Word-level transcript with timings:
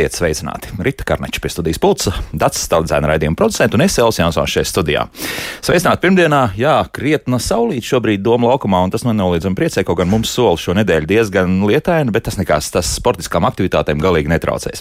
Esiet 0.00 0.16
sveicināti! 0.16 0.70
Rīta 0.80 1.04
Karneča 1.04 1.42
pie 1.44 1.50
studijas 1.52 1.76
pulca, 1.76 2.14
Dats 2.32 2.62
Staldzēna 2.64 3.10
raidījuma 3.10 3.36
producents 3.36 3.74
un 3.76 3.82
es 3.84 3.98
Elsijas 4.00 4.16
Jansons 4.22 4.52
šeit 4.54 4.68
studijā. 4.70 5.02
Sveicināti 5.60 6.00
pirmdienā, 6.06 6.38
jā, 6.56 6.78
krietna 6.88 7.36
saulīt 7.36 7.84
šobrīd 7.84 8.22
Doma 8.24 8.48
laukumā, 8.48 8.80
un 8.86 8.94
tas 8.94 9.04
man 9.04 9.18
nenoliedzami 9.18 9.58
priecē, 9.58 9.84
kaut 9.84 9.98
gan 10.00 10.08
mums 10.08 10.32
soli 10.32 10.56
šo 10.62 10.72
nedēļu 10.78 11.08
diezgan 11.10 11.58
lietaini, 11.68 12.14
bet 12.14 12.24
tas 12.30 12.38
nekas, 12.40 12.70
tas 12.72 12.94
sportiskām 12.96 13.44
aktivitātēm 13.50 14.00
galīgi 14.00 14.32
netraucēs. 14.32 14.80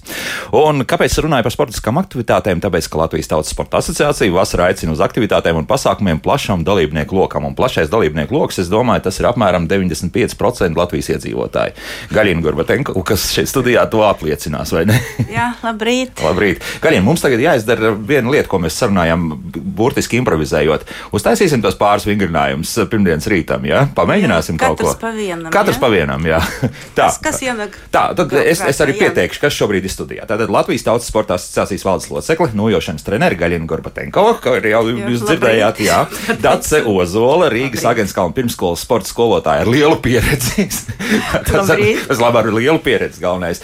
Un 0.55 0.85
kāpēc 0.87 1.19
runāju 1.25 1.49
par 1.49 1.55
sportiskām 1.57 1.99
aktivitātēm? 1.99 2.63
Tāpēc, 2.63 2.88
ka 2.88 3.03
Latvijas 3.03 3.27
Tautas 3.33 3.51
Sporta 3.51 3.83
asociācija 3.83 4.31
vasarā 4.31 4.69
aicina 4.71 4.95
uz 4.95 5.03
aktivitātēm 5.03 5.59
un 5.59 5.67
pasākumiem 5.67 6.23
plašam 6.23 6.63
dalībnieku 6.63 7.19
lokam, 7.19 7.49
un 7.51 7.59
plašais 7.59 7.91
dalībnieku 7.91 8.39
lokus, 8.39 8.61
es 8.63 8.71
domāju, 8.71 9.09
tas 9.09 9.19
ir 9.19 9.27
apmēram 9.33 9.67
95% 9.67 10.79
Latvijas 10.79 11.11
iedzīvotāji. 11.17 11.75
Gaļina 12.15 12.47
Gorbatenko, 12.47 12.95
kas 13.03 13.27
šeit 13.35 13.51
studijā 13.51 13.83
to 13.91 14.07
apliecinās 14.07 14.69
klausās, 14.69 14.73
vai 14.73 14.85
ne? 14.85 14.99
Jā, 15.35 15.49
labrīt. 15.63 16.21
labrīt. 16.23 16.63
Kariem, 16.83 17.05
mums 17.05 17.23
tagad 17.23 17.41
jāizdara 17.43 17.91
viena 17.93 18.31
lieta, 18.33 18.47
ko 18.51 18.59
mēs 18.63 18.77
sarunājām, 18.79 19.29
burtiski 19.77 20.19
improvizējot. 20.19 20.85
Uztaisīsim 21.15 21.63
tos 21.63 21.77
pāris 21.79 22.07
vingrinājumus 22.09 22.75
pirmdienas 22.91 23.27
rītam, 23.31 23.65
jā? 23.69 23.85
Pamēģināsim 23.97 24.59
jā, 24.59 24.67
kaut 24.67 24.83
ko. 24.83 24.93
Pa 25.01 25.13
vienam, 25.15 25.49
katrs 25.53 25.77
jā? 25.77 25.83
pa 25.83 25.91
vienam, 25.93 26.27
jā. 26.29 26.41
Tā. 26.97 27.09
Kas, 27.09 27.19
kas 27.23 27.41
ienāk? 27.45 27.77
Tā, 27.93 28.09
tad 28.17 28.33
es, 28.41 28.63
es 28.66 28.81
arī 28.83 28.97
pieteikšu, 28.99 29.43
kas 29.43 29.55
šobrīd 29.55 29.85
ir 29.88 29.93
studijā. 29.93 30.27
Tātad 30.29 30.51
Latvijas 30.53 30.85
Tautas 30.88 31.09
Sporta 31.09 31.38
asociācijas 31.39 31.85
valdes 31.88 32.09
locekli, 32.11 32.49
nojošanas 32.57 33.05
treneri 33.05 33.39
Gaļina 33.39 33.69
Gorbatenko, 33.69 34.25
ko 34.44 34.55
arī 34.57 34.73
jau 34.73 34.83
jūs 34.89 35.25
dzirdējāt, 35.25 35.83
jā. 35.85 36.01
Dace 36.44 36.83
Ozola, 36.89 37.49
Rīgas 37.53 37.85
Agenskalna 37.89 38.35
pirmskolas 38.35 38.83
sporta 38.85 39.09
skolotāja 39.09 39.66
ar 39.66 39.71
lielu 39.71 39.97
pieredzi. 40.03 40.67
Tas, 41.49 41.69
tas 41.69 42.21
labi 42.21 42.39
ar 42.41 42.47
lielu 42.53 42.79
pieredzi 42.83 43.21
galvenais. 43.23 43.61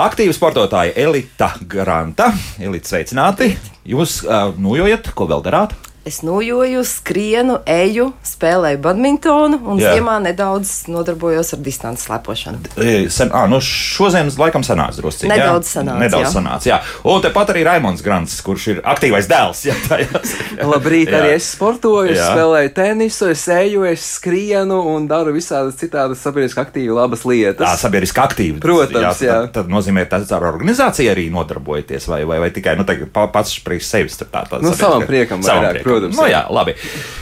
Aktīva 0.00 0.32
sportotāja 0.32 0.94
Elita 0.96 1.50
Granta. 1.68 2.30
Elita, 2.56 2.88
sveicināti! 2.88 3.50
Jūs 3.84 4.22
uh, 4.24 4.46
nojojat, 4.56 5.10
ko 5.12 5.26
vēl 5.28 5.44
darāt? 5.44 5.74
Es 6.04 6.22
nojoju, 6.24 6.80
skrienu, 6.88 7.58
eju, 7.68 8.06
spēlēju 8.24 8.78
badmintonu 8.80 9.58
un 9.68 9.80
Jā. 9.82 9.90
ziemā 9.98 10.14
nedaudz 10.24 10.86
nodarbojos 10.88 11.52
ar 11.52 11.60
distances 11.60 12.08
lepošanu. 12.08 12.70
Sen, 13.12 13.28
à, 13.36 13.42
nu 13.50 13.58
šodien 13.60 14.30
laikam 14.40 14.64
sanāca 14.64 14.96
drusku. 14.96 15.28
Nedaudz 15.28 15.68
jā? 15.68 15.82
sanāca. 15.82 16.00
Nedaudz 16.00 16.24
jā. 16.24 16.30
sanāca, 16.32 16.70
jā. 16.70 16.78
Un 17.04 17.20
tepat 17.20 17.52
arī 17.52 17.66
Raimons 17.68 18.00
Grants, 18.06 18.38
kurš 18.46 18.68
ir 18.72 18.80
aktīvais 18.80 19.28
dēls. 19.28 19.60
Jā, 19.68 19.76
tā, 19.84 19.98
jā. 20.00 20.22
Labrīt, 20.70 21.12
jā. 21.12 21.20
arī 21.20 21.34
es 21.34 21.50
sportoju, 21.52 22.14
es 22.14 22.22
spēlēju 22.22 22.72
tenisu, 22.80 23.28
es 23.34 23.44
eju, 23.52 23.84
es 23.92 24.08
skrienu 24.16 24.80
un 24.94 25.04
daru 25.10 25.36
visādas 25.36 25.76
citādas 25.82 26.24
sabiedriski 26.24 26.64
aktīvi 26.64 26.96
labas 26.96 27.26
lietas. 27.28 27.60
Tā, 27.60 27.76
sabiedriski 27.84 28.24
aktīvi. 28.24 28.56
Protams, 28.64 29.20
jā. 29.20 29.28
jā. 29.28 29.38
Tad, 29.50 29.52
tad 29.60 29.76
nozīmē, 29.76 30.08
ka 30.08 30.22
ar 30.38 30.48
organizāciju 30.54 31.12
arī 31.12 31.28
nodarbojaties 31.36 32.08
vai, 32.08 32.22
vai, 32.24 32.40
vai 32.46 32.50
tikai 32.56 32.78
nu, 32.80 32.88
pats 33.12 33.58
priekš 33.68 33.92
sevis. 33.92 34.18
Tā, 34.24 34.46
tā, 34.48 34.64
nu, 34.64 34.72
savam 34.72 35.04
priekam, 35.04 35.44
savam 35.44 35.68
vairāk, 35.68 35.84
priekam. 35.84 35.89
Protams. 35.90 36.18
Nu, 36.18 36.26
jā, 36.30 36.44
labi. 36.54 36.76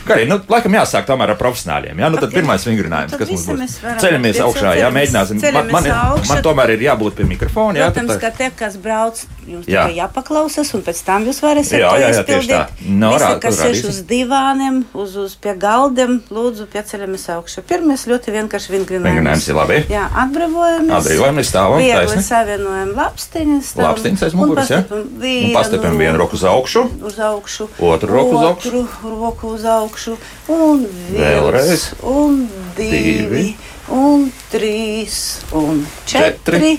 Kā 0.08 0.16
arī, 0.16 0.24
nu, 0.28 0.38
laikam 0.48 0.77
jāsāk 0.78 1.05
tomēr 1.08 1.34
ar 1.34 1.38
profesionāļiem. 1.41 1.98
Jā, 2.00 2.08
nu, 2.08 2.16
tad 2.20 2.30
okay. 2.30 2.41
pirmais 2.41 2.64
vingrinājums, 2.64 3.12
nu, 3.12 3.19
kas 3.20 3.33
mums 3.34 3.47
būs. 3.50 3.75
Ceļamies 4.00 4.41
augšā, 4.44 4.72
jā, 4.78 4.88
mēģināsim. 4.94 5.42
Man, 5.52 5.72
man, 5.75 5.88
augšā. 5.92 6.28
man 6.30 6.44
tomēr 6.47 6.72
ir 6.77 6.84
jābūt 6.86 7.19
pie 7.19 7.27
mikrofona. 7.28 7.83
Jā, 7.83 7.88
Protams, 7.92 8.20
ka 8.22 8.30
tie, 8.38 8.48
kas 8.56 8.78
brauc, 8.80 9.20
jums 9.44 9.69
jā. 9.69 9.84
tikai 9.84 9.98
jāpaklausas, 9.98 10.72
un 10.78 10.84
pēc 10.87 11.03
tam 11.04 11.28
jūs 11.28 11.43
varēsiet 11.44 11.82
jā, 11.82 11.91
jā, 12.00 12.09
jā, 12.15 12.25
tieši 12.28 12.50
tā. 12.53 12.62
No, 12.88 13.12
Visi, 13.12 13.25
rā, 13.25 13.31
kas 13.43 13.60
sēž 13.60 13.82
uz 13.91 14.00
divāniem, 14.09 14.81
uz, 14.97 15.16
uz 15.20 15.37
pie 15.41 15.54
galdiem, 15.60 16.19
lūdzu, 16.32 16.69
pieceļamies 16.72 17.28
augšā. 17.37 17.64
Pirmais 17.69 18.06
ļoti 18.09 18.34
vienkārši 18.38 18.75
vingrinājums. 18.75 19.12
Vingrinājums 19.12 19.48
ir 19.50 19.59
labi. 19.60 19.78
Jā, 19.93 20.06
atbrīvojamies. 20.25 20.94
Atbrīvojamies 20.98 21.53
stāvam. 21.53 21.84
Viegli 21.84 22.25
savienojam 22.25 22.94
lapstiņas. 22.97 23.72
Lapstiņas 23.82 24.26
aiz 24.28 24.38
muguras, 24.38 24.72
jā. 24.72 24.82
Un 24.88 25.53
pastipam 25.56 26.00
vienu 26.00 26.19
roku 26.20 26.38
uz 26.38 26.44
augšu. 26.48 26.84
Uz 27.09 27.20
augšu. 27.22 27.69
Otru 27.88 28.12
roku 28.12 28.37
uz 28.38 28.47
augšu. 28.50 28.57
Otru 28.58 28.84
roku 29.22 29.54
uz 29.54 29.64
augšu. 29.64 30.19
Un 30.52 30.84
viens. 31.08 31.22
Vēlreiz. 31.22 31.88
Un 32.02 32.44
divi. 32.76 33.02
divi 33.22 33.48
un 33.94 34.28
trīs, 34.52 35.19
un 35.56 35.84
četri, 36.06 36.36
četri 36.44 36.72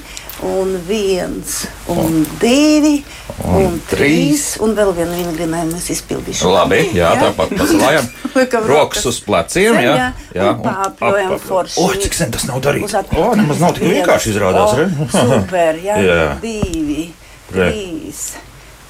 un 0.45 0.75
viens, 0.87 1.65
un, 1.91 1.97
un 1.97 2.25
divi, 2.39 3.03
un, 3.43 3.55
un 3.65 3.77
trīs, 3.89 4.53
un 4.63 4.75
vēl 4.77 4.93
vienu 4.95 5.17
vingrinājumu 5.17 5.75
mēs 5.75 5.89
izpildīsim. 5.95 6.51
Labi, 6.53 6.79
jā, 6.95 7.09
jā? 7.09 7.25
tāpat 7.25 7.55
pasalājam. 7.59 8.09
Rokas 8.71 9.07
uz 9.09 9.19
pleciem, 9.25 9.79
jā, 9.83 9.95
jā, 9.99 10.09
jā 10.37 10.51
un 10.53 10.61
pārpļojam 10.63 11.33
forši. 11.43 11.79
O, 11.83 11.89
cik 12.05 12.19
sen 12.21 12.35
tas 12.35 12.45
nav 12.47 12.61
darīts. 12.63 12.95
O, 13.17 13.31
nemaz 13.39 13.63
nav 13.63 13.75
tik 13.77 13.89
vienkārši 13.89 14.35
izrādās, 14.35 14.77
re? 14.79 14.87
Super, 15.15 15.81
jā, 15.83 15.97
jā. 16.07 16.21
divi, 16.43 17.09
trīs 17.51 18.29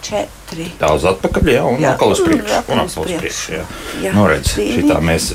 četri. 0.06 0.66
Daudz 0.80 1.06
atpakaļ, 1.12 1.52
jā, 1.54 1.64
un 1.68 1.84
jā. 1.84 1.94
atkal 1.94 2.14
uz 2.16 2.22
priekšu. 2.26 2.60
Un 2.72 2.82
atkal 2.84 3.06
uz 3.06 3.14
priekšu, 3.22 3.54
jā. 3.54 3.64
jā. 4.04 4.14
Nu, 4.16 4.26
redz, 4.30 4.56
šitā 4.58 5.00
mēs 5.04 5.30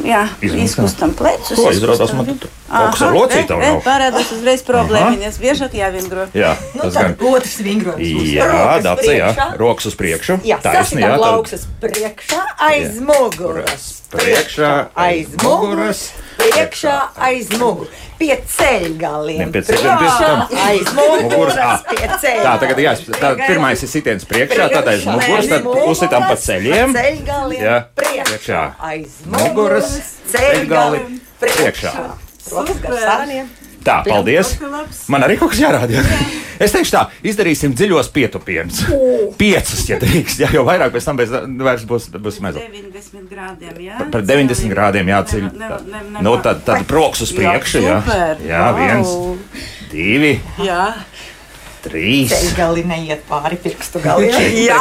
izkustam 0.64 1.14
plecus. 1.18 1.58
Ko 1.58 1.72
izrādās 1.74 2.14
man 2.16 2.32
tu? 2.38 2.50
Kaut 2.74 2.96
kas 2.96 3.04
ar 3.06 3.14
locītām 3.14 3.62
nav. 3.62 3.78
Parādās 3.84 4.32
uzreiz 4.34 4.64
problēmiņas, 4.66 5.38
biežāk 5.42 5.76
jāvingro. 5.78 6.26
Jā, 6.34 6.54
nu, 6.74 6.86
tas 6.86 6.96
gan. 6.98 7.16
Otrs 7.30 7.58
vingrojums. 7.62 8.32
Jā, 8.34 8.50
dace, 8.84 9.12
jā, 9.14 9.30
rokas 9.60 9.92
uz 9.92 9.98
priekšu. 10.00 10.40
Jā, 10.48 10.58
taisni, 10.64 11.04
jā. 11.04 11.14
Lauksas 11.20 11.68
priekšā 11.82 12.40
aiz 12.70 12.98
muguras. 13.04 13.90
Priekšā 14.14 14.72
aiz 15.06 15.36
muguras. 15.44 16.08
Priekšā 16.44 16.96
aiz 17.28 17.48
muguras 17.56 18.04
pie 18.18 18.36
ceļgaliem. 18.54 19.52
Pie 19.54 19.62
ceļgaliem 19.68 20.44
aiz 20.64 20.92
muguras. 20.96 21.84
Tā, 21.88 22.54
tagad 22.62 22.82
jā, 22.84 22.94
tā, 23.18 23.32
pirmais 23.44 23.82
ir 23.84 23.90
sitiens 23.90 24.28
priekšā, 24.28 24.68
tad 24.72 24.92
aiz 24.92 25.06
muguras, 25.08 25.50
tad 25.50 25.68
uzsitām 25.88 26.28
pa 26.28 26.38
ceļiem. 26.46 26.94
Ceļgaliem. 26.96 27.64
Jā, 27.64 27.80
priekšā. 28.00 28.62
Aiz 28.92 29.20
muguras. 29.28 29.98
Ceļgali 30.34 31.04
priekšā. 31.42 31.94
Super. 32.44 33.63
Tā, 33.84 34.00
paldies. 34.06 34.56
Man 35.12 35.26
arī 35.26 35.36
kaut 35.40 35.52
kas 35.52 35.60
jārāda. 35.60 36.00
Jā. 36.00 36.24
Es 36.62 36.70
teikšu, 36.70 36.92
tā, 36.94 37.00
izdarīsim 37.26 37.74
dziļos 37.74 38.08
pietupienus. 38.14 38.84
Piecus, 39.40 39.82
ja 39.90 39.98
drīkst, 40.00 40.44
jā, 40.44 40.50
jo 40.54 40.62
vairāk 40.66 40.94
pēc 40.94 41.08
tam 41.08 41.18
vairs 41.18 41.82
būs, 41.88 42.08
būs 42.14 42.38
maz. 42.44 42.60
90 42.60 43.26
grādiem, 43.30 43.74
jā. 43.82 43.98
Par, 43.98 44.12
par 44.14 44.26
90 44.28 44.70
grādiem 44.72 45.10
jāceļ. 45.10 45.48
Nu, 46.22 46.36
tad, 46.44 46.62
tad 46.66 46.86
proks 46.90 47.26
uz 47.26 47.34
priekšu, 47.34 47.82
jā. 47.84 47.98
Jā, 48.46 48.64
viens, 48.78 49.12
divi. 49.90 50.36
Jā. 50.62 50.92
Trīs. 51.84 52.32
Ceļgali 52.32 52.86
neiet 52.88 53.26
pāri 53.28 53.58
pirkstu 53.60 54.00
galiem. 54.00 54.32
Jā. 54.64 54.80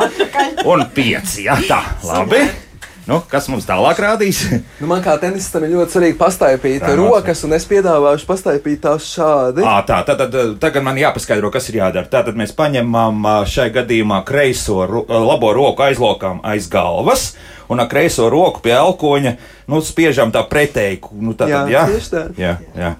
Un 0.74 0.84
pieci, 0.92 1.46
jā, 1.46 1.56
tā, 1.70 1.80
labi. 2.04 2.44
Super. 2.44 2.65
Nu, 3.06 3.20
kas 3.30 3.46
mums 3.46 3.66
tālāk 3.68 4.00
rādīs? 4.02 4.40
nu, 4.80 4.88
man 4.90 5.02
kā 5.04 5.14
tenisistam 5.22 5.62
ir 5.62 5.76
ļoti 5.76 5.94
svarīgi 5.94 6.16
pastaipīt 6.18 6.82
Rānos. 6.82 7.12
rokas, 7.14 7.44
un 7.46 7.54
es 7.54 7.66
piedāvāšu 7.70 8.26
pastaipīt 8.26 8.80
tās 8.82 9.06
šādi. 9.14 9.62
À, 9.62 9.78
tā, 9.86 10.00
tad, 10.08 10.24
tad 10.24 10.58
tagad 10.62 10.82
man 10.86 10.98
jāpaskaidro, 10.98 11.52
kas 11.54 11.70
ir 11.70 11.78
jādara. 11.78 12.10
Tātad 12.10 12.38
mēs 12.38 12.54
paņemam 12.58 13.22
šai 13.46 13.68
gadījumā 13.78 14.24
kreiso, 14.26 14.80
labo 15.06 15.52
roku 15.54 15.86
aizlokām 15.86 16.42
aiz 16.46 16.66
galvas. 16.72 17.30
Un 17.70 17.82
ar 17.82 17.86
kreiso 17.90 18.26
roku 18.30 18.62
pie 18.62 18.74
elkoņa 18.74 19.36
nu, 19.70 19.80
spiežam 19.86 20.34
tā 20.34 20.42
pretēji. 20.50 20.98
Nu, 21.14 21.38
tā 21.38 21.46
tad, 21.46 21.70
jā, 21.70 21.86
jā? 21.86 22.02
Tā. 22.10 22.26
jā, 22.42 22.52
jā. 22.74 22.92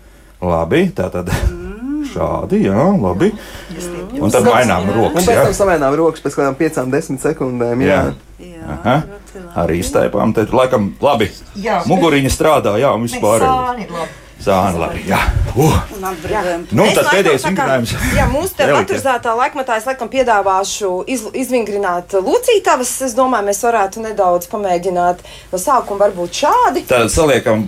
Labi, 0.47 0.87
tā 0.95 1.11
tad. 1.11 1.35
Šādi, 2.07 2.63
jā, 2.69 2.89
labi. 3.03 3.33
Un 4.23 4.31
tad 4.31 4.47
mainām 4.47 4.87
rokas. 4.95 5.27
Un 5.27 5.31
pēc 5.33 5.45
tam 5.49 5.61
samainām 5.65 5.99
rokas 5.99 6.23
pēc 6.23 6.39
kādām 6.39 6.55
piecām, 6.59 6.95
desmit 6.95 7.27
sekundēm. 7.27 7.83
Jā. 7.83 8.03
Jā. 8.39 8.83
Jā 8.87 9.01
arī 9.57 9.81
iztaipām. 9.83 10.35
Tad, 10.37 10.53
laikam, 10.55 10.93
labi. 11.03 11.31
Jā, 11.61 11.83
Muguriņa 11.89 12.33
strādā, 12.33 12.77
jā, 12.81 12.93
un 12.97 13.07
vispār. 13.09 13.45
Zāle, 14.47 14.77
labi. 14.79 15.01
Jā, 15.09 15.19
uh. 15.57 15.79
nu, 16.77 16.85
tad 16.93 17.09
pēdējais 17.09 17.47
vingrinājums. 17.49 17.95
Jā, 18.15 18.27
mūsu 18.29 18.59
te 18.59 18.67
motorizētā 18.69 19.33
laikmatā 19.39 19.79
es 19.81 19.89
laikam 19.89 20.11
piedāvāšu 20.13 20.91
iz, 21.09 21.25
izvingrināt 21.33 22.19
lūcītavas. 22.21 22.93
Es 23.09 23.17
domāju, 23.17 23.49
mēs 23.49 23.65
varētu 23.65 24.05
nedaudz 24.05 24.51
pamēģināt 24.53 25.25
no 25.53 25.63
sākuma 25.63 26.05
varbūt 26.05 26.45
šādi. 26.45 26.85
Tad 26.91 27.09
saliekam 27.15 27.65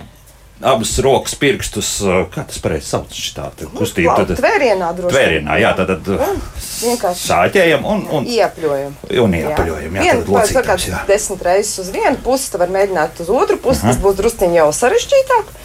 abas 0.61 0.91
rokas 1.03 1.35
pirkstus, 1.39 1.91
kā 2.33 2.43
tas 2.47 2.59
pareizi 2.63 2.91
sauc, 2.91 3.15
šitā 3.15 3.47
kustība. 3.77 4.17
Tad 4.19 4.39
tvērienā 4.39 4.91
droši. 4.97 5.13
Tvērienā, 5.15 5.59
jā, 5.61 5.71
tad, 5.77 5.93
tad 5.93 6.09
vienkārši 6.83 7.29
sāķējam 7.29 7.87
un, 7.87 8.03
un 8.19 8.27
iepļojam. 8.27 8.97
Un 9.23 9.37
iepļojam, 9.39 9.95
jā. 9.99 10.03
jā 10.03 10.17
Vienu, 10.17 10.35
locītājs, 10.35 10.89
jā. 10.91 11.03
desmit 11.07 11.47
reizes 11.47 11.85
uz 11.85 11.93
vienu 11.95 12.19
pusi, 12.25 12.51
tad 12.51 12.65
var 12.65 12.75
mēģināt 12.75 13.23
uz 13.23 13.31
otru 13.31 13.59
pusi, 13.61 13.85
Aha. 13.85 13.93
tas 13.93 14.03
būs 14.03 14.19
drusciņi 14.19 14.61
jau 14.61 14.69
sarežģītāk. 14.75 15.55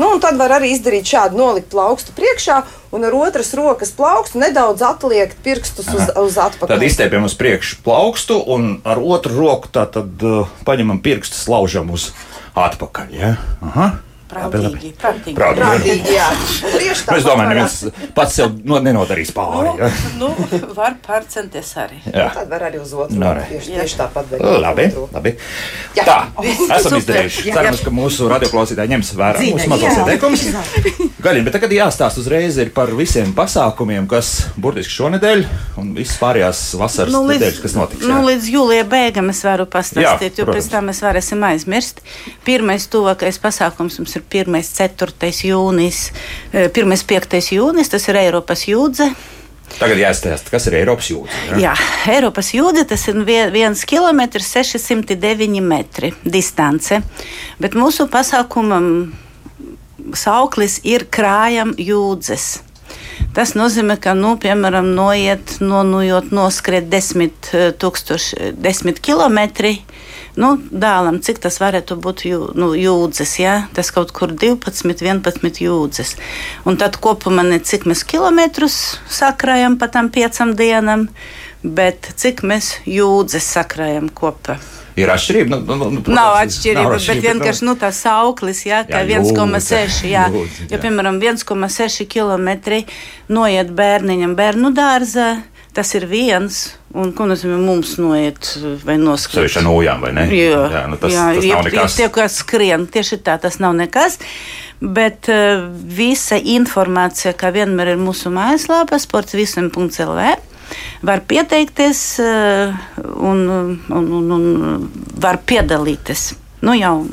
Nu, 0.00 0.06
un 0.14 0.20
tad 0.22 0.38
var 0.40 0.54
arī 0.54 0.70
izdarīt 0.72 1.08
šādu 1.10 1.36
nolikt 1.36 1.68
plaukstu 1.72 2.14
priekšā, 2.16 2.60
un 2.94 3.04
ar 3.04 3.14
otras 3.18 3.50
rokas 3.58 3.90
plaukstu 3.92 4.40
nedaudz 4.40 4.84
atliekt 4.86 5.42
pirkstus 5.44 5.90
uz, 5.92 6.06
uz 6.14 6.38
atpakaļ. 6.40 6.72
Tad 6.78 6.86
izstiepjam 6.86 7.26
uz 7.28 7.34
priekšu 7.36 7.82
plaukstu, 7.84 8.38
un 8.54 8.78
ar 8.86 9.02
otru 9.02 9.34
roku 9.36 9.68
tā 9.74 9.84
tad 9.90 10.22
uh, 10.24 10.48
paņemam 10.64 11.02
pirkstus, 11.04 11.42
laužam 11.50 11.90
uz 11.92 12.12
atpakaļ. 12.56 13.12
Ja? 13.18 13.34
Aha. 13.66 13.90
Prātīgi, 14.30 14.90
prātīgi. 15.00 15.34
Prātīgi. 15.34 15.60
Prātīgi, 15.60 16.14
jā. 16.14 16.28
Tā. 16.30 16.76
Nu, 17.10 17.16
Es 17.20 17.24
domāju, 17.26 17.48
neviens 17.50 17.74
pats 18.14 18.36
sev 18.38 18.52
no, 18.64 18.78
nenodarīs 18.84 19.32
pāri. 19.34 19.72
Ja? 19.80 19.88
Nu, 20.20 20.28
var 20.76 20.94
pārcenties 21.04 21.72
arī. 21.82 21.98
Jā. 22.06 22.28
Tad 22.36 22.48
var 22.52 22.64
arī 22.68 22.78
uz 22.82 22.92
otru. 22.94 23.18
Nu, 23.18 23.32
re. 23.36 23.42
Tieši, 23.50 23.74
tieši 23.74 23.98
tāpat. 23.98 24.30
Labi, 24.62 24.86
labi. 25.14 25.34
Jā. 25.98 26.04
Tā, 26.06 26.16
esam 26.78 26.94
Super. 26.94 27.00
izdarījuši. 27.02 27.44
Jā. 27.50 27.56
Cerams, 27.58 27.82
ka 27.86 27.92
mūsu 27.94 28.28
radioklausītāji 28.30 28.92
ņems 28.94 29.12
vērā 29.18 29.42
Zina, 29.42 29.56
mūsu 29.58 29.72
mazos 29.74 29.98
ieteikumus. 30.04 30.46
Gaļiņ, 31.26 31.44
bet 31.48 31.56
tagad 31.58 31.74
jāstāsta 31.76 32.22
uzreiz 32.22 32.56
ir 32.62 32.70
par 32.76 32.92
visiem 32.96 33.34
pasākumiem, 33.36 34.06
kas 34.10 34.30
burtiski 34.60 34.94
šonedēļ 35.00 35.42
un 35.82 35.90
visas 35.98 36.16
pārējās 36.22 36.62
vasaras 36.80 37.12
Nu, 37.12 37.24
nedēļas, 37.28 37.58
kas 37.64 37.74
notiks. 37.76 38.06
nu, 38.06 38.14
jā. 38.14 38.22
līdz 38.30 38.48
jūlijā 38.54 38.86
beigām 38.88 39.28
es 39.34 39.42
varu 39.44 39.66
pastāstīt, 39.70 40.04
Jā, 40.06 40.40
jo 40.40 40.46
pēc 40.48 40.54
protams. 40.54 40.70
tam 40.72 40.88
mēs 40.90 41.02
varēsim 41.04 41.44
aizmirst. 41.50 42.00
Pirmais 42.46 42.86
tuvākais 42.92 43.40
pasākums 43.42 43.98
mums 44.00 44.16
ir 44.16 44.19
1. 44.20 44.62
4. 44.76 45.32
jūnijas, 45.48 46.10
eh, 46.52 46.68
1. 46.68 47.04
5. 47.06 47.52
jūnijas, 47.56 47.92
tas 47.92 48.08
ir 48.08 48.20
Eiropas 48.20 48.66
jūdze. 48.68 49.10
Tagad 49.78 50.00
jāstāsta, 50.00 50.50
kas 50.50 50.66
ir 50.66 50.80
Eiropas 50.80 51.10
jūdzi. 51.12 51.40
Ja? 51.52 51.58
Jā, 51.70 51.74
Eiropas 52.10 52.50
jūdze 52.56 52.86
tas 52.90 53.06
ir 53.08 53.20
1 53.22 53.84
km 53.86 54.24
609 54.42 55.60
metri 55.62 56.12
distance, 56.24 56.98
bet 57.60 57.78
mūsu 57.78 58.08
pasākumam 58.10 59.12
sauklis 60.16 60.80
ir 60.84 61.06
krājam 61.12 61.74
jūdzes. 61.78 62.60
Tas 63.30 63.52
nozīmē, 63.54 63.94
ka, 64.02 64.10
nu, 64.18 64.32
piemēram, 64.42 64.88
noiet, 64.96 65.60
nonujot, 65.62 66.32
noskriet 66.34 66.88
desmit 66.90 67.52
eh, 67.54 67.68
tūkstoši, 67.70 68.56
desmit 68.58 68.98
kilometri. 68.98 69.76
Nu, 70.40 70.56
dālam, 70.70 71.20
cik 71.22 71.38
tas 71.44 71.60
varētu 71.62 71.94
būt 72.02 72.24
jū, 72.26 72.40
nu, 72.58 72.72
jūdzes, 72.74 73.36
ja? 73.38 73.54
tas 73.76 73.92
kaut 73.94 74.10
kur 74.16 74.34
12, 74.34 74.82
11 75.06 75.62
jūdzes. 75.62 76.16
Un 76.66 76.78
tad 76.82 76.98
kopumā 77.02 77.46
ne 77.46 77.60
cik 77.62 77.86
mēs 77.90 78.02
kilometrus 78.10 78.80
sakrājam 79.06 79.78
pa 79.78 79.90
tam 79.94 80.10
piecam 80.10 80.56
dienam, 80.58 81.06
bet 81.62 82.10
cik 82.18 82.42
mēs 82.42 82.80
jūdzes 82.86 83.46
sakrājam 83.58 84.10
kopā. 84.10 84.58
Ir 84.98 85.12
atšķirība. 85.14 85.50
Nu, 85.52 85.60
nu, 85.62 85.90
nu, 85.96 86.00
protams, 86.02 86.16
Nav 86.16 86.36
atšķirība, 86.40 86.88
bet 86.88 86.98
atšķirība, 86.98 87.26
vienkārši 87.28 87.68
nu, 87.68 87.76
tā 87.78 87.92
sauklis, 87.94 88.64
jā, 88.66 88.82
kā 88.88 89.04
Jā, 89.06 89.20
1,6. 89.20 90.02
Jā, 90.10 90.26
jo, 90.34 90.42
jā. 90.72 90.80
piemēram, 90.82 91.20
1,6 91.22 92.08
km 92.10 92.50
noiet 93.30 93.72
bērniņam 93.78 94.36
bērnu 94.38 94.74
dārzā. 94.76 95.30
Tas 95.70 95.92
ir 95.94 96.02
viens, 96.10 96.56
un 96.98 97.12
ko 97.14 97.28
nozīmē 97.30 97.54
mums 97.62 97.92
noiet 98.02 98.48
vai 98.82 98.96
noskriet? 98.98 99.38
Sevišķi 99.38 99.60
ar 99.60 99.64
nojām, 99.68 100.00
vai 100.02 100.10
ne? 100.16 100.24
Jā, 100.34 100.64
jā 100.74 100.80
nu, 100.90 100.98
tas, 100.98 101.14
jā, 101.14 101.26
tas 101.36 101.46
nav 101.46 101.62
nekas. 101.68 101.98
tie, 102.00 102.08
kas 102.10 102.38
skrien, 102.42 102.86
tieši 102.90 103.20
tā, 103.22 103.36
tas 103.38 103.60
nav 103.62 103.76
nekas. 103.78 104.18
Bet 104.82 105.30
uh, 105.30 105.62
visa 105.70 106.40
informācija, 106.42 107.36
kā 107.38 107.52
vienmēr 107.54 107.92
ir 107.94 108.02
mūsu 108.02 108.32
mājaslapā, 108.34 108.98
sportsvisam.lv, 108.98 110.26
var 111.02 111.20
pieteikties 111.28 112.02
uh, 112.20 112.74
un, 113.16 113.42
un, 113.48 114.12
un, 114.20 114.32
un 114.32 114.90
var 115.20 115.38
piedalīties. 115.46 116.34
Nu, 116.62 116.74
jau, 116.76 117.06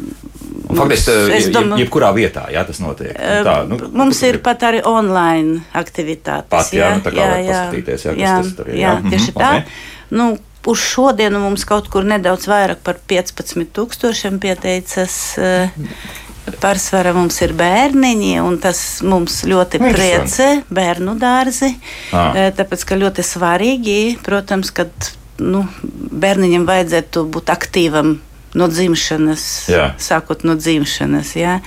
Faktiski, 0.76 1.12
es 1.32 1.46
je- 1.48 1.52
domāju- 1.56 1.86
jebkurā 1.86 2.10
vietā, 2.16 2.48
jā, 2.52 2.66
tas 2.68 2.80
notiek. 2.84 3.14
Un 3.16 3.46
Tā, 3.48 3.54
nu, 3.70 3.78
Mums 3.94 4.20
ir 4.28 4.40
pat 4.44 4.66
arī 4.68 4.82
online 4.84 5.62
aktivitātes. 5.74 6.50
Pat, 6.52 6.74
jā, 6.76 6.90
nu, 6.98 7.02
tā 7.06 7.14
kā 7.16 7.28
paskatīties, 7.48 8.04
jā, 8.06 8.12
kas 8.18 8.24
jā, 8.26 8.34
tas 8.44 8.52
tur 8.58 8.68
ir, 8.68 8.76
jā. 8.76 8.82
jā, 8.84 9.00
Mhm, 9.00 9.10
tieši 9.14 9.34
tā. 9.38 9.52
Nu, 10.12 10.26
uz 10.68 10.80
šodienu 10.84 11.40
mums 11.40 11.64
kaut 11.64 11.88
kur 11.88 12.04
nedaudz 12.04 12.48
vairāk 12.52 12.82
par 12.84 12.96
15,000 13.08 14.40
pieteicas. 14.44 15.38
eh, 15.38 15.70
Pārsvarā 16.62 17.12
mums 17.16 17.38
ir 17.44 17.52
bērniņi, 17.58 18.38
un 18.44 18.56
tas 18.64 18.80
mums 19.04 19.42
ļoti 19.48 19.82
priecē, 19.84 20.48
bērnu 20.72 21.18
dārzi. 21.20 21.74
Ā. 22.16 22.24
Eh, 22.32 22.52
Tāpēc, 22.56 22.86
ka 22.88 23.00
ļoti 23.00 23.26
svarīgi, 23.26 24.00
protams, 24.24 24.72
kad 24.72 25.12
nu, 25.44 25.66
bērniņam 25.84 26.66
vajadzētu 26.70 27.28
būt 27.36 27.52
aktīvam 27.54 28.18
no 28.58 28.68
dzimšanas, 28.72 29.44
Jā. 29.70 29.88
sākot 30.02 30.44
no 30.48 30.56
dzimšanas. 30.58 31.34
Jā. 31.38 31.58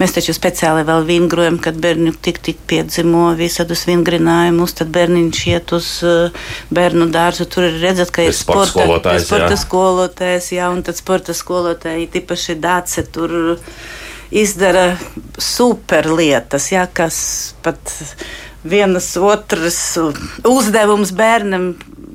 Mēs 0.00 0.14
taču 0.16 0.34
speciāli 0.34 0.84
vēl 0.88 1.04
vingrojam, 1.06 1.58
kad 1.62 1.76
bērni 1.82 2.14
tik, 2.24 2.40
tik 2.42 2.62
piedzimo 2.68 3.28
visādus 3.38 3.84
vingrinājumus, 3.88 4.74
tad 4.80 4.92
bērniņš 4.94 5.42
iet 5.52 5.74
uz 5.76 5.90
uh, 6.06 6.46
bērnu 6.74 7.10
dārzu. 7.14 7.46
Tur 7.52 7.68
ir 7.68 7.78
redzēt, 7.84 8.14
ka 8.14 8.26
ir 8.26 8.36
sporta 8.36 8.70
skolotājs, 8.72 9.28
sporta 9.28 9.52
jā. 9.52 9.60
skolotājs, 9.62 10.52
jā, 10.56 10.70
un 10.72 10.82
tad 10.86 10.98
sporta 10.98 11.36
skolotāji, 11.36 12.10
tīpaši 12.16 12.58
dāce, 12.62 13.06
tur 13.12 13.36
izdara 14.32 14.96
super 15.38 16.08
lietas, 16.16 16.70
jā, 16.72 16.86
kas 16.92 17.16
pat 17.62 17.92
vienas 18.64 19.10
otras 19.18 19.78
uzdevums 20.48 21.12
bērnam 21.18 21.72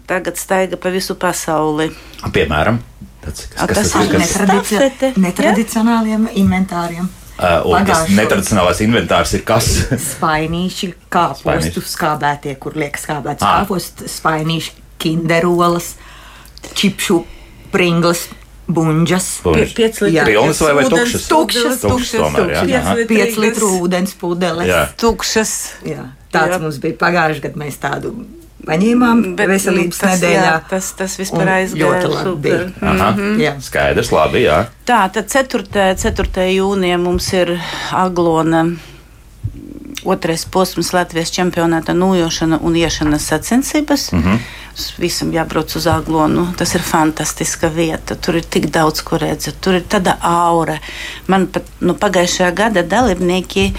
tagad 0.07 0.39
staiga 0.39 0.79
pa 0.79 0.89
visu 0.93 1.17
pasauli. 1.19 1.89
Piemēram, 2.33 2.79
tāds, 3.25 3.47
A, 3.57 3.67
kas, 3.67 3.75
kas, 3.75 3.75
tas 3.75 3.91
tas 3.91 4.01
ir 4.01 4.07
ir? 4.07 4.11
Kas, 4.15 4.33
Netradici 4.33 4.75
Stafete, 4.79 5.13
netradicionāliem 5.21 6.27
inventāriem. 6.39 7.09
uh, 7.37 7.67
un 7.69 7.85
tas 7.85 8.07
netradicionālais 8.09 8.81
inventārs 8.87 9.35
ir 9.37 9.43
kas? 9.45 9.67
Spainīši, 10.15 10.93
kāpostu 11.13 11.83
skābētie, 11.85 12.55
kur 12.57 12.79
liekas 12.79 13.05
skābēts 13.05 13.45
Ā. 13.45 13.51
kāposts, 13.59 14.07
spainīši, 14.17 14.73
kinderolas, 15.03 15.93
čipšu, 16.73 17.19
pringlas, 17.75 18.25
buņģas. 18.67 19.27
Buļbuļs. 19.43 19.73
Pieci 19.77 20.01
Jā. 20.03 20.07
litri 20.23 20.33
Pilnas 20.33 20.59
vai- 20.61 20.73
vai 20.73 20.83
ūdens 20.85 20.97
tukšas? 20.97 21.27
pudeles, 21.29 21.79
Tukšas 21.81 22.19
tomēr, 22.19 22.73
Aha. 22.81 22.93
litri 22.95 23.05
5 23.15 23.37
litru 23.37 23.67
ūdens 23.81 24.13
pudeles. 24.19 24.67
Jā. 24.67 24.87
Tukšas. 24.97 25.53
Jā, 25.85 26.09
tāds 26.33 26.51
Jā. 26.57 26.59
mums 26.61 26.77
bija 26.83 26.93
pagājušajā 26.97 27.41
gadā. 27.41 27.55
Mēs 27.63 27.77
tādu 27.79 28.25
paņēmām 28.67 29.35
Bet, 29.37 29.47
veselības 29.47 29.97
tas, 29.97 30.19
nedēļā. 30.19 30.43
Jā, 30.43 30.61
tas, 30.69 30.91
tas 30.91 31.15
vispār 31.17 31.47
aizgāja. 31.47 31.87
ļoti 31.87 32.07
labi 32.11 32.23
super. 32.23 32.41
bija. 32.41 32.73
Aha, 32.81 33.13
Jā. 33.39 33.53
skaidrs, 33.61 34.11
labi, 34.11 34.43
jā. 34.43 34.67
Tā, 34.85 35.11
tad 35.13 35.27
4. 35.29 35.95
4. 35.95 36.51
jūnijā 36.57 36.99
mums 36.99 37.31
ir 37.33 37.57
Aglona. 37.91 38.65
Otrais 40.07 40.45
posms 40.47 40.93
Latvijas 40.95 41.33
čempionāta 41.35 41.91
nūjošana 41.97 42.61
un 42.63 42.75
iešanas 42.79 43.25
sacensības. 43.27 44.11
Mm 44.11 44.23
-hmm. 44.23 44.39
Visam 44.97 45.33
jābrauc 45.33 45.75
uz 45.75 45.87
Aglonu. 45.87 46.47
Tas 46.57 46.75
ir 46.75 46.81
fantastiska 46.81 47.67
vieta. 47.67 48.15
Tur 48.15 48.35
ir 48.35 48.43
tik 48.43 48.65
daudz, 48.71 49.01
ko 49.01 49.17
redzēt. 49.17 49.59
Tur 49.61 49.73
ir 49.73 49.83
tāda 49.89 50.15
aura. 50.21 50.77
Man 51.27 51.47
pat 51.47 51.63
nu, 51.79 51.93
pagājušajā 51.93 52.53
gada 52.53 52.83
dalībnieki 52.83 53.73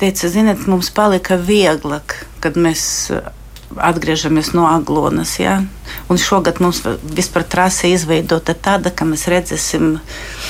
teica, 0.00 0.28
ziniet, 0.28 0.66
mums 0.66 0.90
palika 0.90 1.36
vieglāk, 1.36 2.14
kad 2.40 2.56
mēs 2.56 3.10
uh, 3.10 3.18
atgriežamies 3.76 4.52
no 4.52 4.66
Aglonas. 4.66 5.38
Ja? 5.38 5.62
Un 6.08 6.18
šogad 6.18 6.60
mums 6.60 6.82
vispār 7.02 7.44
trase 7.44 7.90
izveidota 7.92 8.54
tāda, 8.54 8.90
ka 8.90 9.04
mēs 9.04 9.28
redzēsim 9.28 9.98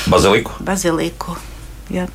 Baziliku. 0.07 0.53
baziliku. 0.61 1.37
Ja? 1.91 2.07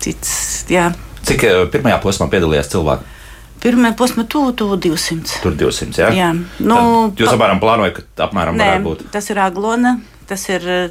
Cits, 0.00 0.64
jā. 0.70 0.92
Cik 1.28 1.44
eh, 1.44 1.62
pirmajā 1.72 1.98
posmā 2.02 2.28
piedalījās 2.32 2.70
cilvēki? 2.72 3.16
Pirmā 3.58 3.90
posma 3.98 4.22
tuvu, 4.30 4.52
tuvu 4.54 4.76
200. 4.78 5.40
Tur 5.42 5.56
200, 5.58 5.98
jā? 5.98 6.08
Jā. 6.14 6.28
Nu, 6.62 6.78
Tad 7.10 7.24
jūs 7.24 7.32
apmēram 7.32 7.58
plānojat, 7.62 7.98
ka 7.98 8.28
apmēram 8.28 8.54
Nē, 8.54 8.68
varētu 8.70 8.86
būt 8.86 9.02
tas 9.14 9.26
ir 9.32 9.40
Aglona. 9.42 9.96
Tas 10.30 10.44
ir 10.52 10.68
eh, 10.68 10.90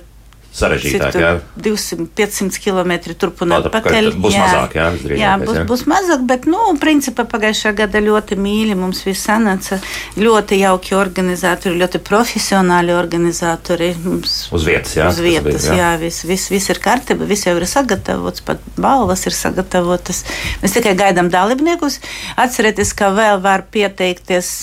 sarežģītāk, 0.56 1.18
jā? 1.20 1.32
tur 1.38 1.74
200, 1.76 2.08
500 2.18 2.62
km 2.64 2.94
turp 3.20 3.42
un 3.46 3.56
atpakaļ. 3.58 4.10
būs 4.18 4.38
mazāk, 4.38 4.76
jā, 4.78 4.88
visdrīzākais, 4.96 5.22
jā, 5.22 5.34
būs, 5.42 5.58
jā. 5.60 5.66
būs 5.70 5.84
mazāk, 5.92 6.24
bet, 6.30 6.48
nu, 6.50 6.62
principā 6.82 7.26
pagājušā 7.30 7.74
gada 7.78 8.02
ļoti 8.04 8.38
mīļi 8.42 8.78
mums 8.80 9.04
viss 9.08 9.28
sanāca. 9.28 9.80
Ļoti 10.18 10.62
jauki 10.62 10.96
organizatori, 10.98 11.78
ļoti 11.82 12.02
profesionāli 12.08 12.96
organizatori. 12.96 13.92
Mums 14.06 14.38
Uz 14.56 14.68
vietas, 14.68 14.96
jā? 14.98 15.10
Uz 15.12 15.20
tas 15.20 15.26
vietas, 15.26 15.68
bija, 15.68 15.78
jā, 15.82 15.92
viss 16.02 16.26
vis, 16.28 16.48
vis 16.54 16.70
ir 16.74 16.82
kārtībā, 16.84 17.28
viss 17.30 17.48
jau 17.48 17.56
ir 17.58 17.68
sagatavots, 17.70 18.46
pat 18.48 18.64
balvas 18.78 19.28
ir 19.30 19.36
sagatavotas. 19.38 20.24
Mēs 20.64 20.78
tikai 20.78 20.96
gaidām 20.98 21.30
dalībniekus. 21.34 22.02
Atcerieties, 22.40 22.96
ka 22.98 23.12
vēl 23.16 23.44
var 23.44 23.68
pieteikties. 23.74 24.56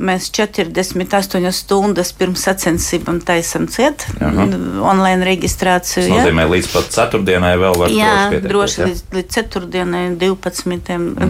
Mēs 0.00 0.30
48 0.32 1.50
stundas 1.52 2.12
pirms 2.16 2.44
sacensībām 2.46 3.18
taisam 3.26 3.66
ciet 3.68 4.06
Aha. 4.16 4.46
online 4.88 5.20
Tas 5.20 5.28
reģistrāciju. 5.28 6.06
ja? 6.08 6.22
nozīmē, 6.22 6.46
līdz 6.54 6.70
pat 6.72 6.88
ceturtdienai 6.94 7.54
vēl 7.60 7.76
var 7.82 7.92
Jā, 7.92 8.12
pieteikties, 8.32 8.50
droši 8.52 8.80
jā? 8.80 8.88
līdz, 8.88 9.02
līdz 9.18 9.38
4. 9.38 9.70
12. 10.24 10.76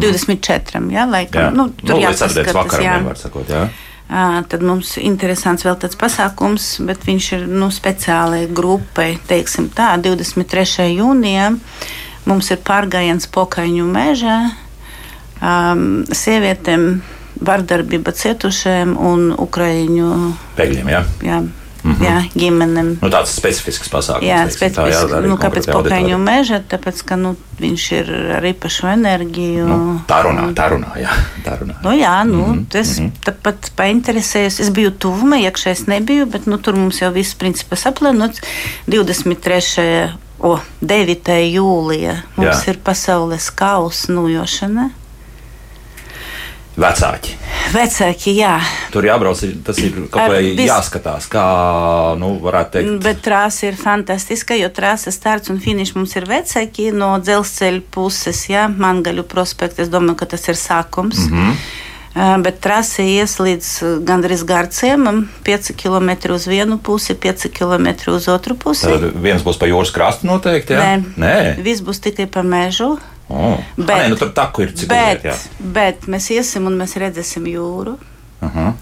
24. 0.06 0.84
Jā, 0.94 1.06
laikam. 1.10 1.42
Jā. 1.42 1.52
Nu, 1.56 1.68
tur 1.82 1.96
nu, 1.96 2.02
ceturtdienas 2.04 2.20
jāpaskatās, 2.20 2.58
vakaram, 2.60 2.86
jā. 2.86 2.94
jā. 2.94 3.06
var 3.08 3.20
sakot, 3.24 3.50
jā. 3.50 3.64
Ā, 4.10 4.24
Tad 4.50 4.64
mums 4.66 4.96
ir 4.98 5.06
interesants 5.06 5.66
vēl 5.66 5.76
tāds 5.82 5.98
pasākums, 5.98 6.70
bet 6.86 7.04
viņš 7.06 7.30
ir 7.36 7.46
nu, 7.50 7.68
speciāli 7.74 8.48
grupai. 8.50 9.12
Teiksim 9.30 9.68
tā, 9.74 9.92
23. 10.02 10.88
jūnijā 10.96 11.52
mums 12.30 12.50
ir 12.50 12.58
pārgājiens 12.66 13.30
pokaņu 13.30 13.86
mežā. 13.90 14.40
Um, 15.40 16.02
sievietēm 16.12 17.00
vardarbība 17.40 18.12
cietušajiem 18.12 18.96
un 18.96 19.30
ukraiņu 19.38 20.10
Pēkļiem, 20.58 20.92
jā. 20.92 21.04
jā, 21.24 21.40
Mm 21.84 21.92
-hmm. 21.92 22.04
Jā, 22.04 22.24
ģimenēm. 22.36 22.88
Nu, 23.00 23.08
tāds 23.08 23.32
specifisks 23.32 23.88
pasākums. 23.88 24.26
Jā, 24.28 24.42
teiksim, 24.44 24.68
tā, 24.68 24.86
jā, 24.90 24.98
specifisks. 25.00 25.28
Nu, 25.28 25.36
kāpēc 25.36 25.68
pokaņu 25.72 26.18
meža? 26.18 26.60
Tāpēc, 26.68 27.02
ka 27.04 27.16
nu, 27.16 27.36
viņš 27.60 27.92
ir 27.92 28.10
ar 28.36 28.44
īpašu 28.44 28.86
enerģiju. 28.86 29.66
Nu, 29.68 30.00
tā 30.08 30.20
runā, 30.22 30.52
tā 30.54 30.68
runā, 30.70 30.92
jā. 31.00 31.10
Tā 31.44 31.56
runā. 31.60 31.74
Nu, 31.82 31.90
jā, 31.96 32.24
nu, 32.24 32.46
mm 32.46 32.66
-hmm. 32.70 32.80
es 32.80 33.00
tāpat 33.24 33.70
painteresējos. 33.76 34.60
Es 34.60 34.70
biju 34.70 34.90
tuvumā, 34.90 35.36
iekšā 35.36 35.70
es 35.70 35.86
nebiju, 35.86 36.26
bet 36.26 36.46
nu, 36.46 36.58
tur 36.58 36.76
mums 36.76 37.00
jau 37.00 37.12
viss 37.12 37.34
principā 37.34 37.76
saplānots. 37.76 38.40
23. 38.86 40.10
O, 40.38 40.58
9. 40.80 41.28
jūlijā 41.52 42.16
mums 42.36 42.64
Jā. 42.64 42.70
ir 42.70 42.78
pasaules 42.84 43.50
kausa 43.50 44.12
nojošana. 44.12 44.90
Vecāki. 46.80 47.34
Vecāki, 47.74 48.32
jā, 48.38 48.54
Tur 48.90 49.04
jābrauc, 49.04 49.40
tas 49.66 49.78
ir 49.78 49.98
kaut 50.10 50.30
vai 50.32 50.40
vis- 50.56 50.70
jāskatās, 50.70 51.26
kā, 51.30 51.44
nu, 52.18 52.32
varētu 52.40 52.70
teikt. 52.78 53.02
bet 53.04 53.20
trāsa 53.26 53.68
ir 53.68 53.76
fantastiska, 53.76 54.56
jo 54.58 54.70
trāsa 54.72 55.12
starts 55.12 55.50
un 55.52 55.60
finišs 55.60 55.94
mums 55.94 56.16
ir 56.16 56.24
vecāki 56.30 56.88
no 56.92 57.12
dzelzceļa 57.20 57.82
puses, 57.90 58.46
jā, 58.48 58.64
Mangaļu 58.72 59.26
prospekts. 59.28 59.78
Es 59.78 59.92
domāju, 59.92 60.16
ka 60.16 60.26
tas 60.26 60.48
ir 60.48 60.54
sākums. 60.54 61.18
Mm. 61.28 61.38
-hmm. 61.38 62.42
Bet 62.42 62.58
trase 62.60 63.04
ies 63.06 63.36
līdz 63.38 64.02
gandrīz 64.02 64.42
Gārciemam, 64.42 65.28
5 65.44 65.72
km 65.78 66.32
uz 66.34 66.46
vienu 66.46 66.78
pusi, 66.78 67.14
5 67.14 67.48
km 67.54 68.10
uz 68.10 68.26
otru 68.28 68.56
pusi. 68.56 68.86
Tad 68.86 69.12
viens 69.14 69.42
būs 69.42 69.58
pa 69.60 69.66
jūras 69.66 69.92
krastu 69.94 70.26
noteikti, 70.26 70.72
jā? 70.74 70.80
Nē, 70.80 71.04
Nē. 71.16 71.62
viss 71.62 71.80
būs 71.82 72.00
tikai 72.00 72.26
pa 72.26 72.42
mežu. 72.42 72.98
Oh. 73.30 73.56
Bet, 73.76 73.86
Bet- 73.86 73.96
nē, 73.96 74.08
nu, 74.10 74.16
tur 74.18 74.32
taku 74.34 74.64
ir 74.66 74.72
cik 74.74 74.88
Bet, 74.90 75.26
bet 75.60 76.06
mēs 76.10 76.30
iesim 76.34 76.66
un 76.66 76.78
mēs 76.80 76.96
redzēsim 76.98 77.46
jūru. 77.46 77.96
Uh 78.40 78.56
-huh. 78.56 78.72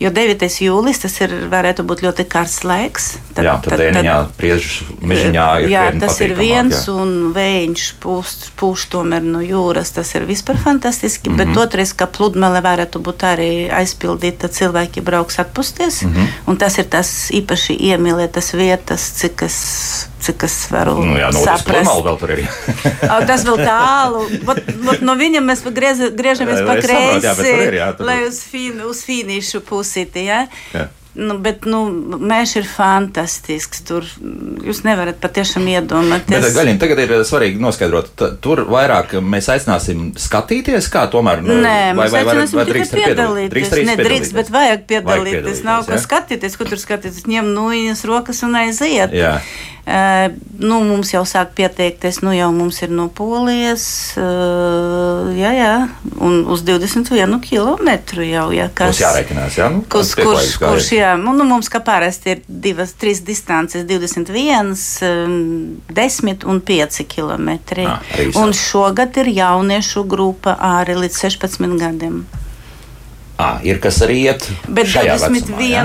Jo 0.00 0.10
9. 0.10 0.42
jūlijs 0.60 0.98
tas 1.04 1.20
ir, 1.20 1.30
varētu 1.52 1.84
būt 1.86 2.00
ļoti 2.02 2.24
karsts 2.28 2.64
laiks. 2.66 3.04
jā, 3.36 3.54
tad 3.62 3.78
dēniņā, 3.78 4.14
priežu 4.36 4.84
mežiņā 5.00 5.44
ir 5.62 5.68
Jā, 5.70 5.84
tas 6.00 6.20
ir 6.20 6.34
viens, 6.34 6.86
jā. 6.86 6.92
un 6.92 7.32
vējš 7.34 7.84
pūš, 8.02 8.32
pūš 8.58 8.88
tomēr 8.90 9.22
no 9.22 9.38
jūras. 9.40 9.92
Tas 9.94 10.14
ir 10.14 10.26
vispār 10.26 10.56
fantastiski. 10.58 11.30
Mm 11.30 11.34
Mhm. 11.34 11.40
-hmm. 11.42 11.54
Bet 11.54 11.62
otrais, 11.62 11.92
ka 11.92 12.06
pludmale 12.06 12.60
varētu 12.60 12.98
būt 13.02 13.22
arī 13.22 13.70
aizpildīta, 13.70 14.48
cilvēki 14.48 15.00
brauks 15.00 15.38
atpūsties. 15.38 16.02
Mm 16.02 16.08
Mhm. 16.10 16.20
-hmm. 16.20 16.28
Un 16.46 16.56
tas 16.56 16.78
ir 16.78 16.84
tas 16.84 17.30
īpaši 17.30 17.76
iemīlētas 17.78 18.52
vietas, 18.54 19.00
cik 19.20 19.42
es, 19.42 20.08
cik 20.20 20.42
es 20.44 20.66
varu 20.70 21.04
Nu, 21.04 21.14
jā, 21.16 21.32
no 21.32 21.40
otras 21.40 21.60
saprast. 21.60 21.90
vēl 22.04 22.18
tur 22.18 22.30
ir. 22.30 22.48
O, 23.14 23.26
Tas 23.26 23.44
vēl 23.44 23.56
tālu. 23.66 24.20
Vot, 24.44 24.58
vot 24.84 25.00
no 25.00 25.14
viņa 25.14 25.40
mēs 25.40 25.62
griez, 25.74 25.98
griežamies 25.98 26.66
pa 26.66 26.74
kreisi, 26.80 27.26
lai 27.98 28.26
uz, 28.28 28.40
fin, 28.42 28.80
uz 28.90 29.04
société 29.84 30.26
her. 30.28 30.48
Nu, 31.14 31.36
bet 31.38 31.62
nu, 31.70 31.84
mēs 32.18 32.56
ir 32.58 32.64
fantastisks. 32.66 33.84
Tur 33.86 34.02
jūs 34.66 34.80
nevarat 34.82 35.20
patiešām 35.22 35.64
Bet, 35.68 35.84
iedomāties. 35.84 36.48
Gaļiņ, 36.56 36.78
tagad 36.82 37.02
ir 37.04 37.12
svarīgi 37.28 37.60
noskaidrot, 37.62 38.08
t- 38.18 38.30
tur 38.42 38.64
vairāk 38.66 39.14
mēs 39.22 39.46
aicināsim 39.54 40.08
skatīties, 40.18 40.88
kā 40.90 41.04
tomēr. 41.12 41.42
nu, 41.46 41.54
Nē, 41.62 41.94
vai- 41.94 42.08
vai- 42.10 42.24
vai 42.24 42.34
tikai 42.46 42.64
drīkst 42.72 42.96
piedalīties. 42.98 43.52
Drīkst 43.54 43.72
Nedrīkst, 43.84 44.00
piedalīties. 44.02 44.32
bet 44.34 44.50
vajag 44.50 44.80
piedalīties. 44.90 45.30
piedalīties, 45.44 45.62
Nav 45.64 45.86
ko 45.86 45.92
jā? 45.92 46.02
skatīties, 46.06 46.56
kur 46.58 46.66
tur 46.66 46.78
skatīties. 46.82 47.26
Ņem 47.30 47.54
no 47.54 47.68
viņas 47.70 48.04
rokas 48.10 48.42
un 48.42 48.54
aiziet. 48.54 49.12
Jā. 49.14 49.38
Uh, 49.86 50.32
nu, 50.64 50.78
mums 50.80 51.10
jau 51.12 51.20
sāk 51.28 51.50
pieteikties, 51.54 52.22
nu 52.24 52.32
jau 52.32 52.50
mums 52.56 52.78
ir 52.80 52.88
no 52.88 53.10
Polijas, 53.12 54.16
uh, 54.16 55.28
jā, 55.36 55.50
jā, 55.52 55.74
un 56.24 56.38
uz 56.48 56.62
21 56.64 57.36
km 57.44 57.90
jau, 58.24 58.46
jā, 58.56 58.70
Kas 58.78 59.00
jārēķinās, 59.02 59.58
jā? 59.60 59.66
Nu, 59.74 59.82
Kurš, 59.92 60.14
kurš, 60.22 60.54
kurš 60.62 60.88
jā, 60.96 61.03
nu, 61.20 61.32
nu, 61.36 61.46
mums 61.48 61.68
kā 61.72 61.80
parasti 61.84 62.34
ir 62.34 62.44
divas, 62.48 62.94
trīs 63.00 63.22
distances, 63.26 63.86
21, 63.88 64.74
um, 65.08 65.34
10 65.90 66.46
un 66.50 66.62
5 66.64 67.04
km. 67.10 67.50
Ah, 67.86 68.00
un 68.40 68.54
šogad 68.56 69.16
ir 69.22 69.32
jauniešu 69.34 70.06
grupa 70.08 70.56
arī 70.74 70.98
līdz 71.04 71.20
16 71.26 71.78
gadiem. 71.80 72.24
À, 73.34 73.58
ir 73.66 73.80
kas 73.82 73.96
arī 74.06 74.20
iet. 74.28 74.44
Bet 74.70 74.86
šajā 74.92 75.16
21, 75.18 75.32
vecumā, 75.34 75.64
jā? 75.66 75.80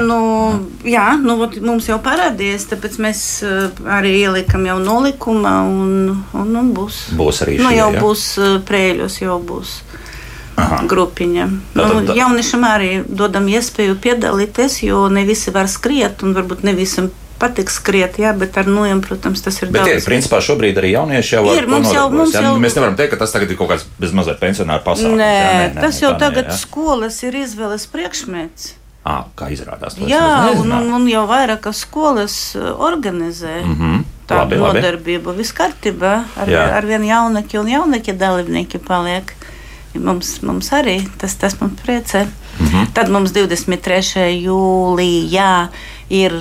jā, 0.85 1.05
nu, 1.23 1.33
vot 1.39 1.55
mums 1.65 1.87
jau 1.89 1.97
parādījās, 2.05 2.67
tāpēc 2.69 2.99
mēs 3.01 3.21
uh, 3.41 3.79
arī 3.89 4.11
ielikam 4.19 4.67
jau 4.69 4.77
nolikumā, 4.83 5.55
un, 5.65 6.11
un, 6.37 6.51
un 6.61 6.69
būs. 6.77 7.07
Būs 7.17 7.41
arī 7.45 7.57
Nu, 7.57 7.71
šie, 7.71 7.79
jau 7.79 7.87
jā? 7.95 8.03
būs 8.05 8.25
uh, 8.37 8.51
prēļos, 8.69 9.17
jau 9.23 9.39
būs. 9.41 9.79
Aha. 10.59 10.81
Grupiņa. 10.91 11.45
Tā 11.75 11.87
Nu, 11.93 12.13
jauniešiem 12.15 12.63
arī 12.67 12.91
dodam 13.07 13.47
iespēju 13.47 13.95
piedalīties, 14.03 14.81
jo 14.83 15.07
ne 15.09 15.23
visi 15.25 15.51
var 15.55 15.67
skriet, 15.71 16.23
un 16.23 16.33
varbūt 16.35 16.63
ne 16.67 16.73
visam 16.73 17.09
patīk 17.39 17.69
skriet, 17.71 18.17
jā, 18.19 18.33
bet 18.37 18.57
ar 18.59 18.65
nojiem, 18.67 18.99
protams, 19.01 19.39
tas 19.41 19.55
ir 19.63 19.69
Bet 19.71 19.87
ir, 19.87 19.93
daudz. 19.95 20.05
principā, 20.09 20.41
šobrīd 20.43 20.75
arī 20.81 20.89
jaunieši 20.97 21.35
jau 21.37 21.43
Ir, 21.55 21.67
mums 21.71 21.87
jau- 21.93 22.09
mums 22.11 22.33
jā? 22.35 22.41
jau- 22.43 22.57
Mēs 22.59 22.75
nevaram 22.75 22.97
teikt, 22.99 23.11
ka 23.11 23.17
tas 23.23 23.31
tagad 23.31 23.49
ir 23.51 23.55
kaut 23.55 23.69
kāds 23.69 23.85
bezmazliet 23.99 24.39
pensionāru 24.41 24.83
pasākums. 24.83 25.15
Nē, 25.15 25.71
jā? 25.71 25.81
tas 25.81 26.01
jau 26.01 26.11
tā 26.13 26.19
tagad 26.19 26.49
jā? 26.51 26.57
skolas 26.59 27.23
ir 27.23 27.33
izvēles 27.39 27.87
priekšmets. 27.87 28.73
À, 29.05 29.23
kā 29.39 29.47
izrādās. 29.55 29.95
to 29.95 30.03
es 30.03 30.11
Jā, 30.11 30.51
un, 30.59 30.69
un, 30.71 30.93
un 30.93 31.07
jau 31.07 31.23
vairākas 31.31 31.79
skolas 31.87 32.55
uh, 32.59 32.75
organizē 32.75 33.63
mm 33.63 33.71
Mhm. 33.77 34.03
tādu 34.27 34.59
Labi, 34.59 34.81
nodarbību. 34.81 35.33
Viss 35.37 35.53
kārtībā, 35.55 36.25
ar, 36.37 36.49
ar 36.75 36.85
vien 36.85 37.01
jaunāki 37.07 37.57
un 37.57 37.65
jaunāki 37.71 38.13
dalībnieki 38.17 38.77
paliek. 38.85 39.31
Mums, 39.93 40.41
mums 40.41 40.69
arī 40.71 40.99
tas, 41.17 41.35
tas 41.35 41.59
man 41.61 41.75
priecē. 41.85 42.25
Mm 42.25 42.39
Mhm. 42.59 42.67
-hmm. 42.75 42.93
Tad 42.93 43.09
mums 43.09 43.31
23. 43.31 44.43
jūlijā 44.43 45.67
ir 46.09 46.33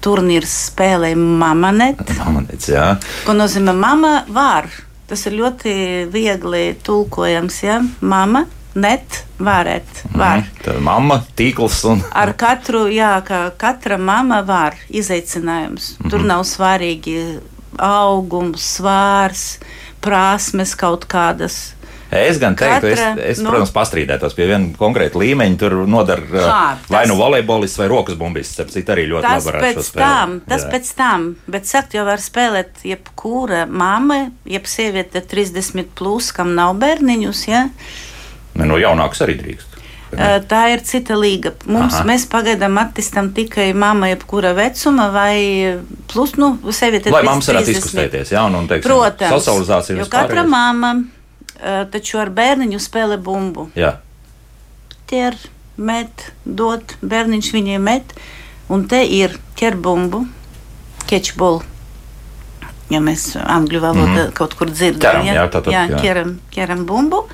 turnīrs 0.00 0.70
spēlē 0.70 1.14
Mamanet. 1.16 1.96
Pamanīts, 1.98 2.68
jā. 2.68 2.96
Ko 3.26 3.32
nozīmē 3.32 3.74
mama 3.76 4.24
var? 4.28 4.68
Tas 5.06 5.26
ir 5.26 5.32
ļoti 5.32 6.06
viegli 6.12 6.76
tulkojams. 6.82 7.62
Ja? 7.62 7.82
Mama, 8.00 8.44
net, 8.74 9.24
varēt, 9.38 10.04
var. 10.16 10.38
Mhm. 10.38 10.46
Tad 10.64 10.80
mamma, 10.80 11.22
tīkls 11.36 11.84
un. 11.90 12.02
Ar 12.12 12.32
katru, 12.32 12.86
jā, 12.86 13.22
ka 13.24 13.50
katra 13.56 13.98
mama 13.98 14.40
var 14.42 14.74
izaicinājums. 14.90 15.98
Mm 15.98 16.06
-hmm. 16.06 16.10
Tur 16.10 16.20
nav 16.24 16.44
svarīgi 16.44 17.38
augums, 17.78 18.78
svārs, 18.80 19.58
prasmes 20.00 20.74
kaut 20.74 21.04
kādas. 21.06 21.72
Es 22.10 22.40
gan 22.42 22.56
teiktu, 22.58 22.88
Katra, 22.90 23.10
es, 23.22 23.38
es 23.38 23.42
nu- 23.42 23.52
protams, 23.52 23.70
pastrīdētos 23.70 24.34
pie 24.34 24.48
viena 24.50 24.72
konkrēta 24.78 25.20
līmeņa. 25.20 25.58
Tur 25.60 25.76
nodara 25.86 26.42
vai 26.90 27.04
nu 27.06 27.14
volejbolists 27.14 27.78
vai 27.78 27.86
rokas 27.90 28.18
bumbists. 28.18 28.56
Starp 28.58 28.72
citu, 28.74 28.90
arī 28.96 29.06
ļoti 29.12 29.30
labi 29.30 29.46
varētu 29.46 29.84
spēlēt. 29.86 30.02
tam, 30.02 30.40
tas 30.48 30.64
Jā. 30.66 30.70
pēc 30.74 30.92
tam, 30.98 31.36
bet 31.46 31.70
sakt 31.70 31.94
jau 31.94 32.04
var 32.08 32.18
spēlēt 32.18 32.82
jebkura 32.82 33.66
mamma, 33.70 34.32
jeb 34.44 34.66
sieviete 34.66 35.22
30 35.22 35.94
plus, 35.94 36.32
kam 36.32 36.54
nav 36.58 36.74
bērniņus, 36.82 37.42
ja? 37.46 37.68
Ne, 38.54 38.66
no 38.66 38.74
jaunākas 38.76 39.22
arī 39.22 39.38
drīkst. 39.38 39.66
Tā 40.50 40.64
ir 40.72 40.80
cita 40.82 41.14
līga. 41.14 41.52
Mums, 41.70 41.94
Aha. 41.94 42.04
mēs 42.08 42.24
pagaidām 42.26 42.74
attīstām 42.82 43.30
tikai 43.30 43.68
mamma, 43.72 44.08
jebkura 44.10 44.50
vecuma, 44.58 45.06
vai 45.14 45.78
plus, 46.10 46.34
nu, 46.34 46.56
sieviete 46.74 47.14
Lai 47.14 47.22
mammas 47.22 47.46
varētu 47.46 47.70
30. 47.70 47.78
izkustēties, 47.78 48.34
jā, 48.34 48.42
un, 48.50 48.58
un 48.58 48.66
teiksim, 48.66 48.90
Protams, 48.90 49.30
socializācija 49.38 50.02
jo 50.02 50.10
katra 50.10 50.42
mamma 50.42 50.96
taču 51.90 52.20
ar 52.20 52.30
bērniņu 52.34 52.80
spēlē 52.80 53.18
bumbu. 53.22 53.70
Jā, 53.78 53.98
Ķer, 55.10 55.34
met, 55.82 56.28
dot, 56.44 56.94
bērniņš 57.02 57.48
viņai 57.56 57.78
met, 57.82 58.12
un 58.70 58.84
te 58.86 59.00
ir 59.02 59.34
ķerbumbu, 59.58 60.22
catchball. 61.10 61.64
Ja 62.90 63.00
mēs 63.02 63.32
angļu 63.38 63.80
valodā 63.82 64.06
mm 64.06 64.20
-hmm. 64.20 64.36
kaut 64.38 64.54
kur 64.58 64.70
dzirdam, 64.70 65.22
Ķeram, 65.22 65.26
jā, 65.26 65.46
tātad, 65.50 65.72
jā, 65.72 65.82
jā. 65.90 65.98
ķeram, 66.04 66.36
ķeram 66.54 66.86
bumbu. 66.86 67.24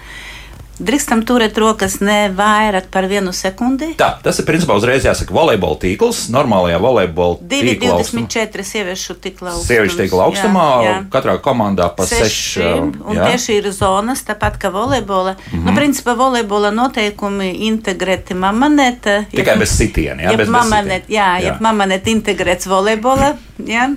Drīkstam 0.79 1.23
turēt 1.25 1.57
rokas 1.57 2.01
ne 2.05 2.29
vairāk 2.37 2.91
par 2.93 3.07
vienu 3.09 3.33
sekundi. 3.33 3.95
tā, 3.97 4.11
tas 4.23 4.39
ir 4.39 4.45
principā 4.45 4.75
uzreiz 4.77 5.05
jāsaka 5.09 5.33
volejbola 5.33 5.79
tīkls. 5.81 6.27
Normālajā 6.35 6.79
volejbola 6.81 7.39
tīkla 7.49 7.95
augstumā. 7.97 8.27
2,24 8.29 8.63
sieviešu 8.63 9.15
tīkla 9.25 9.55
augstumā. 9.55 9.67
Sieviešu 9.71 9.97
tīkla 10.03 10.27
augstumā, 10.27 10.67
katrā 11.11 11.39
komandā 11.41 11.89
pa 11.97 12.05
Seši, 12.07 12.61
seši. 12.61 12.67
un 13.09 13.17
tieši 13.25 13.57
ir 13.63 13.71
zonas, 13.73 14.21
tāpat 14.29 14.59
kā 14.61 14.71
volejbola. 14.73 15.33
Mm 15.53 15.59
-hmm. 15.59 15.65
nu, 15.71 15.77
principā 15.81 16.17
volejbola 16.17 16.71
noteikumi 16.71 17.51
integrēti 17.71 18.35
mamaneta. 18.35 19.25
Tikai 19.31 19.57
bez 19.59 19.71
sitiena, 19.79 20.23
jā, 20.23 20.31
Ja 20.31 20.37
bez- 20.37 20.37
bez 20.37 20.49
mamanet, 20.49 21.03
sitiena. 21.07 21.25
jā, 21.25 21.41
Jā. 21.41 21.45
ja 21.47 21.57
mamanet 21.61 22.07
integrēts 22.07 22.67
volejbola, 22.67 23.35
jā. 23.59 23.97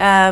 Uh, 0.00 0.30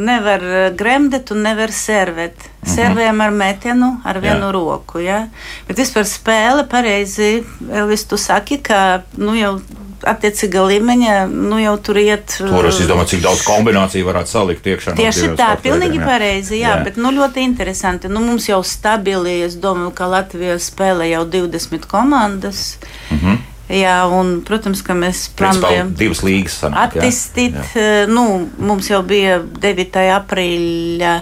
nevar 0.00 0.40
uh, 0.40 0.60
gremdēt 0.72 1.28
un 1.34 1.42
nevar 1.44 1.68
servēt. 1.76 2.46
Mhm. 2.62 2.70
Servējam 2.72 3.20
ar 3.20 3.34
metienu, 3.36 3.90
ar 4.04 4.20
vienu 4.22 4.46
Jā. 4.48 4.52
roku. 4.56 5.02
Ja? 5.04 5.26
Bet 5.68 5.82
vispār 5.82 6.08
spēle 6.08 6.64
pareizi, 6.68 7.42
Elvis, 7.68 8.06
tu 8.08 8.16
saki, 8.16 8.62
ka 8.64 9.02
nu, 9.20 9.34
jau 9.36 9.58
attiecīga 10.08 10.62
līmeņa, 10.70 11.14
nu 11.28 11.58
jau 11.60 11.74
tur 11.84 12.00
iet. 12.00 12.36
Tur 12.38 12.68
es 12.68 12.80
domāju, 12.88 13.10
cik 13.14 13.24
daudz 13.24 13.42
kombināciju 13.44 14.08
varētu 14.08 14.32
salikt 14.32 14.68
iekšā. 14.72 14.94
no 14.94 15.00
Tieši 15.02 15.24
diviem 15.26 15.36
tā, 15.40 15.50
pilnīgi 15.60 16.00
jā. 16.00 16.06
pareizi. 16.06 16.56
Jā, 16.60 16.74
jā. 16.78 16.80
bet 16.88 16.96
nu, 17.00 17.12
ļoti 17.16 17.44
interesanti. 17.44 18.08
Nu, 18.12 18.22
mums 18.24 18.48
jau 18.48 18.62
stabili, 18.64 19.40
es 19.46 19.58
domāju, 19.60 19.92
ka 20.00 20.08
Latvija 20.10 20.56
spēlē 20.60 21.10
jau 21.12 21.24
20 21.28 21.88
komandas. 21.90 22.78
Mm 23.10 23.18
-hmm. 23.18 23.38
Jā, 23.70 24.00
un, 24.10 24.40
protams, 24.46 24.82
ka 24.82 24.96
mēs 24.98 25.28
plānojam 25.38 25.92
divas 25.98 26.24
līgas 26.26 26.56
sanāk, 26.64 26.96
attīstīt. 26.96 27.54
Jā. 27.76 28.08
Nu, 28.10 28.48
mums 28.58 28.90
jau 28.90 28.98
bija 29.06 29.38
9. 29.62 30.00
aprīļa. 30.16 31.14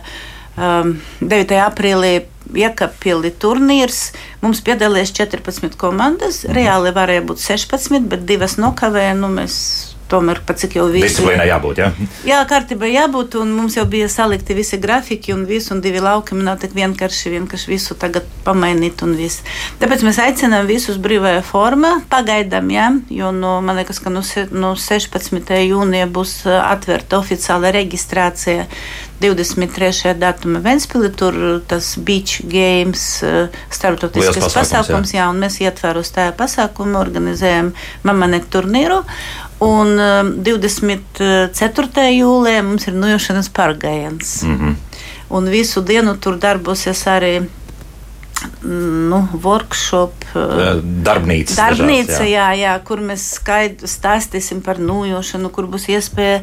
Um, 0.59 0.97
9. 1.21 1.59
aprīlī 1.67 2.15
iekapili 2.57 3.31
turnīrs. 3.37 4.01
Mums 4.41 4.63
piedalījās 4.65 5.13
14 5.19 5.77
komandas. 5.77 6.43
-hmm. 6.45 6.57
Reāli 6.57 6.95
varēja 6.97 7.27
būt 7.29 7.45
16, 7.45 8.09
bet 8.09 8.25
divas 8.27 8.57
nokavēja. 8.57 9.15
Nu, 9.15 9.29
mēs 9.29 9.98
tomēr 10.11 10.41
pat 10.47 10.61
cik 10.63 10.79
jau 10.79 10.87
visi. 10.91 11.07
Disciplīnai 11.07 11.49
jābūt, 11.51 11.81
jā? 11.83 11.89
Jā, 12.29 12.41
kārtībai 12.49 12.91
jābūt, 12.93 13.39
un 13.43 13.53
mums 13.57 13.77
jau 13.79 13.85
bija 13.89 14.09
salikti 14.13 14.57
visi 14.57 14.79
grafiki 14.81 15.35
un 15.35 15.45
viss, 15.49 15.73
un 15.75 15.83
divi 15.85 16.03
laukumi 16.03 16.45
nav 16.47 16.61
tik 16.63 16.75
vienkārši, 16.77 17.35
vienkārši 17.37 17.73
visu 17.73 17.97
tagad 17.99 18.29
pamainīt 18.47 19.03
un 19.07 19.15
viss. 19.19 19.45
Tāpēc 19.83 20.05
mēs 20.07 20.21
aicinām 20.25 20.69
visus 20.69 21.01
brīvajā 21.03 21.43
formā, 21.47 21.99
pagaidām, 22.13 22.73
jā, 22.75 22.89
jo, 23.15 23.33
nu, 23.37 23.59
man 23.65 23.81
liekas, 23.81 24.01
ka 24.05 24.13
no, 24.13 24.25
no 24.53 24.75
16. 24.79 25.53
jūnija 25.69 26.09
būs 26.13 26.41
atvērta 26.49 27.21
oficiāla 27.21 27.73
reģistrācija 27.77 28.69
23. 29.21 30.15
datuma 30.15 30.61
Ventspili, 30.63 31.11
tur 31.11 31.35
tas 31.67 31.97
beach 31.99 32.41
games, 32.47 33.19
starptautiskais 33.75 34.55
pasākums, 34.55 35.13
jā. 35.13 35.25
jā, 35.25 35.29
un 35.33 35.43
mēs 35.43 35.59
ietveru 35.65 36.05
uz 36.05 36.13
tā 36.15 36.29
pasākumu, 36.39 36.99
organizējam 37.01 37.73
Mamanet 38.07 38.47
turnīru. 38.53 39.03
Un 39.65 39.99
24. 40.47 41.87
Um, 41.87 42.11
jūlijā 42.15 42.63
mums 42.63 42.87
ir 42.87 42.95
nojošanas 42.95 43.51
pārgājiens. 43.51 44.43
Mm 44.47 44.59
-hmm. 44.59 44.75
Un 45.31 45.49
visu 45.51 45.81
dienu 45.81 46.17
tur 46.17 46.39
darbosies 46.39 47.07
arī 47.07 47.49
nu, 49.09 49.29
workshop. 49.43 50.13
Uh, 50.35 50.79
darbnīca. 50.83 51.57
Darbnīca, 51.59 52.13
dažās, 52.13 52.21
jā. 52.21 52.31
Jā, 52.31 52.49
jā, 52.61 52.75
kur 52.85 53.03
mēs 53.05 53.25
skaidri 53.39 53.91
stāstīsim 53.91 54.63
par 54.65 54.79
nojošanu, 54.79 55.51
kur 55.55 55.67
būs 55.71 55.89
iespēja 55.89 56.43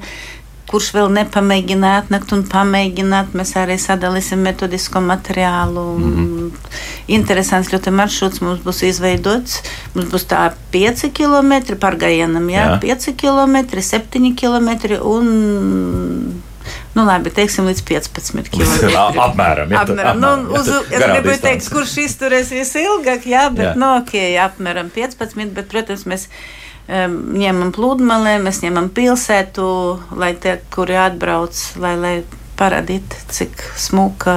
kurš 0.70 0.90
vēl 0.96 1.12
nepamēģināja 1.14 2.04
atnākt 2.04 2.34
un 2.36 2.44
pamēģināt. 2.50 3.36
Mēs 3.38 3.54
arī 3.62 3.78
sadalīsim 3.82 4.42
metodisko 4.46 5.02
materiālu. 5.02 5.86
Mm 5.98 6.16
-hmm. 6.16 6.72
Interesants 7.18 7.70
ļoti 7.74 7.92
maršruts 7.92 8.42
mums 8.42 8.64
būs 8.66 8.84
izveidots. 8.90 9.62
Mums 9.94 10.10
būs 10.14 10.26
tā 10.26 10.52
5 10.72 11.12
km 11.14 11.78
pārgājienam, 11.86 12.50
jā, 12.50 12.66
jā. 12.66 12.80
5 12.82 13.14
km, 13.22 13.80
7 13.82 14.36
km 14.36 14.70
un 15.02 16.42
Nu, 16.96 17.04
labi, 17.06 17.30
teiksim, 17.30 17.68
līdz 17.68 17.82
15 17.84 18.50
km. 18.50 18.92
apmēram. 19.28 19.72
Jā, 19.74 19.82
apmēram. 19.84 20.22
Nu, 20.22 20.30
uz, 20.56 20.70
es 20.90 21.04
gribēju 21.04 21.42
teikt, 21.44 21.68
kurš 21.74 21.98
izturēs 22.06 22.54
visilgāk, 22.56 23.28
jā, 23.28 23.50
bet, 23.52 23.66
jā. 23.68 23.74
nu, 23.80 23.90
ok, 24.00 24.16
apmēram 24.46 24.92
15, 24.96 25.52
bet, 25.58 25.68
protams, 25.72 26.06
mēs 26.10 26.30
ņemam 26.88 27.72
pludmali, 27.74 28.38
mēs 28.46 28.62
ņemam 28.66 28.92
pilsētu, 28.94 29.68
lai 30.20 30.36
tie, 30.42 30.60
kuri 30.74 31.00
atbrauc, 31.02 31.62
lai, 31.82 31.96
lai 31.98 32.18
parādītu, 32.60 33.24
cik 33.34 33.64
smuka 33.80 34.36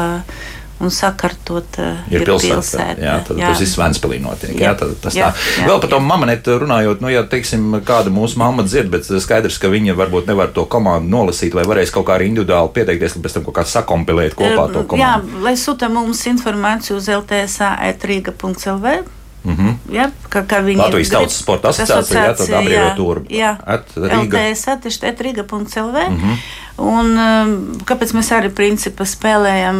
un 0.79 0.93
sakartot 0.95 1.77
ir, 1.83 2.21
ir 2.21 2.23
pilsēta. 2.23 2.55
pilsēta. 2.55 3.03
Jā, 3.03 3.15
tad 3.27 3.41
jā. 3.41 3.49
tas 3.51 3.63
viss 3.65 3.79
Vēnspilī 3.81 4.21
notiek. 4.23 4.53
Jā, 4.55 4.71
jā, 4.71 4.75
tad, 4.79 4.93
tas 5.03 5.17
jā, 5.17 5.33
tā. 5.35 5.47
Jā, 5.59 5.67
Vēl 5.73 5.81
par 5.83 5.91
to 5.91 5.99
mamanētu 6.07 6.55
runājot, 6.63 7.03
nu, 7.03 7.11
ja, 7.11 7.25
teiksim, 7.27 7.81
kāda 7.87 8.13
mūsu 8.15 8.39
mamma 8.39 8.63
dzird, 8.67 8.93
bet 8.95 9.11
skaidrs, 9.11 9.59
ka 9.59 9.73
viņa 9.73 9.99
varbūt 9.99 10.31
nevar 10.31 10.55
to 10.55 10.69
komandu 10.71 11.11
nolasīt, 11.17 11.57
vai 11.59 11.67
varēs 11.69 11.93
kaut 11.95 12.07
kā 12.09 12.17
arī 12.17 12.31
individuāli 12.31 12.73
pieteikties, 12.79 13.19
un 13.19 13.27
pēc 13.27 13.37
tam 13.37 13.49
kaut 13.51 13.59
kā 13.59 13.67
sakompilēt 13.75 14.39
kopā 14.39 14.69
to 14.71 14.87
komandu. 14.87 15.03
Jā, 15.03 15.43
lai 15.45 15.57
sūta 15.59 15.91
mums 15.93 16.23
informāciju 16.31 17.01
uz 17.03 17.11
LTSA 17.19 17.75
etrīga.lv 17.91 19.18
Mm 19.49 19.57
-hmm. 19.57 19.95
ja, 19.95 20.11
kā, 20.29 20.43
kā 20.47 20.61
viņi 20.65 20.77
Latvijas 20.77 21.09
Tautas 21.09 21.37
Sporta 21.41 21.69
asociācija, 21.69 22.25
jā, 22.25 22.35
tad 22.37 22.51
abreviatūra. 22.59 23.21
Jā, 23.33 23.57
LTS 23.97 24.69
atešķēt 24.75 25.21
Riga.lv. 25.21 25.97
Mm 26.11 26.17
-hmm. 26.17 26.37
Un 26.77 27.07
um, 27.19 27.79
kāpēc 27.85 28.13
mēs 28.13 28.33
arī 28.37 28.51
principā 28.51 29.07
spēlējam 29.09 29.79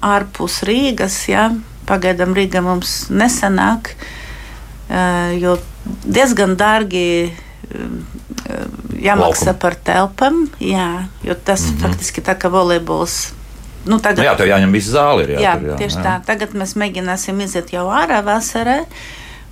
ārpus 0.00 0.62
Rīgas, 0.62 1.28
jā, 1.28 1.54
pagaidām 1.86 2.34
Rīga 2.34 2.62
mums 2.62 3.06
nesanāk, 3.10 3.94
uh, 4.90 5.40
jo 5.40 5.58
diezgan 6.04 6.56
dārgi 6.56 7.30
uh, 7.30 7.80
jāmaksā 9.02 9.46
Laukuma. 9.46 9.60
par 9.60 9.74
telpām, 9.74 10.48
jā, 10.60 11.06
jo 11.22 11.34
tas 11.34 11.62
mm 11.62 11.76
-hmm. 11.76 11.80
faktiski 11.80 12.20
tā 12.20 12.34
kā 12.34 12.50
volejbols 12.50 13.35
nu, 13.86 14.00
tagad, 14.02 14.22
nu 14.22 14.28
jā, 14.28 14.34
tev 14.38 14.50
jāņem 14.50 14.74
visa 14.74 14.94
zāle. 14.96 15.26
Ir, 15.26 15.36
jā, 15.36 15.44
jā, 15.44 15.54
tur, 15.58 15.70
jā, 15.70 15.78
tieši 15.82 15.98
jā. 15.98 16.04
tā. 16.06 16.14
Tagad 16.26 16.56
mēs 16.58 16.74
mēģināsim 16.82 17.44
iziet 17.46 17.72
jau 17.74 17.86
ārā 17.94 18.22
vasarā. 18.26 18.82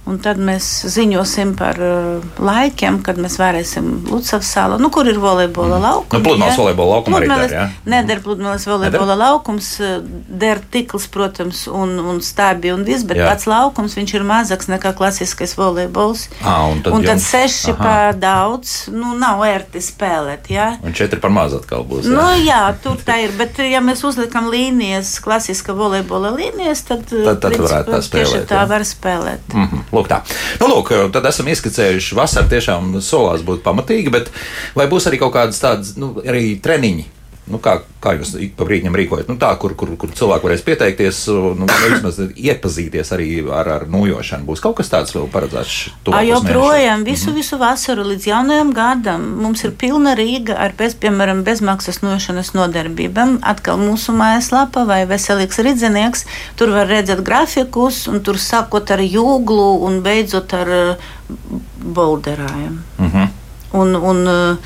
Un 0.04 0.18
tad 0.20 0.36
mēs 0.36 0.66
ziņosim 0.92 1.54
par 1.56 1.78
uh, 1.80 2.24
laikiem, 2.44 2.98
kad 3.04 3.16
mēs 3.20 3.38
varēsim 3.40 3.86
Lucavas 4.10 4.50
salā, 4.52 4.76
nu, 4.76 4.90
kur 4.92 5.08
ir 5.08 5.16
volejbola 5.20 5.78
mm. 5.78 5.84
laukums. 5.84 6.12
Nu, 6.12 6.24
pludmales 6.26 6.58
volejbola 6.60 6.98
laukums 6.98 7.16
arī 7.16 7.30
der, 7.30 7.54
ja? 7.56 7.62
Neder 7.88 8.20
pludmales 8.24 8.66
volejbola 8.68 9.16
laukums, 9.16 9.70
uh, 9.80 9.94
der 10.28 10.60
tikls, 10.74 11.06
protams, 11.12 11.62
un, 11.72 11.96
un 12.04 12.20
stābi 12.24 12.74
un 12.74 12.84
viss, 12.84 13.06
bet 13.08 13.22
jā. 13.22 13.30
pats 13.30 13.48
laukums, 13.48 13.96
viņš 13.96 14.12
ir 14.18 14.26
mazāks 14.28 14.68
nekā 14.74 14.92
klasiskais 14.98 15.56
volejbols. 15.56 16.26
À, 16.42 16.58
un 16.68 16.84
tad, 16.84 16.98
un 16.98 17.08
tad 17.08 17.16
jums... 17.16 17.30
seši 17.32 17.72
Aha. 17.72 17.80
pa 17.80 17.96
daudz, 18.12 18.74
nu, 18.92 19.14
nav 19.16 19.40
ērti 19.48 19.80
spēlēt, 19.88 20.52
jā. 20.52 20.68
Un 20.84 20.92
četri 20.92 21.22
par 21.24 21.32
maz 21.32 21.56
atkal 21.56 21.88
būs. 21.88 22.04
Jā. 22.04 22.12
Nu, 22.12 22.28
jā, 22.44 22.60
tur 22.84 23.00
tā 23.00 23.22
ir, 23.24 23.32
bet 23.40 23.56
ja 23.64 23.80
mēs 23.80 24.04
uzliekam 24.04 24.52
līnijas, 24.52 25.16
klasiska 25.24 25.72
volejbola 25.80 26.36
līnijas, 26.36 26.84
tad, 26.92 27.08
tad, 27.08 27.40
tad 27.40 27.48
principā, 27.48 27.70
varētu 27.70 27.96
tā 27.96 28.04
spēlēt. 28.04 28.32
Tieši 28.36 28.46
tā 28.52 28.60
jā. 28.60 28.68
var 28.76 28.88
spēlēt. 28.92 29.50
Mm 29.54 29.64
-hmm. 29.64 29.93
Lūk, 29.94 30.10
tā. 30.10 30.20
Nu, 30.58 30.68
lūk, 30.72 30.90
tad 31.14 31.26
esam 31.30 31.48
ieskicējuši, 31.52 32.16
vasara 32.18 32.50
tiešām 32.50 32.96
solās 33.04 33.44
būt 33.46 33.62
pamatīga, 33.66 34.14
bet 34.14 34.32
vai 34.74 34.88
būs 34.90 35.06
arī 35.10 35.22
kaut 35.22 35.36
kādas 35.36 35.62
tādas, 35.62 35.94
nu, 36.00 36.16
arī 36.24 36.56
treniņi? 36.62 37.13
Nu, 37.44 37.58
kā, 37.60 37.74
kā 38.00 38.14
jūs 38.16 38.30
pa 38.56 38.64
brīdim 38.64 38.94
rīkojat? 38.96 39.28
Nu, 39.28 39.36
tā, 39.36 39.50
kur, 39.60 39.74
kur, 39.76 39.90
kur 40.00 40.12
cilvēki 40.16 40.46
varēs 40.46 40.62
pieteikties, 40.64 41.18
nu, 41.58 41.66
vismaz 41.68 42.16
iepazīties 42.32 43.12
arī 43.12 43.26
ar, 43.52 43.68
ar 43.68 43.84
nojošanu. 43.92 44.46
Būs 44.48 44.62
kaut 44.64 44.78
kas 44.78 44.88
tāds 44.88 45.12
vēl 45.12 45.26
paredzēts. 45.32 45.74
Joprojām 46.24 47.04
visu, 47.04 47.28
mm 47.28 47.32
-hmm. 47.32 47.36
visu 47.36 47.58
vasaru 47.60 48.06
līdz 48.08 48.28
jaunajam 48.30 48.72
gadam 48.72 49.28
mums 49.42 49.64
ir 49.64 49.74
pilna 49.76 50.14
Rīga 50.16 50.56
ar, 50.56 50.72
bez, 50.78 50.96
piemēram, 50.96 51.44
bezmaksas 51.44 52.00
nojošanas 52.00 52.54
nodarbībām. 52.54 53.38
Atkal 53.42 53.76
mūsu 53.76 54.16
mājaslapa 54.16 54.86
vai 54.86 55.04
veselīgs 55.06 55.60
ridzenieks. 55.60 56.24
Tur 56.56 56.70
var 56.70 56.88
redzēt 56.88 57.20
grafikus, 57.20 58.06
un 58.08 58.22
tur 58.22 58.40
sākot 58.40 58.90
ar 58.90 59.04
jūglu 59.04 59.84
un 59.84 60.00
beidzot 60.00 60.54
ar 60.54 60.68
uh, 60.68 60.96
bolderājiem. 61.84 62.82
Mm 62.98 63.10
-hmm. 63.10 63.28
Un, 63.72 63.96
un 63.96 64.28
uh, 64.28 64.56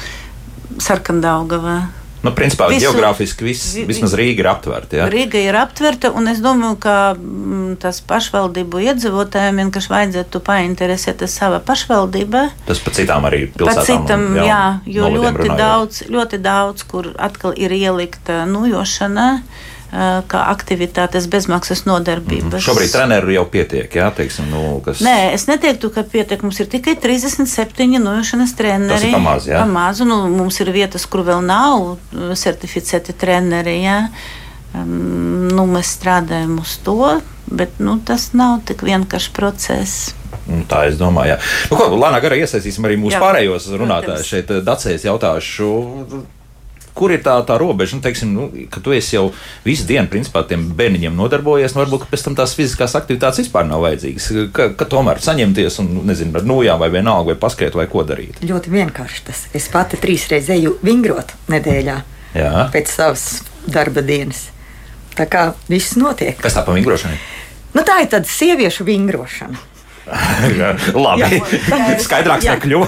sarkandaugavā. 0.78 1.97
Nu, 2.18 2.32
principā 2.34 2.66
Visu, 2.66 2.82
geogrāfiski 2.82 3.46
vis, 3.46 3.62
vismaz 3.86 4.14
Rīga 4.18 4.42
ir 4.42 4.48
aptverta. 4.50 4.98
Ja? 4.98 5.06
Rīga 5.12 5.38
ir 5.38 5.54
aptverta, 5.58 6.10
un 6.18 6.26
es 6.32 6.40
domāju, 6.42 6.78
ka 6.82 6.96
mm, 7.14 7.76
tas 7.82 8.00
pašvaldību 8.10 8.82
iedzīvotājiem 8.88 9.62
vienkārši 9.62 9.92
vajadzētu 9.92 10.42
painteresēties 10.48 11.38
savā 11.38 11.62
pašvaldībā. 11.68 12.44
Tas 12.66 12.82
pa 12.82 12.94
citām 12.98 13.28
arī 13.30 13.44
pilsētām. 13.54 13.78
Pa 13.78 13.86
citam, 13.86 14.28
jā, 14.42 14.62
jo 14.90 15.12
ļoti 15.14 15.46
runājot. 15.46 15.62
daudz, 15.62 16.02
ļoti 16.10 16.42
daudz, 16.42 16.86
kur 16.90 17.12
atkal 17.14 17.54
ir 17.54 17.74
ielikta 17.78 18.42
nujošana. 18.50 19.30
Eh, 19.38 19.77
kā 19.90 20.40
aktivitātes 20.52 21.26
bezmaksas 21.32 21.84
nodarbības. 21.88 22.44
Mm 22.44 22.50
-hmm. 22.50 22.64
Šobrīd 22.64 22.92
treneru 22.92 23.32
jau 23.32 23.44
pietiek, 23.48 23.94
jā, 23.96 24.10
teiksim, 24.16 24.50
nu, 24.50 24.80
kas. 24.84 25.00
Nē, 25.00 25.32
es 25.32 25.46
neteiktu, 25.46 25.90
ka 25.90 26.02
pietiek. 26.02 26.42
Mums 26.42 26.60
ir 26.60 26.66
tikai 26.66 26.96
37 26.96 27.98
nojošanas 27.98 28.54
treneri. 28.56 28.92
Tas 28.92 29.02
ir 29.02 29.12
pamaz, 29.12 29.46
jā. 29.46 29.58
Pamaz, 29.58 30.00
nu, 30.00 30.28
mums 30.28 30.60
ir 30.60 30.70
vietas, 30.72 31.06
kur 31.06 31.20
vēl 31.20 31.40
nav 31.40 31.96
certificēti 32.34 33.12
treneri, 33.12 33.82
jā. 33.82 34.08
Nu, 35.54 35.66
mēs 35.66 35.96
strādājam 35.96 36.60
uz 36.60 36.76
to, 36.84 37.20
bet 37.46 37.78
nu, 37.78 37.98
tas 38.04 38.32
nav 38.32 38.60
tik 38.64 38.82
vienkāršs 38.82 39.32
process. 39.32 40.14
Nu, 40.46 40.64
tā 40.68 40.86
es 40.88 40.96
domāju. 40.96 41.28
Jā. 41.28 41.38
Nu, 41.70 41.76
ko, 41.76 41.84
Lānā 41.96 42.20
garā 42.20 42.36
iesaistīsim 42.36 42.84
arī 42.84 42.96
mūsu 42.96 43.16
jā, 43.16 43.20
pārējos 43.20 43.68
runātājus. 43.80 44.26
Šeit 44.26 44.48
Dacēs 44.64 45.04
jautāšu 45.04 45.68
kur 46.98 47.14
ir 47.14 47.22
tā, 47.24 47.36
tā 47.46 47.56
robeža? 47.60 47.96
Nu, 47.98 48.04
teiksim, 48.04 48.32
nu, 48.34 48.48
ka 48.72 48.82
tu 48.84 48.94
esi 48.96 49.16
jau 49.16 49.28
visu 49.64 49.86
dienu, 49.88 50.10
principā, 50.10 50.42
tiem 50.48 50.66
bērniņiem 50.78 51.16
nodarbojies, 51.18 51.76
nu, 51.76 51.84
varbūt 51.84 52.08
pēc 52.10 52.26
tam 52.26 52.36
tās 52.38 52.56
fiziskās 52.58 52.96
aktivitātes 52.98 53.44
vispār 53.44 53.68
nav 53.68 53.84
vajadzīgas. 53.86 54.28
Ka, 54.56 54.70
ka 54.78 54.88
tomēr 54.90 55.22
saņemties 55.24 55.80
un, 55.84 55.92
nu, 55.98 56.04
nezinu, 56.08 56.34
ar 56.40 56.46
nojām 56.48 56.82
vai 56.82 56.90
vienalga, 56.94 57.32
vai 57.32 57.40
paskriet, 57.46 57.78
vai 57.78 57.88
ko 57.90 58.04
darīt. 58.08 58.42
Ļoti 58.44 58.74
vienkārši 58.74 59.24
tas. 59.30 59.46
Es 59.56 59.70
pati 59.72 60.00
trīs 60.02 60.28
reizes 60.32 60.54
eju 60.58 60.76
vingrot 60.84 61.34
nedēļā 61.52 61.98
Jā. 62.38 62.68
pēc 62.74 62.92
savas 62.92 63.28
darba 63.68 64.04
dienas. 64.04 64.48
Tā 65.18 65.26
kā 65.30 65.48
viss 65.70 65.96
notiek. 65.98 66.36
Kas 66.38 66.54
tā 66.54 66.62
pa 66.66 66.76
vingrošanai? 66.76 67.18
Nu, 67.74 67.82
tā 67.86 68.02
ir 68.04 68.12
tāda 68.12 68.28
sieviešu 68.30 68.86
vingrošana. 68.86 69.66
Labi, 71.04 71.40
skaidrāks 72.00 72.46
nekļuva. 72.48 72.86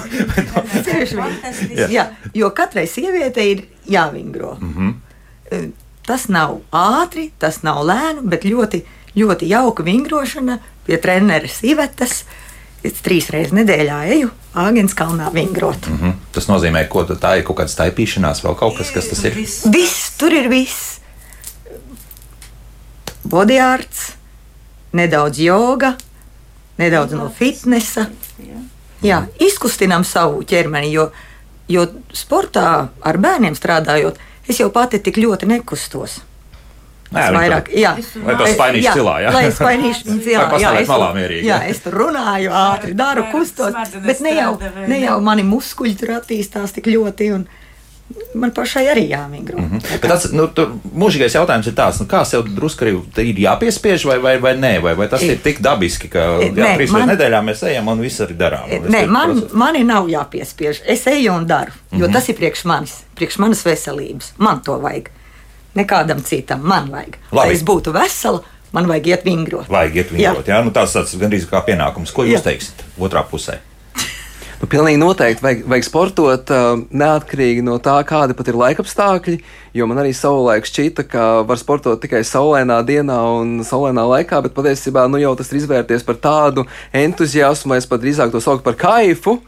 jā, 1.92 2.06
jo 2.36 2.50
katrai 2.56 2.86
sievietei 2.88 3.48
ir 3.52 3.62
jāvingro. 3.90 4.56
Mm 4.60 4.74
-hmm. 4.74 5.70
Tas 6.06 6.28
nav 6.28 6.60
ātri, 6.72 7.30
tas 7.38 7.62
nav 7.62 7.84
lēni, 7.86 8.22
bet 8.22 8.44
ļoti, 8.44 8.82
ļoti 9.16 9.48
jauka 9.48 9.82
vingrošana 9.82 10.58
pie 10.86 10.96
treneris 10.96 11.62
Ivetas. 11.62 12.24
Es 12.82 13.02
trīs 13.04 13.28
reizes 13.30 13.52
nedēļā 13.52 13.98
eju 14.14 14.30
Āgens 14.54 14.94
kalnā 14.96 15.32
vingrot. 15.32 15.86
Mm 15.86 15.98
-hmm. 15.98 16.14
Tas 16.32 16.48
nozīmē, 16.48 16.88
ka 16.88 17.14
tā 17.14 17.36
ir 17.38 17.44
kaut 17.44 17.58
kāda 17.58 17.68
staipīšanās, 17.68 18.42
vēl 18.44 18.56
kaut 18.56 18.78
kas, 18.78 18.90
kas 18.90 19.08
tas 19.08 19.24
ir. 19.24 19.34
Viss, 19.34 19.66
viss 19.66 20.16
tur 20.18 20.32
ir 20.32 20.48
viss. 20.48 21.00
Bodyārts, 23.28 24.12
nedaudz 24.92 25.38
joga, 25.38 25.94
nedaudz 26.78 27.12
no 27.12 27.28
fitnesa. 27.38 28.06
Jā, 29.02 29.26
izkustinām 29.38 30.04
savu 30.04 30.42
ķermeni, 30.42 30.92
jo, 30.92 31.10
jo 31.70 31.86
sportā 32.16 32.66
ar 32.90 33.20
bērniem 33.22 33.54
strādājot, 33.58 34.18
es 34.50 34.60
jau 34.60 34.70
pati 34.74 35.00
tik 35.02 35.20
ļoti 35.22 35.48
nekustos. 35.50 36.20
Nē, 37.10 37.24
vairāk, 37.34 37.72
jā, 37.74 37.96
lai 38.22 38.34
to 38.38 38.46
spainīšu 38.52 38.92
cilā. 38.94 39.14
Jā. 39.24 39.30
Lai 39.34 39.46
spainīšu 39.50 40.04
viņu 40.06 40.20
cilā. 40.28 40.44
Jā, 40.62 40.70
es, 40.78 40.90
malā 40.90 41.08
mierīgi, 41.16 41.48
jā, 41.48 41.56
es 41.72 41.80
tur 41.82 41.96
runāju 42.04 42.52
ātri, 42.54 42.92
daru 42.98 43.24
kustos, 43.32 43.74
bet 44.04 44.22
ne 44.22 44.36
jau, 44.36 44.52
ne 44.86 45.00
jau 45.02 45.16
mani 45.26 45.42
muskuļi 45.48 45.96
tur 45.98 46.14
attīstās 46.20 46.76
tik 46.76 46.86
ļoti. 46.92 47.32
Un, 47.34 47.48
Man 48.34 48.50
pašai 48.54 48.84
arī 48.90 49.08
jāmigro. 49.08 49.58
Mm 49.58 49.70
-hmm. 49.70 50.00
Bet 50.00 50.10
tas 50.10 50.32
nu, 50.32 50.48
mūžīgais 50.96 51.34
jautājums 51.34 51.66
ir 51.66 51.74
tāds, 51.74 52.00
nu, 52.00 52.06
kā 52.06 52.24
sev 52.24 52.42
drusku 52.56 52.84
ir 53.16 53.38
jāpiespiež, 53.38 54.04
vai, 54.06 54.18
vai, 54.18 54.38
vai 54.38 54.54
nē, 54.54 54.80
vai, 54.82 54.94
vai 54.94 55.08
tas 55.08 55.22
ir 55.22 55.38
tik 55.38 55.60
dabiski, 55.60 56.08
ka 56.08 56.18
jā, 56.18 56.52
nē, 56.54 56.76
trīs 56.76 56.90
man... 56.90 57.08
nedēļā 57.08 57.42
mēs 57.42 57.62
ejam 57.62 57.88
un 57.88 58.00
viss 58.00 58.20
arī 58.20 58.36
darām. 58.36 58.68
Nē, 58.88 59.06
man, 59.06 59.42
mani 59.52 59.84
nav 59.84 60.08
jāpiespiež. 60.08 60.82
Es 60.86 61.06
eju 61.06 61.32
un 61.32 61.46
daru, 61.46 61.72
jo 61.92 61.98
mm 61.98 62.04
-hmm. 62.04 62.12
tas 62.12 62.28
ir 62.28 62.36
priekš 62.36 62.64
manis, 62.64 62.94
priekš 63.14 63.38
manas 63.38 63.66
veselības. 63.66 64.32
Man 64.38 64.60
to 64.62 64.78
vajag 64.78 65.10
nekādam 65.74 66.22
citam. 66.22 66.60
Man 66.60 66.90
vajag. 66.90 67.16
Labi. 67.32 67.48
Lai 67.48 67.52
es 67.52 67.64
būtu 67.64 67.92
vesela, 67.92 68.42
man 68.72 68.86
vajag 68.86 69.06
iet 69.06 69.24
vingrot. 69.24 69.68
Vajag 69.68 69.96
iet 69.96 70.12
vingrot, 70.12 70.46
jā. 70.46 70.56
jā? 70.56 70.64
Nu, 70.64 70.70
tas 70.70 70.94
ir 70.96 71.20
gandrīz 71.20 71.48
kā 71.50 71.64
pienākums. 71.66 72.12
Ko 72.12 72.24
jūs 72.24 72.40
jā. 72.40 72.42
teiksiet 72.50 72.84
otrā 72.98 73.24
pusē? 73.30 73.58
Nu, 74.60 74.66
pilnīgi 74.68 74.98
noteikti 75.00 75.40
vajag, 75.40 75.60
vajag 75.72 75.84
sportot 75.86 76.50
neatkarīgi 76.92 77.62
no 77.64 77.78
tā, 77.80 77.94
kādi 78.04 78.34
pat 78.36 78.50
ir 78.50 78.58
laikapstākļi. 78.60 79.38
Jo 79.72 79.86
man 79.88 80.02
arī 80.02 80.10
savulaik 80.12 80.66
šķita, 80.68 81.06
ka 81.08 81.28
var 81.48 81.56
sportot 81.56 82.02
tikai 82.02 82.20
saulainā 82.28 82.76
dienā 82.84 83.16
un 83.38 83.54
saulainā 83.64 84.04
laikā, 84.10 84.42
bet 84.44 84.52
patiesībā 84.52 85.06
nu, 85.08 85.16
jau 85.22 85.32
tas 85.38 85.48
ir 85.48 85.62
izvērties 85.62 86.04
par 86.04 86.18
tādu 86.20 86.66
entuziasmu, 86.92 87.72
vai 87.72 87.78
es 87.80 87.88
pat 87.88 88.02
drīzāk 88.02 88.34
to 88.34 88.42
saucu 88.44 88.66
par 88.66 88.76
kaifu. 88.76 89.38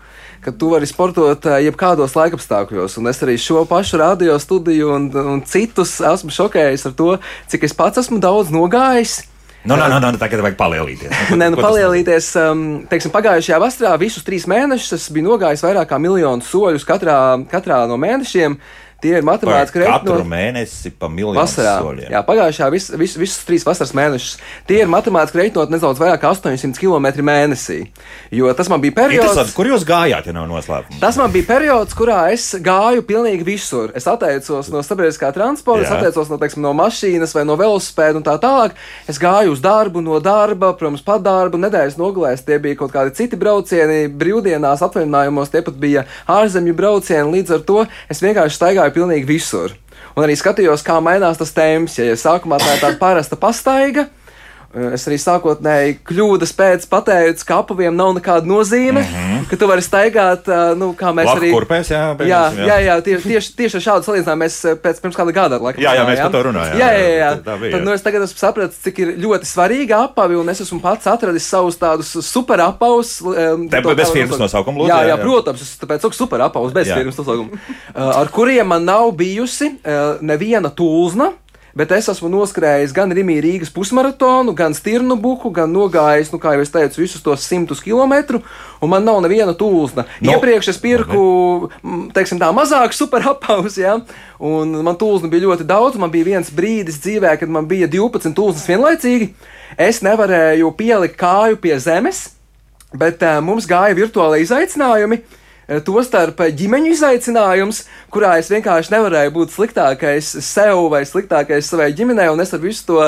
Ka 0.43 0.51
tu 0.57 0.73
vari 0.73 0.89
sportot 0.89 1.45
jebkādos 1.61 2.17
laikapstākļos. 2.17 2.97
Un 2.99 3.11
es 3.13 3.21
arī 3.23 3.37
šo 3.39 3.67
pašu 3.69 4.01
radio 4.01 4.39
studiju 4.41 4.95
un, 4.97 5.11
un 5.13 5.45
citus 5.47 5.93
esmu 6.01 6.33
šokējis 6.35 6.89
ar 6.89 6.97
to, 6.99 7.13
cik 7.53 7.69
es 7.69 7.77
pats 7.77 8.01
esmu 8.01 8.17
daudz 8.25 8.51
nogājis. 8.51 9.21
Nu, 9.65 9.77
no, 9.77 9.87
no, 9.87 10.01
no, 10.03 10.11
no, 10.11 10.19
tagad 10.19 10.43
vajag 10.43 10.57
palielīties. 10.59 11.13
Nu, 11.31 11.39
Nē, 11.39 11.53
nu, 11.55 11.59
palielīties. 11.63 12.33
Um, 12.41 12.63
teiksim, 12.91 13.13
pagājušajā 13.15 13.61
vasarā 13.63 13.93
visus 14.01 14.25
trīs 14.27 14.49
mēnešus 14.51 14.97
es 14.97 15.05
biju 15.15 15.29
nogājis 15.29 15.63
vairāk 15.63 15.93
kā 15.93 16.01
miljonu 16.03 16.43
soļus 16.43 16.87
katrā, 16.89 17.19
katrā 17.53 17.85
no 17.91 17.99
mēnešiem. 18.03 18.59
Tie 19.03 19.17
ir 19.19 19.25
matemātiski 19.27 19.81
rēķini. 19.83 20.13
Katru 20.13 20.27
mēnesi 20.31 20.93
pa 20.95 21.09
miljonu. 21.11 21.43
Soļiem. 21.51 22.07
Jā, 22.13 22.21
pagājušā 22.27 22.69
vis, 22.71 22.87
vis, 22.95 23.17
visus 23.19 23.43
trīs 23.49 23.65
vasaras 23.67 23.91
mēnešus. 23.99 24.37
Tie 24.69 24.79
ir 24.85 24.91
matemātiski 24.91 25.41
rēķinot 25.41 25.73
nedaudz 25.75 25.99
vairāk 25.99 26.23
kā 26.23 26.31
800 26.31 26.79
km 26.79 27.09
mēnesī. 27.27 27.81
Jo 28.31 28.53
tas 28.55 28.71
man 28.71 28.83
bija 28.85 28.95
periods, 29.01 29.55
kur 29.57 29.67
jūs 29.67 29.83
gājāt, 29.89 30.29
ja 30.31 30.35
nav 30.37 30.47
noslēpums. 30.51 31.01
Tas 31.03 31.19
man 31.19 31.33
bija 31.35 31.49
periods, 31.49 31.97
kurā 31.99 32.21
es 32.31 32.47
gāju 32.63 33.03
pilnīgi 33.09 33.47
visur. 33.47 33.91
Es 33.99 34.07
atteicos 34.07 34.71
no 34.71 34.85
sabiedriskā 34.87 35.33
transporta, 35.35 35.89
es 35.89 35.95
atteicos 35.97 36.31
no, 36.31 36.39
teiksim, 36.39 36.63
no 36.63 36.71
mašīnas 36.79 37.35
vai 37.35 37.45
no 37.49 37.59
velosipēda 37.59 38.23
un 38.23 38.27
tā 38.29 38.37
tālāk. 38.43 38.79
Es 39.11 39.19
gāju 39.23 39.57
uz 39.57 39.65
darbu, 39.65 40.05
no 40.05 40.23
darba, 40.23 40.71
protams, 40.79 41.03
pat 41.03 41.27
darbu, 41.27 41.59
nedēļas 41.67 41.99
nogalēs. 41.99 42.47
Tie 42.47 42.61
bija 42.63 42.79
kaut 42.85 42.95
kādi 42.95 43.17
citi 43.19 43.41
braucieni, 43.41 44.07
brīvdienās, 44.23 44.87
atvaļinājumos, 44.87 45.51
tie 45.51 45.67
pat 45.67 45.83
bija 45.83 46.07
ārzemju 46.31 46.79
braucieni. 46.79 47.29
Līdz 47.41 47.59
ar 47.59 47.67
to 47.67 47.83
es 48.13 48.23
vienkārši 48.23 48.61
staigāju 48.61 48.92
gāju 48.93 49.01
pilnīgi 49.01 49.27
visur. 49.27 49.73
Un 50.17 50.27
arī 50.27 50.37
skatījos, 50.37 50.85
kā 50.85 51.01
mainās 51.01 51.39
tas 51.39 51.53
temps. 51.53 51.97
Ja, 51.99 52.05
ja 52.13 52.17
sākumā 52.17 52.59
tā 52.61 52.77
ir 52.77 52.83
tāda 52.83 52.99
parasta 53.01 53.37
pastaiga, 53.37 54.09
es 54.73 55.05
arī 55.09 55.19
sākotnēji 55.21 55.97
kļūdas 56.09 56.53
pēc 56.57 56.85
pateicu, 56.91 57.45
ka 57.49 57.59
apaviem 57.61 57.95
nav 57.97 58.15
nekāda 58.17 58.49
nozīme, 58.49 59.03
mm 59.03 59.11
-hmm. 59.13 59.43
ka 59.51 59.59
tu 59.61 59.69
vari 59.69 59.85
staigāt, 59.85 60.49
eh, 60.49 60.75
nu, 60.81 60.93
kā 60.99 61.13
mēs 61.13 61.29
Labi, 61.29 61.41
arī. 61.41 61.51
Kurpēs, 61.53 61.91
jā, 61.93 62.03
jā, 62.17 62.43
jā, 62.57 62.67
jā, 62.67 62.79
jā 62.87 62.97
tieši, 63.09 63.29
tieši, 63.29 63.53
tieši 63.57 63.77
ar 63.77 63.85
šādu 63.87 64.09
salīdzinājumu 64.09 64.45
mēs 64.45 64.57
eh, 64.65 64.79
pēc 64.85 65.03
pirms 65.03 65.19
kāda 65.19 65.35
gada 65.37 65.59
laikam. 65.59 65.83
Jā, 65.85 65.95
jā, 65.99 66.07
mēs 66.09 66.23
par 66.23 66.33
to 66.33 66.43
runājām. 66.49 66.79
Jā, 66.79 66.89
jā, 66.97 67.09
jā. 67.09 67.19
jā. 67.19 67.59
Bija, 67.59 67.73
Tad, 67.73 67.85
nu, 67.85 67.93
es 67.93 68.07
tagad 68.07 68.23
esmu 68.23 68.39
sapratis, 68.39 68.81
cik 68.87 68.99
ir 68.99 69.13
ļoti 69.27 69.51
svarīgi 69.51 69.97
apavi, 69.99 70.41
un 70.41 70.49
es 70.49 70.65
esmu 70.65 70.81
pats 70.81 71.07
atradis 71.07 71.49
savus 71.49 71.77
tādus 71.77 72.15
super 72.25 72.61
apavus. 72.61 73.19
Te 73.71 73.83
bez 73.83 74.11
firmas 74.13 74.41
nosaukuma, 74.41 74.85
lūdzu. 74.85 74.89
Jā, 74.89 75.03
jā, 75.13 75.21
protams, 75.21 75.61
es 75.61 75.77
tāpēc 75.77 76.09
saku 76.09 76.17
super 76.17 76.41
apavus 76.49 76.73
bez 76.73 76.89
jā. 76.89 76.97
firmas 76.97 77.21
nosaukuma, 77.21 77.61
ar 77.95 78.33
kuriem 78.33 78.67
man 78.73 78.85
nav 78.89 79.13
bijusi 79.17 79.75
neviena 80.21 80.73
tūzna 80.73 81.33
Bet 81.79 81.93
es 81.97 82.09
esmu 82.13 82.29
noskrējis 82.29 82.93
gan 82.93 83.13
Rīgā 83.17 83.39
Rīgas 83.41 83.71
pusmaratonu, 83.73 84.53
gan 84.57 84.75
Stirnu 84.77 85.17
buku, 85.21 85.49
gan 85.57 85.73
nogājis, 85.73 86.29
nu, 86.33 86.41
kā 86.43 86.53
jau 86.57 86.65
es 86.65 86.73
teicu, 86.73 87.01
visus 87.01 87.25
tos 87.25 87.47
simtus 87.49 87.81
kilometru, 87.81 88.43
un 88.85 88.93
man 88.93 89.07
nav 89.09 89.23
neviena 89.25 89.55
tūzna. 89.57 90.05
No. 90.21 90.35
Iepriekš 90.35 90.69
es 90.75 90.81
pirku, 90.83 91.23
teiksim, 92.13 92.41
tā 92.43 92.51
mazāk 92.53 92.93
superapavus, 92.97 93.81
ja, 93.81 93.97
un 94.37 94.77
man 94.85 95.01
tūzna 95.01 95.33
bija 95.33 95.47
ļoti 95.49 95.69
daudz. 95.69 96.01
Man 96.03 96.13
bija 96.13 96.35
viens 96.35 96.53
brīdis 96.53 97.01
dzīvē, 97.01 97.39
kad 97.41 97.53
man 97.53 97.69
bija 97.71 97.89
12 97.89 98.37
tūznas 98.37 98.69
vienlaicīgi. 98.69 99.33
Es 99.81 100.03
nevarēju 100.05 100.75
pielikt 100.77 101.17
kāju 101.21 101.57
pie 101.63 101.79
zemes, 101.81 102.27
bet 102.93 103.25
uh, 103.25 103.41
mums 103.41 103.65
gāja 103.71 103.97
virtuālai 103.97 104.43
izaicinājumi. 104.45 105.23
Uh, 105.23 105.39
Tostarp 105.87 106.41
ģimeņu 106.59 106.93
izaicinājums, 106.93 107.85
kurā 108.13 108.35
es 108.41 108.51
vienkārši 108.53 108.93
nevarēju 108.93 109.33
būt 109.33 109.55
sliktākais 109.55 110.29
sev 110.45 110.89
vai 110.93 111.03
sliktākais 111.09 111.69
savai 111.71 111.91
ģimenei, 111.97 112.29
un 112.33 112.43
es 112.45 112.53
ar 112.53 112.61
visu 112.63 112.85
to 112.89 112.99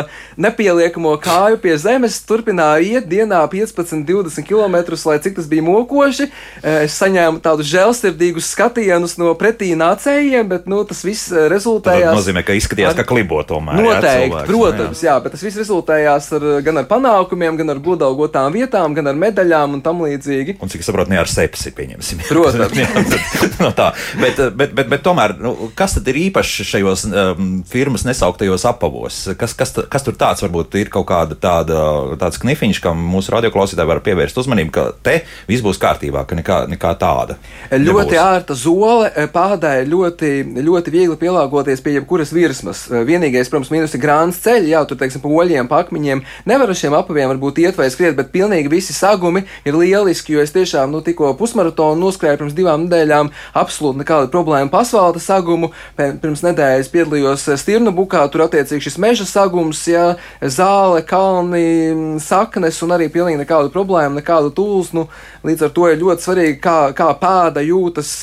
nepieliekamo 0.40 1.14
kāju 1.22 1.58
pie 1.60 1.74
zemes 1.80 2.16
turpināju 2.24 2.94
iet 2.96 3.08
dienā 3.10 3.42
15, 3.50 4.04
20 4.08 4.48
km, 4.48 4.78
lai 5.10 5.18
cik 5.24 5.36
tas 5.38 5.48
bija 5.50 5.66
mokoši. 5.66 6.28
Eh, 6.62 6.84
es 6.86 6.96
saņēmu 7.00 7.42
tādus 7.44 7.68
žēlsirdīgus 7.72 8.48
skatienus 8.54 9.18
no 9.20 9.34
pretī 9.38 9.72
nācējiem, 9.78 10.48
bet 10.48 10.70
nu, 10.70 10.80
tas 10.88 11.04
viss 11.04 11.32
eh, 11.32 11.48
rezultējās. 11.52 12.14
Tas 12.14 12.22
nozīmē, 12.22 12.44
ka 12.46 12.56
izskatījās, 12.56 12.96
ka 12.96 13.06
klibo 13.08 13.42
tomēr. 13.46 13.80
Noteikti, 13.80 14.08
jā, 14.08 14.24
cilvēks, 14.24 14.50
protams, 14.50 15.04
jā. 15.04 15.10
jā, 15.10 15.18
bet 15.24 15.36
tas 15.36 15.44
viss 15.44 15.60
rezultējās 15.60 16.30
ar, 16.38 16.48
gan 16.64 16.82
ar 16.82 16.88
panākumiem, 16.90 17.60
gan 17.60 17.74
ar 17.74 17.82
godalgotām 17.84 18.54
vietām, 18.56 18.96
gan 18.96 19.12
ar 19.12 19.20
medaļām 19.26 19.78
un 19.78 19.84
tam 19.84 20.04
līdzīgi. 20.06 20.58
Un 20.64 20.72
cik 20.72 20.86
saprotu, 20.86 21.12
ne 21.12 21.20
ar 21.20 21.30
sepsi, 21.30 21.74
pieņemsim. 21.76 22.24
Protams. 22.30 22.53
no 23.62 23.70
tā, 23.76 23.90
bet, 24.20 24.40
bet, 24.56 24.74
bet, 24.76 24.90
bet 24.90 25.04
tomēr, 25.04 25.36
nu, 25.40 25.54
kas 25.78 25.96
tad 25.98 26.08
ir 26.12 26.20
īpašs 26.26 26.68
šajos 26.70 27.06
um, 27.08 27.50
firmas 27.68 28.06
nesauktajos 28.06 28.66
apavos? 28.70 29.20
Kas, 29.40 29.56
kas, 29.58 29.74
kas 29.90 30.06
tur 30.06 30.16
tāds 30.18 30.44
varbūt 30.44 30.78
ir 30.80 30.92
kaut 30.92 31.08
kāda 31.10 31.38
tāda, 31.38 31.80
tāds 32.20 32.40
knifiņš, 32.42 32.80
kam 32.84 33.00
mūsu 33.14 33.34
radioklausītāji 33.34 33.90
var 33.90 34.02
pievērst 34.04 34.38
uzmanību, 34.40 34.72
ka 34.74 34.86
te 35.04 35.20
viss 35.48 35.64
būs 35.64 35.80
kārtībā, 35.82 36.24
ka 36.28 36.38
nekā, 36.38 36.60
nekā 36.72 36.94
tāda. 37.00 37.38
Ļoti 37.74 38.18
ārta 38.20 38.56
zole, 38.58 39.10
pādai 39.34 39.84
ļoti, 39.88 40.32
ļoti 40.64 40.94
viegli 40.94 41.18
pielāgoties 41.20 41.82
pie 41.84 41.98
jebkuras 41.98 42.32
virsmas. 42.34 42.84
Vienīgais, 42.90 43.50
protams, 43.52 43.72
mīnus 43.74 43.96
ir 43.96 44.02
grāns 44.02 44.40
ceļš, 44.44 44.70
jā, 44.72 44.82
tur, 44.88 44.98
teiksim, 45.00 45.22
pa 45.24 45.32
oļiem, 45.32 45.68
pa 45.70 45.82
akmeņiem. 45.84 46.24
Nevar 46.48 46.72
ar 46.72 46.78
šiem 46.78 46.96
apaviem 46.96 47.30
varbūt 47.34 47.60
iet 47.64 47.78
vai 47.80 47.90
skriet, 47.92 48.16
bet 48.18 48.32
pilnīgi 48.34 48.72
visi 48.72 48.96
sagumi 48.96 49.44
ir 49.66 49.78
lieliski, 49.78 50.36
jo 50.36 50.44
es 50.44 50.54
tiešām, 50.54 50.92
nu, 50.94 51.02
tikko 51.04 51.32
pusmaratonu 51.38 52.00
noskrēju 52.06 52.33
pirms 52.40 52.56
divām 52.56 52.86
nedēļām, 52.86 53.30
absolūti 53.60 54.02
nekāda 54.02 54.30
problēma 54.32 54.80
asfalta 54.80 55.22
sagumu. 55.22 55.70
Pirms 55.96 56.44
nedēļas 56.44 56.90
piedalījos 56.92 57.46
Stirnu 57.60 57.94
bukā, 57.94 58.24
tur 58.32 58.46
attiecīgi 58.46 58.88
šis 58.88 58.98
meža 59.02 59.28
sagums, 59.28 59.82
jā, 59.88 60.06
zāle, 60.40 61.04
kalni, 61.06 62.18
saknes 62.22 62.82
un 62.84 62.96
arī 62.96 63.10
pilnīgi 63.12 63.42
nekādu 63.42 63.72
problēmu, 63.74 64.20
nekādu 64.20 64.52
tūlsnu. 64.56 65.06
Līdz 65.46 65.68
ar 65.68 65.72
to 65.76 65.88
ir 65.90 66.02
ļoti 66.02 66.28
svarīgi, 66.28 66.60
kā, 66.64 66.78
kā 66.96 67.12
pēda 67.20 67.64
jūtas, 67.64 68.18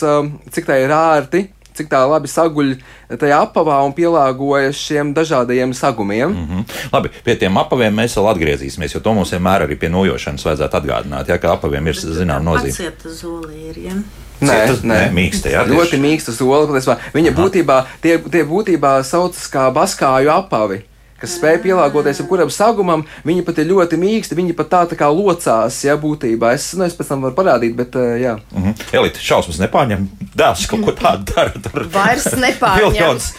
cik 0.52 0.70
tā 0.70 0.84
ir 0.84 0.94
ērti 0.96 1.48
cik 1.78 1.90
tā 1.92 2.02
labi 2.10 2.30
saguļ 2.32 2.74
tajā 3.22 3.42
apavā 3.46 3.80
un 3.86 3.94
pielāgojas 3.98 4.80
šiem 4.80 5.14
dažādajiem 5.18 5.74
sagumiem. 5.74 6.30
Mm 6.30 6.48
-hmm. 6.48 6.66
Labi, 6.94 7.10
pie 7.24 7.36
tiem 7.36 7.58
apaviem 7.58 7.96
mēs 7.96 8.18
vēl 8.18 8.32
atgriezīsimies, 8.34 8.96
jo 8.96 9.00
to 9.00 9.14
mums 9.14 9.32
vienmēr 9.32 9.68
arī 9.68 9.76
pie 9.80 9.90
nojošanas 9.90 10.46
vajadzētu 10.46 10.78
atgādināt, 10.78 11.30
ja, 11.30 11.38
ka 11.38 11.54
apaviem 11.54 11.88
ir 11.88 11.96
zināma 11.96 12.44
nozīme. 12.44 12.76
Pacieta 12.78 13.10
zoli 13.10 13.70
ir, 13.70 13.78
ja? 13.78 13.94
Nē, 14.42 14.68
tas 14.68 14.82
nē. 14.82 15.12
mīksta. 15.14 15.50
Jā, 15.50 15.66
ļoti 15.70 16.00
mīksta 16.02 16.34
soli. 16.34 16.82
Viņa 17.14 17.32
Aha. 17.32 17.42
būtībā, 17.42 17.84
tie, 18.02 18.18
tie 18.18 18.44
būtībā 18.44 19.04
saucas 19.04 19.48
kā 19.54 19.70
baskāju 19.74 20.30
apavi 20.30 20.82
kas 21.22 21.38
spēj 21.38 21.60
pielāgoties 21.66 22.22
jebkuram 22.22 22.52
sagumam. 22.54 23.06
Viņi 23.28 23.46
pat 23.48 23.62
ir 23.62 23.70
ļoti 23.72 24.00
mīksti, 24.02 24.38
viņi 24.38 24.56
pat 24.58 24.72
tā, 24.72 24.82
tā 24.92 24.98
kā 25.00 25.10
locās, 25.14 25.78
ja 25.86 25.98
būtībā. 26.02 26.54
Es, 26.58 26.72
nu, 26.78 26.86
es 26.88 26.98
pēc 26.98 27.12
tam 27.14 27.26
varu 27.28 27.38
parādīt, 27.38 27.76
bet 27.78 27.96
uh, 28.00 28.16
jā. 28.22 28.38
Mm 28.52 28.64
-hmm. 28.64 28.86
Elite 29.00 29.20
šausmas 29.22 29.60
nepārņem. 29.62 30.08
Dēls 30.38 30.68
kaut 30.70 30.86
ko 30.86 30.92
tādu 30.92 31.34
dara. 31.34 31.52
Tur 31.64 31.88
Vairs 31.94 32.26
nepārņem. 32.26 32.92
Miljons 32.92 33.34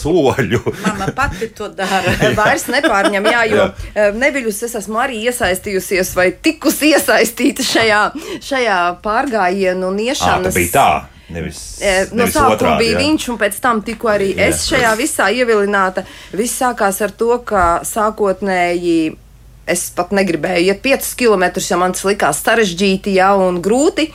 soļu. 0.00 0.60
Mama 0.86 1.08
pati 1.16 1.48
to 1.48 1.68
dara. 1.68 2.14
Vairs 2.40 2.66
nepārņem, 2.68 3.30
jā, 3.32 3.42
jo 3.50 3.56
jā. 3.94 4.12
neviļus 4.12 4.62
es 4.68 4.74
esmu 4.82 5.00
arī 5.00 5.24
iesaistījusies 5.30 6.14
vai 6.16 6.30
tikusi 6.32 6.92
iesaistīta 6.94 7.62
šajā, 7.62 8.02
šajā 8.44 8.78
pārgājienu 9.04 9.88
un 9.88 9.98
iešanas. 9.98 10.52
tā 10.52 10.60
bija 10.60 10.72
tā. 10.74 11.13
Nevis, 11.32 11.80
E, 11.80 12.06
No 12.12 12.24
nevis 12.24 12.36
sākuma 12.36 12.56
otrādi, 12.58 12.84
bija 12.84 12.94
jā. 12.94 13.00
viņš, 13.00 13.26
un 13.32 13.40
pēc 13.40 13.58
tam 13.64 13.80
tikko 13.84 14.10
arī 14.12 14.30
Jā. 14.34 14.48
es 14.50 14.66
šajā 14.68 14.94
visā 15.00 15.30
ievilināta. 15.32 16.04
Viss 16.36 16.60
sākās 16.60 17.00
ar 17.04 17.14
to, 17.16 17.38
ka 17.48 17.80
sākotnēji 17.88 19.16
es 19.66 19.86
pat 19.96 20.12
negribēju 20.12 20.68
iet 20.68 20.82
5 20.84 21.14
km, 21.16 21.46
jo 21.56 21.78
man 21.80 21.94
tas 21.96 22.04
likās 22.04 22.42
sarežģīti 22.44 23.14
ja, 23.16 23.32
un 23.40 23.62
grūti. 23.64 24.10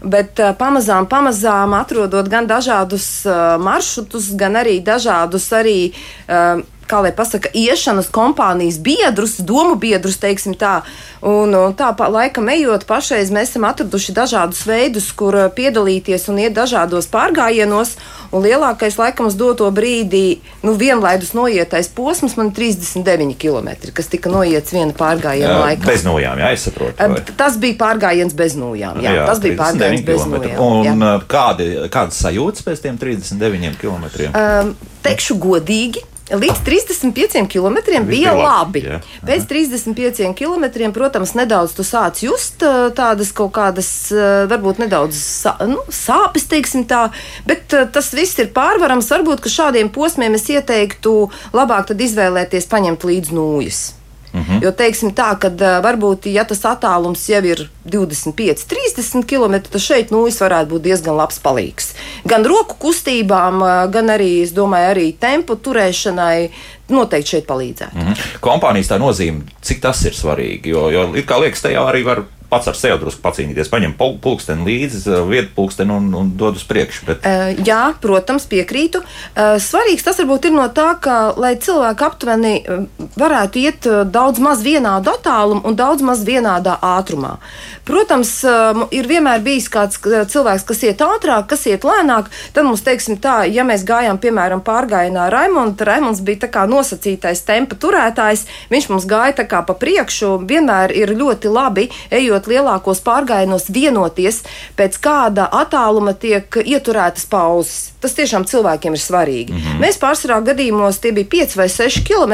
Bet 0.00 0.40
uh, 0.40 0.54
pamazām, 0.56 1.06
pamazām 1.08 1.76
atrodot 1.76 2.28
gan 2.28 2.48
dažādus 2.48 3.26
uh, 3.28 3.56
maršrutus, 3.62 4.32
gan 4.36 4.56
arī 4.56 4.80
dažādus 4.84 5.50
arī. 5.56 5.78
Uh, 6.26 6.64
Kā 6.86 7.00
lai 7.02 7.12
pasakā, 7.16 7.50
iešanas 7.56 8.10
kompānijas 8.14 8.78
biedrus, 8.82 9.36
domu 9.42 9.74
biedrus, 9.80 10.20
teiksim 10.22 10.54
tā. 10.58 10.80
Un, 11.26 11.54
un 11.56 11.72
tā 11.74 11.88
pa 11.96 12.06
laikam 12.12 12.46
ejot, 12.52 12.84
pašreiz 12.86 13.32
mēs 13.34 13.50
esam 13.50 13.64
atraduši 13.66 14.14
dažādus 14.14 14.62
veidus, 14.68 15.08
kur 15.16 15.34
uh, 15.34 15.48
piedalīties 15.50 16.28
un 16.30 16.38
iet 16.44 16.54
dažādos 16.54 17.08
pārgājienos. 17.10 17.96
Un 18.34 18.42
lielākais, 18.44 18.98
laikam, 18.98 19.28
uz 19.30 19.36
doto 19.38 19.68
brīdī, 19.74 20.38
nu, 20.66 20.74
vienlaidus 20.78 21.32
noietais 21.36 21.88
posms 21.94 22.36
man 22.38 22.50
ir 22.50 22.56
39 22.58 23.36
km, 23.40 23.70
kas 23.96 24.10
tika 24.12 24.30
noiets 24.32 24.74
viena 24.74 24.94
pārgājiena 24.96 25.60
laikā. 25.62 25.86
Bez 25.86 26.06
nojām, 26.06 26.42
jā, 26.42 26.50
es 26.54 26.66
saprotu. 26.68 26.98
Vai? 26.98 27.22
Tas 27.38 27.58
bija 27.62 27.78
pārgājiens 27.80 28.34
bez 28.36 28.58
nojām. 28.58 29.00
Jā, 29.02 29.14
jā 29.20 29.28
tas 29.30 29.42
bija 29.42 29.56
39 29.62 29.62
pārgājiens 29.62 30.06
bez 30.10 30.26
nojām. 30.34 30.58
Un 30.66 30.90
jā. 30.90 30.96
uh, 30.98 31.24
kādi, 31.30 31.70
kādas 31.92 32.20
sajūtas 32.22 32.66
pēc 32.66 32.84
tiem 32.86 33.00
39 33.00 33.80
km? 33.80 34.10
Um, 34.30 34.76
teikšu 35.06 35.38
godīgi. 35.42 36.04
Līdz 36.26 36.62
35 36.66 37.46
km 37.46 37.76
bija 38.08 38.32
labi, 38.34 38.42
labi. 38.42 38.80
jā. 38.82 38.98
Pēc 39.22 39.44
35 39.46 40.32
km, 40.34 40.90
protams, 40.94 41.36
nedaudz 41.38 41.76
tu 41.76 41.86
sāc 41.86 42.18
just 42.24 42.64
uh, 42.66 42.88
tādas 42.90 43.30
kaut 43.36 43.52
kādas, 43.54 43.90
uh, 44.10 44.42
varbūt 44.50 44.82
nedaudz 44.82 45.14
sā, 45.14 45.54
nu, 45.70 45.84
sāpes, 45.86 46.48
teiksim 46.50 46.82
tā, 46.90 47.06
bet 47.46 47.70
uh, 47.78 47.86
tas 47.86 48.10
viss 48.16 48.42
ir 48.42 48.50
pārvarams. 48.56 49.10
Varbūt, 49.14 49.44
ka 49.44 49.52
šādiem 49.52 49.92
posmiem 49.94 50.34
es 50.34 50.48
ieteiktu 50.50 51.14
labāk 51.54 51.94
izvēlēties 51.94 52.66
paņemt 52.74 53.06
līdzi 53.06 53.38
nūjas. 53.38 53.84
Mhm. 54.36 54.60
Jo, 54.64 54.72
teiksim 54.76 55.14
tā, 55.16 55.30
ka 55.40 55.50
varbūt, 55.84 56.28
ja 56.28 56.44
tas 56.44 56.60
attālums 56.68 57.24
jau 57.30 57.40
ir 57.46 57.66
25, 57.88 58.66
30 58.68 59.24
km, 59.30 59.60
tad 59.64 59.80
šeit 59.80 60.12
nūjas 60.12 60.42
varētu 60.44 60.74
būt 60.74 60.86
diezgan 60.88 61.16
labs 61.16 61.40
palīgs. 61.40 61.94
Gan 62.28 62.44
roku 62.44 62.76
kustībām, 62.82 63.64
gan 63.94 64.12
arī, 64.12 64.42
es 64.44 64.52
domāju, 64.56 64.92
arī 64.92 65.06
tempu 65.20 65.56
turēšanai 65.56 66.50
noteikti 66.92 67.36
šeit 67.36 67.48
palīdzētu. 67.48 67.96
Mhm. 67.96 68.24
Kompānijas 68.44 68.92
tā 68.92 69.00
nozīme, 69.02 69.46
cik 69.62 69.80
tas 69.82 70.04
ir 70.04 70.12
svarīgi. 70.12 70.74
Jo, 70.74 70.88
jo 70.90 71.08
kā 71.26 71.40
liekas, 71.42 71.64
tajā 71.64 71.82
arī 71.88 72.04
var 72.06 72.26
pats 72.50 72.68
ar 72.70 72.76
sevi 72.78 72.98
drusku 73.02 73.22
pacīnīties, 73.24 73.70
paņem 73.72 73.96
pul- 73.98 74.18
pulksteni 74.22 74.66
līdzi, 74.66 75.02
vietu 75.30 75.52
pulksteni 75.56 75.92
un, 75.96 76.10
un 76.14 76.32
dod 76.38 76.56
uz 76.60 76.64
priekšu. 76.68 77.06
Bet, 77.10 77.24
Uh, 77.26 77.54
Jā, 77.66 77.94
protams, 78.00 78.44
piekrītu. 78.46 79.00
Uh, 79.02 79.56
Svarīgs 79.62 80.04
tas 80.06 80.18
varbūt 80.20 80.46
ir 80.50 80.52
no 80.54 80.66
tā, 80.70 80.92
ka, 81.02 81.32
lai 81.36 81.54
cilvēki 81.58 82.04
aptuveni 82.06 82.52
varētu 83.18 83.58
iet 83.62 83.88
daudz 84.12 84.38
maz 84.42 84.62
vienādu 84.62 85.10
attālumu 85.14 85.64
un 85.66 85.74
daudz 85.78 86.04
maz 86.06 86.22
vienādā 86.26 86.76
ātrumā. 86.84 87.36
Protams, 87.86 88.30
ir 88.90 89.06
vienmēr 89.06 89.40
bijis 89.46 89.68
kāds 89.70 90.00
cilvēks, 90.02 90.64
kas 90.66 90.82
iet 90.82 91.02
ātrāk, 91.06 91.46
kas 91.52 91.62
iet 91.70 91.84
lēnāk. 91.86 92.28
Tad 92.52 92.66
mums, 92.66 92.82
teiksim, 92.82 93.16
tā, 93.22 93.44
ja 93.46 93.62
mēs 93.66 93.84
gājām, 93.86 94.18
piemēram, 94.22 94.60
pārgājienā 94.66 95.28
Raimonda, 95.30 95.86
Raimonds 95.86 96.20
bija 96.26 96.44
tā 96.46 96.50
kā 96.50 96.64
nosacītais 96.70 97.44
tempa 97.46 97.78
turētājs, 97.78 98.42
viņš 98.72 98.88
mums 98.90 99.06
gāja 99.06 99.38
tā 99.40 99.46
kā 99.46 99.62
pa 99.66 99.76
priekšu. 99.78 100.32
Vienmēr 100.50 100.92
ir 100.98 101.14
ļoti 101.14 101.52
labi, 101.54 101.86
ejot 102.10 102.35
lielākos 102.44 103.00
pārgājienos, 103.00 103.70
vienoties, 103.72 104.42
pēc 104.76 105.00
kāda 105.00 105.48
attāluma 105.52 106.12
tiek 106.12 106.60
ieturētas 106.60 107.24
pauzes. 107.30 107.92
Tas 108.00 108.12
tiešām 108.14 108.44
cilvēkiem 108.46 108.94
ir 108.94 109.00
svarīgi. 109.00 109.52
Mm 109.52 109.58
-hmm. 109.58 109.80
Mēs 109.80 109.96
pārsvarā 109.98 110.42
gadījumos 110.44 111.00
tie 111.00 111.12
bija 111.12 111.26
5 111.26 111.56
vai 111.56 111.68
6 111.68 112.04
km 112.04 112.32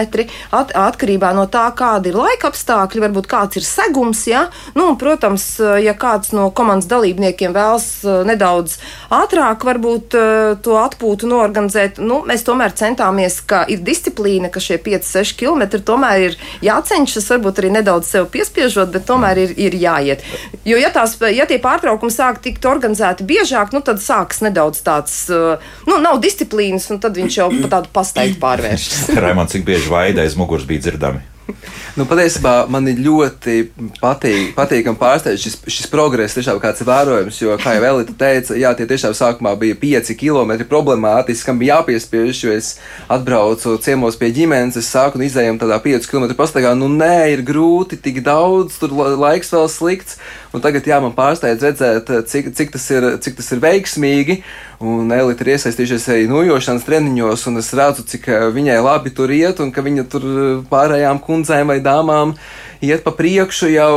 at, 0.51 0.73
atkarībā 0.75 1.33
no 1.35 1.47
tā, 1.47 1.71
kādi 1.75 2.09
ir 2.09 2.19
laika 2.19 2.49
apstākļi, 2.51 3.01
varbūt 3.01 3.27
kāds 3.27 3.57
ir 3.57 3.63
segums. 3.63 4.27
Ja? 4.27 4.49
Nu, 4.75 4.89
un, 4.89 4.97
protams, 4.97 5.61
ja 5.61 5.95
kāds 5.95 6.33
no 6.33 6.51
komandas 6.51 6.89
dalībniekiem 6.91 7.55
vēlas 7.55 7.87
eh, 8.05 8.25
nedaudz 8.29 8.79
ātrāk 9.13 9.65
varbūt 9.65 10.17
eh, 10.19 10.57
to 10.65 10.77
atpūtu 10.81 11.31
norganizēt, 11.31 11.99
nu, 11.99 12.23
mēs 12.29 12.45
tomēr 12.47 12.75
centāmies, 12.79 13.41
ka 13.47 13.65
ir 13.69 13.83
disciplīna, 13.87 14.51
ka 14.53 14.61
šie 14.61 14.79
5-6 14.83 15.37
km 15.39 15.83
tomēr 15.93 16.27
ir 16.29 16.39
jācenšas, 16.65 17.31
varbūt 17.35 17.63
arī 17.63 17.73
nedaudz 17.79 18.13
sev 18.13 18.29
piespiežot, 18.33 18.93
bet 18.95 19.07
tomēr 19.09 19.45
ir, 19.47 19.55
ir 19.57 19.77
jāiet. 19.93 20.25
Jo, 20.69 20.79
ja, 20.81 20.93
tās, 20.95 21.17
ja 21.33 21.47
tie 21.49 21.59
pārtraukumi 21.63 22.15
sāk 22.15 22.43
tikt 22.45 22.67
organizēti 22.69 23.27
biežāk, 23.29 23.75
nu, 23.77 23.83
tad 23.85 24.03
sākas 24.03 24.43
nedaudz 24.45 24.83
tāds, 24.87 25.19
eh, 25.33 25.73
nu, 25.89 25.99
nav 26.03 26.23
disciplīnas, 26.23 26.91
un 26.95 27.03
tad 27.03 27.19
viņš 27.19 27.41
jau 27.43 27.51
pa 27.63 27.75
tādu 27.79 27.93
pasteigtu 27.95 28.41
pārvēršas. 28.43 29.13
Raimond, 29.25 29.53
cik 29.53 29.67
bieži 29.69 29.93
vaida 29.93 30.27
aiz 30.27 30.39
muguras 30.39 30.69
bija 30.69 30.89
dzirdami? 30.89 31.32
Nu, 31.93 32.07
patiesībā 32.09 32.71
man 32.73 32.87
ļoti 32.89 33.55
patīk, 34.01 34.55
patīkami 34.57 34.97
pārsteigts 34.97 35.43
šis, 35.45 35.59
šis 35.69 35.91
progress, 35.93 36.33
tiešām 36.39 36.57
kāds 36.63 36.81
ir 36.81 36.89
vērojams. 36.89 37.41
Jo, 37.43 37.57
kā 37.61 37.75
jau 37.77 37.85
Elita 37.91 38.15
teica, 38.17 38.57
jā, 38.57 38.71
tie 38.79 38.87
tiešām 38.89 39.13
sākumā 39.19 39.53
bija 39.61 39.77
5 39.77 40.15
km 40.17 40.55
problemātiski, 40.71 41.45
kam 41.51 41.61
bija 41.61 41.83
jāpiespiež, 41.83 42.41
jo 42.47 42.55
es 42.57 42.71
atbraucu 43.13 43.77
ciemos 43.85 44.17
pie 44.17 44.33
ģimenes, 44.33 44.79
es 44.81 44.89
sāku 44.89 45.21
un 45.21 45.27
izējām 45.29 45.61
tādā 45.61 45.77
5 45.85 46.09
km 46.09 46.33
pastaigā. 46.39 46.73
Nu, 46.79 46.89
nē, 46.89 47.35
ir 47.35 47.45
grūti, 47.45 48.01
tik 48.01 48.23
daudz, 48.25 48.81
tur 48.81 48.97
la- 48.97 49.13
laiks 49.27 49.53
vēl 49.53 49.69
slikts. 49.69 50.17
Un 50.53 50.65
tagad, 50.65 50.89
jā, 50.89 50.99
man 51.01 51.13
pārsteidz 51.17 51.65
redzēt, 51.65 52.09
cik, 52.29 52.53
cik, 52.57 52.73
tas, 52.73 52.89
ir, 52.93 53.07
cik 53.25 53.37
tas 53.37 53.53
ir 53.53 53.61
veiksmīgi. 53.61 54.43
Un 54.83 55.13
Elita 55.15 55.45
ir 55.45 55.53
iesaistījušies 55.55 56.09
arī 56.11 56.25
nojošanas 56.27 56.85
treniņos, 56.89 57.45
un 57.47 57.61
es 57.61 57.69
redzu, 57.79 58.03
cik 58.09 58.27
eh, 58.33 58.49
viņai 58.51 58.81
labi 58.83 59.13
tur 59.15 59.31
iet, 59.31 59.61
un 59.63 59.71
ka 59.71 59.85
viņa 59.85 60.05
tur 60.11 60.25
eh, 60.27 60.49
pārējām 60.73 61.21
kundzēm 61.33 61.73
vai 61.73 61.81
dāmām 61.85 62.37
iet 62.83 63.05
pa 63.05 63.15
priekšu 63.15 63.71
jau. 63.73 63.93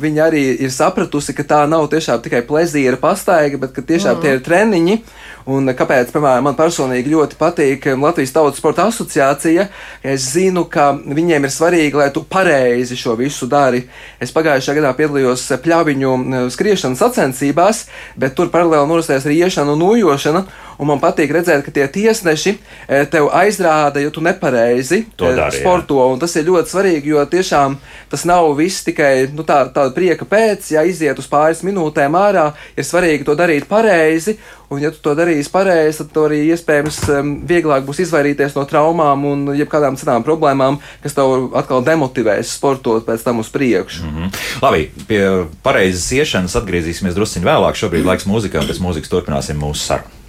Viņa 0.00 0.24
arī 0.24 0.42
ir 0.64 0.72
sapratusi, 0.72 1.34
ka 1.36 1.44
tā 1.44 1.60
nav 1.68 1.86
tiešām 1.92 2.22
tikai 2.24 2.40
plezīra 2.48 2.96
pastaiga, 3.00 3.60
bet 3.60 3.74
ka 3.76 3.84
tiešām 3.84 4.16
mm. 4.16 4.22
tie 4.22 4.34
ir 4.36 4.44
treniņi. 4.44 4.98
Un 5.44 5.68
kāpēc, 5.76 6.08
piemēram, 6.08 6.46
man 6.46 6.56
personīgi 6.56 7.12
ļoti 7.12 7.36
patīk 7.36 7.90
um, 7.92 8.06
Latvijas 8.06 8.32
Tautas 8.32 8.62
Sporta 8.62 8.86
asociācija? 8.88 9.66
Es 10.00 10.30
zinu, 10.32 10.64
ka 10.72 10.94
viņiem 10.96 11.44
ir 11.44 11.52
svarīgi, 11.52 11.98
lai 12.00 12.08
tu 12.14 12.22
pareizi 12.24 12.96
šo 12.96 13.12
visu 13.20 13.48
dari. 13.50 13.82
Es 14.16 14.32
pagājušajā 14.32 14.78
gadā 14.80 14.94
piedalījos 14.96 15.44
pļāviņu 15.66 16.12
um, 16.14 16.36
skriešanas 16.54 17.04
sacensībās, 17.04 17.84
bet 18.16 18.32
tur 18.38 18.48
paralēli 18.54 18.88
norisējās 18.88 19.28
arī 19.28 19.42
iešana 19.44 19.76
un 19.76 19.84
nojošana. 19.84 20.46
Un 20.78 20.88
man 20.90 20.98
patīk 21.02 21.30
redzēt, 21.34 21.62
ka 21.62 21.72
tie 21.74 21.84
tiesneši 21.90 22.54
eh, 22.54 23.04
tev 23.10 23.28
aizrāda, 23.34 24.02
ja 24.02 24.10
tu 24.10 24.22
nepareizi 24.24 25.04
To 25.18 25.28
eh, 25.30 25.36
dari, 25.36 25.58
jā. 25.58 25.62
sporto. 25.62 26.00
Un 26.10 26.18
tas 26.22 26.34
ir 26.34 26.48
ļoti 26.48 26.72
svarīgi, 26.72 27.12
jo 27.14 27.22
tiešām 27.30 27.76
tas 28.10 28.24
nav 28.28 28.50
viss 28.58 28.84
tikai 28.86 29.28
nu, 29.34 29.44
tā, 29.46 29.64
tāda 29.74 29.94
prieka 29.96 30.26
pēc, 30.28 30.72
ja 30.74 30.84
iziet 30.86 31.18
uz 31.20 31.28
pāris 31.30 31.64
minūtēm 31.66 32.16
ārā. 32.18 32.50
Ir 32.76 32.86
svarīgi 32.86 33.26
to 33.26 33.36
darīt 33.38 33.68
pareizi. 33.70 34.38
Un, 34.72 34.80
ja 34.80 34.90
tu 34.90 34.98
to 35.04 35.12
darīsi 35.14 35.52
pareizi, 35.52 36.00
tad 36.00 36.10
to 36.14 36.24
arī 36.26 36.40
iespējams 36.50 36.98
um, 37.12 37.32
vieglāk 37.46 37.84
būs 37.86 38.00
izvairīties 38.06 38.56
no 38.56 38.64
traumām 38.66 39.26
un 39.28 39.44
jebkādām 39.54 39.98
citām 40.00 40.24
problēmām, 40.26 40.80
kas 41.04 41.14
tev 41.14 41.52
atkal 41.54 41.84
demotivēs 41.84 42.56
sportot 42.56 43.04
pēc 43.06 43.22
tam 43.26 43.44
uz 43.44 43.52
priekšu. 43.54 44.02
Mm. 44.02 44.14
Mhm. 44.14 44.34
Labi, 44.64 44.88
pie 45.08 45.22
pareizes 45.62 46.08
iešanas 46.16 46.56
atgriezīsimies 46.58 47.14
drusku 47.14 47.44
vēlāk. 47.44 47.78
Šobrīd 47.78 48.08
laiks 48.08 48.28
mūzikai, 48.30 48.62
un 48.62 48.70
pēc 48.70 48.82
mūzikas 48.82 49.12
turpināsim 49.12 49.60
mūsu 49.60 49.84
sarunu. 49.84 50.22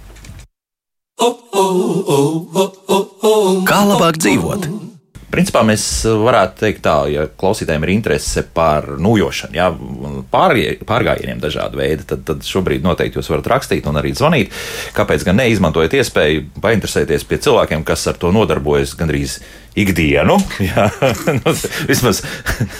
Kā 3.66 3.78
labāk 3.88 4.18
dzīvot? 4.20 4.85
Principā 5.32 5.62
mēs 5.66 5.84
varētu 6.06 6.60
teikt 6.62 6.84
tā, 6.86 6.94
ja 7.10 7.26
klausītājiem 7.26 7.86
ir 7.86 7.92
interese 7.96 8.44
par 8.56 8.86
nūjošanu, 9.02 9.58
jā, 9.58 9.68
pārgie, 10.32 10.76
pārgājieniem 10.86 11.42
dažādu 11.42 11.80
veidu, 11.80 12.06
tad, 12.12 12.22
tad 12.28 12.46
šobrīd 12.46 12.86
noteikti 12.86 13.18
jūs 13.18 13.30
varat 13.32 13.50
rakstīt 13.56 13.88
un 13.90 13.98
arī 14.00 14.14
zvanīt. 14.16 14.54
Kāpēc 14.96 15.26
gan 15.26 15.40
neizmantojat 15.42 15.98
iespēju 15.98 16.48
painteresēties 16.62 17.26
pie 17.26 17.40
cilvēkiem, 17.42 17.84
kas 17.86 18.06
ar 18.10 18.20
to 18.22 18.32
nodarbojas 18.34 18.94
gandrīz 18.98 19.40
ikdienu. 19.76 20.36
Jā, 20.68 20.88
nu, 21.36 21.52
vismaz, 21.88 22.22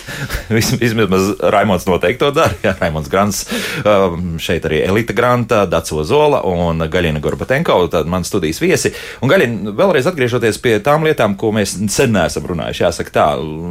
vismaz 0.81 1.29
Raimons 1.53 1.87
noteikti 1.89 2.23
to 2.25 2.31
dara. 2.37 2.57
Jā, 2.65 2.73
Raimons 2.81 3.11
Grants, 3.13 3.43
um, 3.85 4.37
šeit 4.43 4.67
arī 4.69 4.81
Elita 4.87 5.17
Granta, 5.17 5.65
Daco 5.71 6.05
Zola 6.09 6.43
un 6.49 6.87
Gaļina 6.91 7.21
Gorbatenko, 7.23 7.79
tad 7.93 8.09
man 8.11 8.25
studijas 8.27 8.61
viesi. 8.65 8.93
Un 9.21 9.33
Gaļina, 9.33 9.75
vēlreiz 9.77 10.09
atgriežoties 10.09 10.61
pie 10.65 10.79
tām 10.85 11.05
lietām, 11.07 11.37
ko 11.39 11.53
mēs 11.57 11.77
sen 11.93 12.17
neesam 12.17 12.36
runājuši, 12.45 12.85
jāsaka 12.85 13.15
tā, 13.15 13.27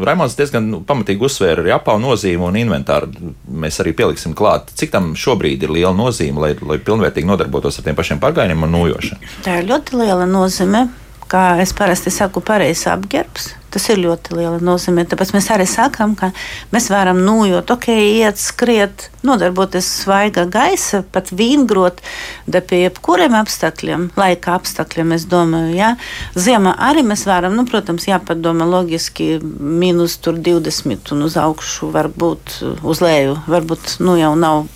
Raimons 0.08 0.38
diezgan 0.40 0.72
pamatīgi 0.88 1.28
uzsvēra 1.28 1.62
arī 1.62 1.76
apavu 1.76 2.02
nozīmi 2.02 2.48
un 2.48 2.60
inventāru. 2.64 3.32
Mēs 3.46 3.78
arī 3.84 3.94
pieliksim 3.98 4.34
klāt, 4.38 4.74
cik 4.80 4.94
tam 4.96 5.14
šobrīd 5.20 5.68
ir 5.68 5.76
liela 5.76 5.94
nozīme, 5.96 6.42
lai, 6.42 6.54
lai 6.66 6.82
pilnvērtīgi 6.82 7.30
nodarbotos 7.30 7.80
ar 7.80 7.88
tiem 7.88 7.98
pašiem 7.98 8.22
pārgājieniem 8.24 8.66
un 8.66 8.78
nojošanu. 8.80 9.34
Tā 9.46 9.60
ir 9.62 9.70
ļoti 9.70 10.02
liela 10.02 10.26
nozīme 10.30 10.88
kā 11.32 11.58
es 11.62 11.74
parasti 11.76 12.14
saku, 12.14 12.42
pareizs 12.46 12.86
apģērbs. 12.90 13.54
Tas 13.76 13.90
ir 13.92 14.00
ļoti 14.00 14.38
liela 14.38 14.62
nozīme. 14.64 15.04
Tāpēc 15.12 15.34
mēs 15.36 15.50
arī 15.52 15.66
sakām, 15.68 16.14
ka 16.16 16.30
mēs 16.72 16.86
varam 16.94 17.18
nojot, 17.26 17.74
ok, 17.74 17.90
iet, 17.92 18.40
skriet, 18.40 19.10
nodarboties 19.28 19.90
svaiga 20.06 20.46
gaisa, 20.48 21.02
pat 21.12 21.34
vīngrot, 21.36 22.00
da 22.48 22.62
pie 22.64 22.86
jebkuriem 22.86 23.36
apstākļiem, 23.36 24.08
laika 24.16 24.56
apstākļiem, 24.56 25.12
es 25.18 25.28
domāju, 25.28 25.76
jā. 25.76 25.92
Ziemā 26.40 26.78
arī 26.88 27.04
mēs 27.04 27.26
varam, 27.28 27.60
nu, 27.60 27.68
protams, 27.68 28.08
jāpadomā 28.08 28.64
loģiski, 28.78 29.34
mīnus 29.44 30.22
tur 30.24 30.40
20 30.40 31.12
un 31.12 31.28
uz 31.28 31.36
augšu 31.42 31.92
varbūt 31.92 32.60
uz 32.80 33.04
leju, 33.04 33.42
varbūt, 33.52 33.98
nu, 34.08 34.16
jau 34.22 34.32
nav 34.40 34.70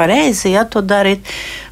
pareizi, 0.00 0.54
ja 0.56 0.66
to 0.66 0.82
darīt. 0.82 1.28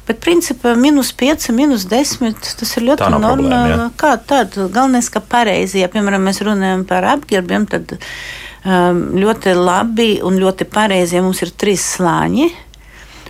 Bet, 0.09 0.17
principā, 0.25 0.71
minus 0.73 1.11
5, 1.13 1.51
minus 1.53 1.83
10, 1.85 2.33
tas 2.57 2.71
ir 2.79 2.87
ļoti 2.87 3.11
normāli. 3.13 3.83
Kā 3.99 4.15
tāda, 4.17 4.65
galvenais, 4.65 5.05
ka 5.13 5.21
pareizi, 5.21 5.83
ja, 5.83 5.89
piemēram, 5.93 6.23
mēs 6.25 6.41
runājam 6.47 6.81
par 6.89 7.05
apģērbiem, 7.11 7.67
tad 7.69 7.93
um, 7.93 9.03
ļoti 9.21 9.53
labi 9.53 10.09
un 10.25 10.39
ļoti 10.41 10.65
pareizi, 10.65 11.19
ja 11.19 11.21
mums 11.21 11.43
ir 11.45 11.53
trīs 11.53 11.85
slāņi. 11.93 12.49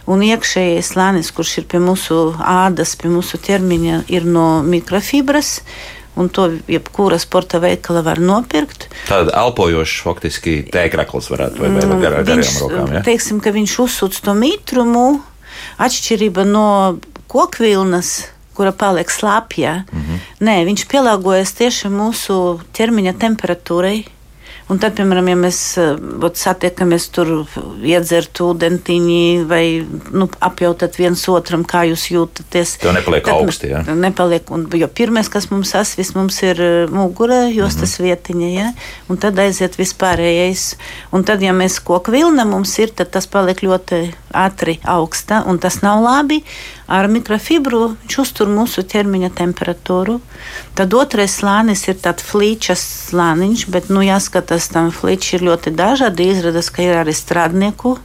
Un 0.10 0.24
iekšējais 0.26 0.94
slānis, 0.96 1.34
kurš 1.36 1.58
ir 1.60 1.70
pie 1.70 1.84
mūsu 1.84 2.32
ādas, 2.40 2.96
pie 2.98 3.12
mūsu 3.12 3.38
ķermeņa, 3.44 4.06
ir 4.16 4.24
no 4.24 4.62
mikrofibras. 4.64 5.58
Un 6.20 6.32
to 6.32 6.48
jebkura 6.68 7.20
sporta 7.20 7.60
veikala 7.60 8.02
var 8.08 8.24
nopirkt. 8.24 8.88
Tāda 9.08 9.36
elpojoša, 9.44 10.00
faktiski 10.08 10.56
tēkrakls 10.72 11.28
varētu 11.32 11.60
būt 11.60 12.00
gar, 12.02 12.18
garām 12.24 12.48
rokām. 12.64 12.96
Ja? 12.96 13.04
Teiksim, 13.04 13.44
ka 13.44 13.52
viņš 13.56 13.76
uzsūc 13.84 14.24
to 14.24 14.36
mitrumu, 14.36 15.10
atšķirība 15.80 16.46
no 16.48 17.00
kokvilnas, 17.32 18.30
kura 18.58 18.72
paliek 18.76 19.10
slapja. 19.12 19.84
Mm 19.92 20.02
-hmm. 20.02 20.20
Nē, 20.46 20.56
viņš 20.68 20.86
pielāgojas 20.92 21.54
tieši 21.56 21.88
mūsu 21.90 22.60
ķermeņa 22.76 23.14
temperatūrai. 23.14 24.06
Un 24.70 24.78
tad, 24.78 24.94
piemēram, 25.00 25.32
ja 25.32 25.38
mēs 25.40 25.60
ot, 25.82 26.36
eh, 26.36 26.38
satiekamies 26.38 27.08
tur, 27.16 27.32
iedzert 27.82 28.38
ūdentiņi 28.46 29.48
vai 29.50 29.64
nu, 30.14 30.28
apjautat 30.46 31.00
viens 31.00 31.24
otram, 31.32 31.64
kā 31.66 31.88
jūs 31.90 32.06
jūtaties. 32.14 32.76
Tā 32.84 32.94
nepaliek 32.94 33.26
tad, 33.26 33.34
augsti. 33.34 33.72
Ja? 33.74 33.82
Nepaliek, 33.82 34.52
un, 34.54 34.68
jo 34.78 34.88
pirmais, 34.94 35.30
kas 35.34 35.50
mums 35.50 35.74
sasvis, 35.74 36.14
mums 36.14 36.38
ir 36.46 36.62
eh, 36.62 36.86
mugura, 36.94 37.48
jostas 37.50 37.98
mm 37.98 38.06
-hmm. 38.06 38.10
vietiņa, 38.10 38.50
ja? 38.54 38.68
un 39.10 39.18
tad 39.18 39.40
aiziet 39.40 39.80
vispārējais. 39.80 40.76
Un 41.12 41.24
tad, 41.24 41.42
ja 41.42 41.54
mēs 41.54 41.82
koku 41.82 42.12
vilna 42.12 42.46
mums 42.46 42.78
ir, 42.80 42.94
tad 42.94 43.10
tas 43.10 43.26
paliek 43.26 43.64
ļoti 43.66 44.14
ātri 44.34 44.80
augsta, 44.84 45.44
un 45.48 45.58
tas 45.58 45.82
nav 45.82 46.04
labi. 46.04 46.44
Ar 46.90 47.08
mikrofibru 47.08 47.96
viņš 48.02 48.16
uztur 48.22 48.50
mūsu 48.50 48.82
ķermeņa 48.82 49.30
temperatūru. 49.38 50.20
Tad 50.74 50.94
otrais 50.98 51.36
slānis 51.38 51.84
ir 51.88 52.00
tāds 52.02 52.26
flīčas 52.26 52.82
slāniņš, 53.10 53.66
bet 53.70 53.92
nu, 53.94 54.02
jāskatās, 54.02 54.59
tam 54.68 54.92
flīči 54.92 55.38
ir 55.38 55.48
ļoti 55.48 55.72
dažādi. 55.72 56.28
Izrādās, 56.34 56.70
ka 56.74 56.84
ir 56.84 57.00
arī 57.00 57.16
strādnieku 57.16 57.98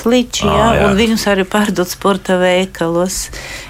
fliči, 0.00 0.46
ah, 0.48 0.56
ja, 0.56 0.68
jā. 0.76 0.86
un 0.88 0.96
viņus 0.98 1.26
arī 1.30 1.44
pārdot 1.48 1.88
sporta 1.88 2.38
veikalos. 2.40 3.28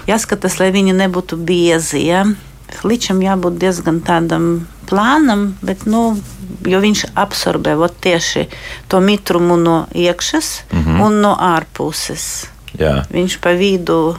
Jāskatās, 0.09 0.59
lai 0.61 0.71
viņi 0.75 0.95
nebūtu 0.99 1.39
biezi. 1.39 2.05
Ja. 2.07 2.25
Fličam 2.71 3.19
jābūt 3.23 3.57
diezgan 3.59 3.99
tādam 4.05 4.67
plānam, 4.87 5.53
bet, 5.63 5.83
nu, 5.89 6.15
jo 6.67 6.79
viņš 6.83 7.05
absorbē 7.19 7.75
tieši 8.03 8.47
to 8.87 9.01
mitrumu 9.03 9.57
no 9.57 9.87
iekšas 9.91 10.63
mm 10.71 10.83
-hmm. 10.83 11.05
un 11.05 11.21
no 11.21 11.35
ārpuses. 11.35 12.47
Jā. 12.79 13.03
Viņš 13.11 13.39
pa 13.39 13.51
vidu 13.51 14.15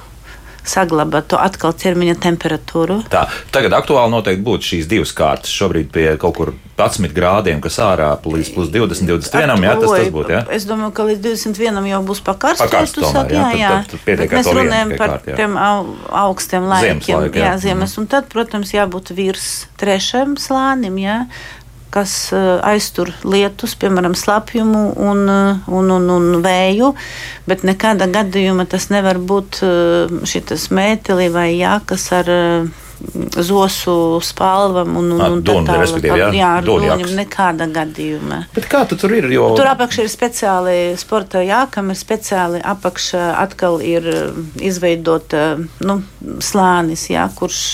saglabāt 0.68 1.31
to 1.33 1.38
atkal 1.40 1.75
ķermeņa 1.77 2.16
temperatūru. 2.22 3.01
Tā, 3.12 3.27
tagad 3.55 3.75
aktuāli 3.77 4.12
noteikti 4.14 4.44
būtu 4.46 4.68
šīs 4.72 4.90
divas 4.90 5.14
kārtas. 5.16 5.53
Šobrīd 5.53 5.90
pie 5.94 6.07
kaut 6.20 6.37
kur 6.38 6.53
11 6.79 7.14
grādiem, 7.14 7.61
kas 7.62 7.79
ārā 7.83 8.11
līdz 8.25 8.53
plus 8.55 8.70
20, 8.75 9.09
21. 9.11 9.64
Jā, 9.66 9.75
tas, 9.79 9.94
tas 9.96 10.12
būtu. 10.14 10.35
Jā? 10.35 10.42
Es 10.55 10.66
domāju, 10.68 10.94
ka 10.96 11.07
līdz 11.11 11.25
21 11.27 11.88
jau 11.90 12.03
būs 12.09 12.22
tomēr, 12.98 13.35
jā, 13.35 13.46
jā, 13.53 13.59
jā. 13.61 13.72
Tad, 13.92 14.05
tad 14.09 14.37
mēs 14.38 14.53
runājam 14.59 14.94
par 14.98 15.16
kārt, 15.16 15.33
tiem 15.40 15.59
augstiem 16.22 16.70
laikiem. 16.70 17.03
Ziemas 17.03 17.27
laika, 17.27 17.42
jā, 17.42 17.48
jā, 17.51 17.57
ziemas. 17.66 17.96
Mm. 17.96 18.03
Un 18.03 18.12
tad, 18.14 18.31
protams, 18.33 18.75
jābūt 18.75 19.12
virs 19.18 19.51
trešajam 19.83 20.38
slānim. 20.40 21.03
Jā 21.03 21.18
kas 21.93 22.33
eh, 22.33 22.53
aiztur 22.73 23.13
lietus, 23.29 23.77
piemēram, 23.81 24.17
slapjumu 24.19 24.85
un, 24.97 25.25
eh, 25.29 25.73
un, 25.73 25.91
un, 25.97 26.09
un 26.17 26.45
vēju, 26.45 26.93
bet 27.49 27.67
nekādā 27.69 28.09
gadījumā 28.13 28.67
tas 28.73 28.89
nevar 28.93 29.21
būt 29.21 29.63
eh, 29.67 30.23
šis 30.29 30.71
mēteli 30.73 31.29
vai 31.33 31.51
jākas 31.59 32.09
ar 32.17 32.33
zosu 33.43 34.21
spalvam 34.23 34.93
un, 35.01 35.09
un, 35.17 35.23
un 35.27 35.41
tā 35.43 35.57
tālāk. 35.67 36.05
Jā, 36.07 36.29
jā 36.37 36.51
ar 36.61 36.67
doņiem 36.67 37.17
nekāda 37.19 37.67
gadījumā. 37.75 38.45
Bet 38.55 38.69
kā 38.71 38.85
tu 38.87 38.95
tur 39.01 39.17
ir? 39.17 39.27
Jo... 39.35 39.49
Tur 39.59 39.73
apakšā 39.73 40.07
ir 40.07 40.13
speciāli 40.13 40.77
sporta 41.01 41.43
jākam, 41.43 41.91
ir 41.91 41.99
speciāli 41.99 42.63
apakšā 42.63 43.33
atkal 43.43 43.83
ir 43.83 44.07
izveidota 44.63 45.57
nu, 45.83 45.99
slānis, 46.39 47.09
jā, 47.11 47.27
kurš 47.35 47.65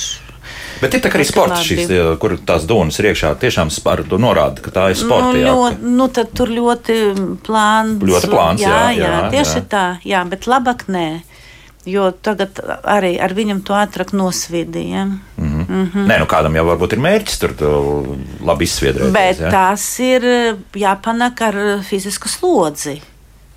Bet 0.83 0.95
ir 0.95 1.07
arī 1.09 1.25
sports, 1.27 1.63
šis, 1.67 1.91
kur 2.23 2.37
tās 2.47 2.67
donas 2.69 2.99
ir 3.01 3.11
iekšā. 3.11 3.33
Tiešām 3.43 3.73
par 3.85 4.05
to 4.09 4.19
norāda, 4.23 4.63
ka 4.63 4.75
tā 4.75 4.85
ir 4.93 4.99
sporta. 5.01 5.33
Nu, 5.35 5.43
ļoti, 5.47 5.95
nu, 5.99 6.09
tad 6.15 6.31
tur 6.37 6.53
ļoti 6.55 6.99
plāns. 7.47 8.05
Ļoti 8.05 8.31
plāns, 8.31 8.63
jā, 8.63 8.77
jā, 8.93 9.01
jā, 9.01 9.11
jā 9.11 9.33
tieši 9.35 9.59
jā. 9.59 9.67
tā, 9.75 9.87
jā, 10.07 10.23
bet 10.29 10.47
labāk 10.51 10.87
nē. 10.93 11.09
Jo 11.89 12.11
tagad 12.13 12.59
arī 12.85 13.15
ar 13.23 13.33
viņam 13.33 13.63
to 13.65 13.73
ātrāk 13.79 14.13
nosviedīja. 14.13 15.05
Mm 15.09 15.21
-hmm. 15.37 15.69
mm 15.69 15.91
-hmm. 15.95 16.07
Nē, 16.07 16.19
nu 16.19 16.27
kādam 16.27 16.57
jau 16.57 16.65
varbūt 16.67 16.93
ir 16.93 16.99
mērķis 16.99 17.39
tur 17.39 17.55
labi 18.45 18.65
izsviedrēt. 18.65 19.13
Bet 19.13 19.41
jā. 19.41 19.51
tas 19.51 20.01
ir 20.01 20.23
jāpanāk 20.75 21.41
ar 21.41 21.83
fizisku 21.83 22.29
slodzi. 22.29 23.01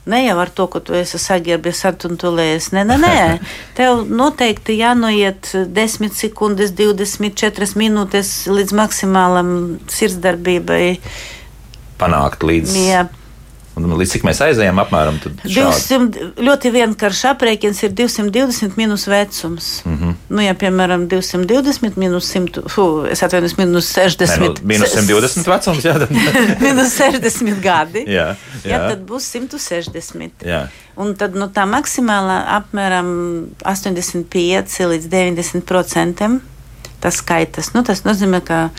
Ne 0.09 0.23
jau 0.23 0.37
ar 0.41 0.49
to, 0.49 0.65
ka 0.71 0.79
tu 0.81 0.95
esi 0.97 1.19
saģērbies 1.21 1.83
ar 1.85 1.97
un 2.09 2.17
tu 2.17 2.31
lēsi. 2.33 2.73
Nē, 2.73 2.85
nē, 2.89 2.97
nē. 3.03 3.17
Tev 3.77 4.01
noteikti 4.09 4.79
jānoiet 4.79 5.51
10 5.77 6.15
sekundes, 6.17 6.73
24 6.77 7.77
minūtes 7.77 8.31
līdz 8.49 8.73
maksimālam 8.81 9.51
sirdsdarbībai. 9.93 10.85
Panākt 12.01 12.41
līdz. 12.47 12.73
Jā, 12.81 13.05
Un 13.79 13.87
līdz 13.95 14.17
cik 14.17 14.25
mēs 14.27 14.41
aizējām, 14.43 14.79
apmēram 14.83 15.15
200, 15.23 16.25
ļoti 16.43 16.71
vienkāršs 16.73 17.21
aprēķins 17.29 17.79
ir 17.85 17.93
220 17.95 18.75
minus 18.75 19.05
vecums. 19.07 19.69
Mm 19.85 19.95
-hmm. 19.97 20.17
nu, 20.35 20.43
ja, 20.43 20.55
piemēram, 20.59 21.07
220 21.07 21.95
minus 21.95 22.27
100, 22.35 22.65
fu, 22.67 23.05
es 23.07 23.23
atvainojos, 23.23 23.55
minus 23.57 23.93
60. 23.95 24.41
Nē, 24.41 24.49
nu, 24.49 24.67
minus 24.73 24.95
120 24.97 25.47
vecums, 25.53 25.87
jā. 25.87 25.95
minus 26.67 26.99
60 26.99 27.63
gadi. 27.63 28.03
jā, 28.17 28.35
jā. 28.63 28.75
jā, 28.75 28.79
tad 28.89 29.07
būs 29.07 29.31
160. 29.39 30.43
Jā. 30.45 30.67
Un 30.99 31.15
tad 31.15 31.39
nu, 31.39 31.47
tā 31.47 31.63
maksimālā 31.63 32.41
apmēram 32.59 33.11
85 33.63 34.79
līdz 34.91 35.07
90 35.07 35.63
procentiem 35.63 36.41
tas 37.01 37.17
skaitas. 37.17 37.73
Nu, 37.73 37.81
tas 37.83 38.03
nozīmē, 38.05 38.43
ka 38.45 38.69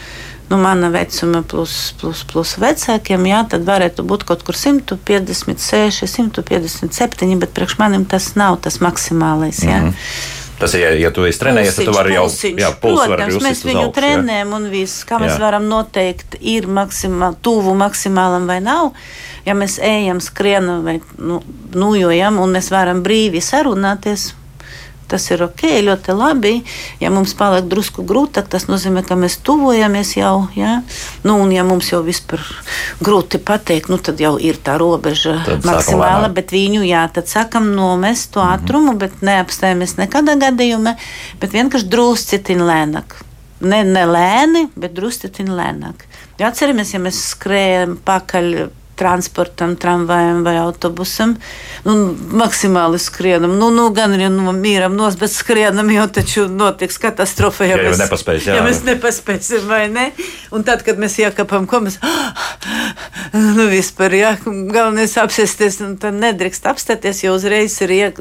nu, 0.52 0.58
mana 0.60 0.90
vecuma 0.92 1.40
plus, 1.48 1.94
plus, 2.00 2.22
plus 2.28 2.52
vecākiem, 2.60 3.24
jā, 3.30 3.40
tad 3.54 3.64
varētu 3.64 4.04
būt 4.04 4.26
kaut 4.28 4.44
kur 4.44 4.58
156, 4.58 6.04
157, 6.04 7.34
bet 7.40 7.56
priekš 7.56 7.78
manim 7.80 8.04
tas 8.08 8.34
nav 8.36 8.60
tas 8.64 8.78
maksimālais. 8.84 9.64
Jā. 9.64 9.80
Mm 9.80 9.90
-hmm. 9.90 10.40
Tas, 10.62 10.74
ja, 10.74 10.92
ja 10.94 11.08
tu 11.10 11.24
esi 11.26 11.40
trenējies, 11.42 11.74
tad 11.74 11.88
tu 11.88 11.92
vari 11.96 12.12
jau 12.14 12.28
tādu 12.30 13.06
Protams, 13.08 13.38
mēs 13.42 13.64
viņu 13.66 13.80
augstu, 13.80 13.96
trenējam, 13.96 14.52
jā. 14.52 14.56
un 14.56 14.68
viss, 14.70 15.06
kā 15.08 15.18
mēs 15.18 15.32
jā. 15.32 15.38
varam 15.42 15.64
noteikt, 15.66 16.36
ir 16.40 16.68
maksimā, 16.70 17.32
tuvu 17.42 17.74
maksimālam 17.74 18.46
vai 18.46 18.60
nav. 18.60 18.92
Ja 19.44 19.56
mēs 19.58 19.80
ejam, 19.82 20.20
skrienam 20.20 20.84
vai 20.86 21.00
nu, 21.18 21.40
nujojam, 21.74 22.38
un 22.38 22.54
mēs 22.54 22.70
varam 22.70 23.02
brīvi 23.02 23.42
sarunāties, 23.42 24.28
tas 25.12 25.28
ir 25.30 25.44
ok, 25.44 25.64
ļoti 25.86 26.16
labi. 26.16 26.52
Ja 27.02 27.12
mums 27.12 27.34
paliek 27.38 27.68
drusku 27.70 28.04
grūtāk, 28.08 28.48
tas 28.52 28.66
nozīmē, 28.70 29.04
ka 29.06 29.16
mēs 29.18 29.38
tuvojamies 29.44 30.14
jau. 30.16 30.48
Ja? 30.56 30.78
Nu, 31.26 31.36
un 31.44 31.52
ja 31.54 31.64
mums 31.68 31.92
jau 31.92 32.02
vispār 32.06 32.42
grūti 33.04 33.40
pateikt, 33.42 33.90
nu, 33.92 34.00
tad 34.00 34.20
jau 34.22 34.34
ir 34.40 34.60
tā 34.64 34.78
robeža 34.80 35.38
Tad 35.46 35.68
maksimāla, 35.68 36.30
bet 36.34 36.54
viņu, 36.54 36.84
jā, 36.88 37.04
tad 37.12 37.30
sakam 37.30 37.72
nomest 37.76 38.32
to 38.34 38.44
ātrumu, 38.44 38.96
bet 39.00 39.20
neapstājamies 39.24 39.98
nekādā 40.00 40.38
gadījumā, 40.40 40.96
bet 41.42 41.54
vienkārši 41.56 41.90
druscitin 41.92 42.64
lēnāk. 42.68 43.20
Ne, 43.62 43.84
ne 43.86 44.02
lēni, 44.08 44.66
bet 44.74 44.96
druscitin 44.96 45.52
lēnāk. 45.54 46.06
Jo 46.40 46.48
atceramies, 46.48 46.94
ja 46.96 46.98
mēs 47.02 47.20
skrējam 47.30 47.98
pakaļ 48.02 48.48
transportam, 48.98 49.76
tramvajam 49.76 50.42
vai 50.44 50.56
autobusam. 50.60 51.34
Nu, 51.84 51.94
maksimāli 52.38 53.00
skrienam, 53.02 53.56
nu, 53.58 53.70
nu 53.74 53.88
gan 53.94 54.14
arī 54.16 54.28
nu, 54.32 54.52
mīram 54.56 54.94
nos, 54.98 55.16
bet 55.20 55.32
skrienam 55.32 55.90
jau 55.92 56.06
taču 56.18 56.46
notiks 56.50 57.00
katastrofa. 57.02 57.66
Ja 57.70 57.80
jau 57.80 57.96
nepaspēsim, 57.98 58.52
jā. 58.52 58.60
ja 58.60 58.66
mēs 58.66 58.82
nepaspēsim, 58.86 59.66
vai 59.70 59.84
ne? 59.92 60.08
Un 60.54 60.66
tad, 60.68 60.84
kad 60.86 61.00
mēs 61.00 61.18
iekāpam, 61.22 61.68
ko 61.70 61.84
mēs. 61.86 62.00
Nu, 63.32 63.64
vispār, 63.70 64.12
jā, 64.12 64.30
galvenais 64.44 65.14
apsēsties, 65.18 65.78
un 65.86 65.94
tad 66.00 66.16
nedrīkst 66.20 66.66
apstāties, 66.68 67.22
jo 67.24 67.32
uzreiz 67.36 67.78
ir 67.84 67.94
iek, 67.96 68.18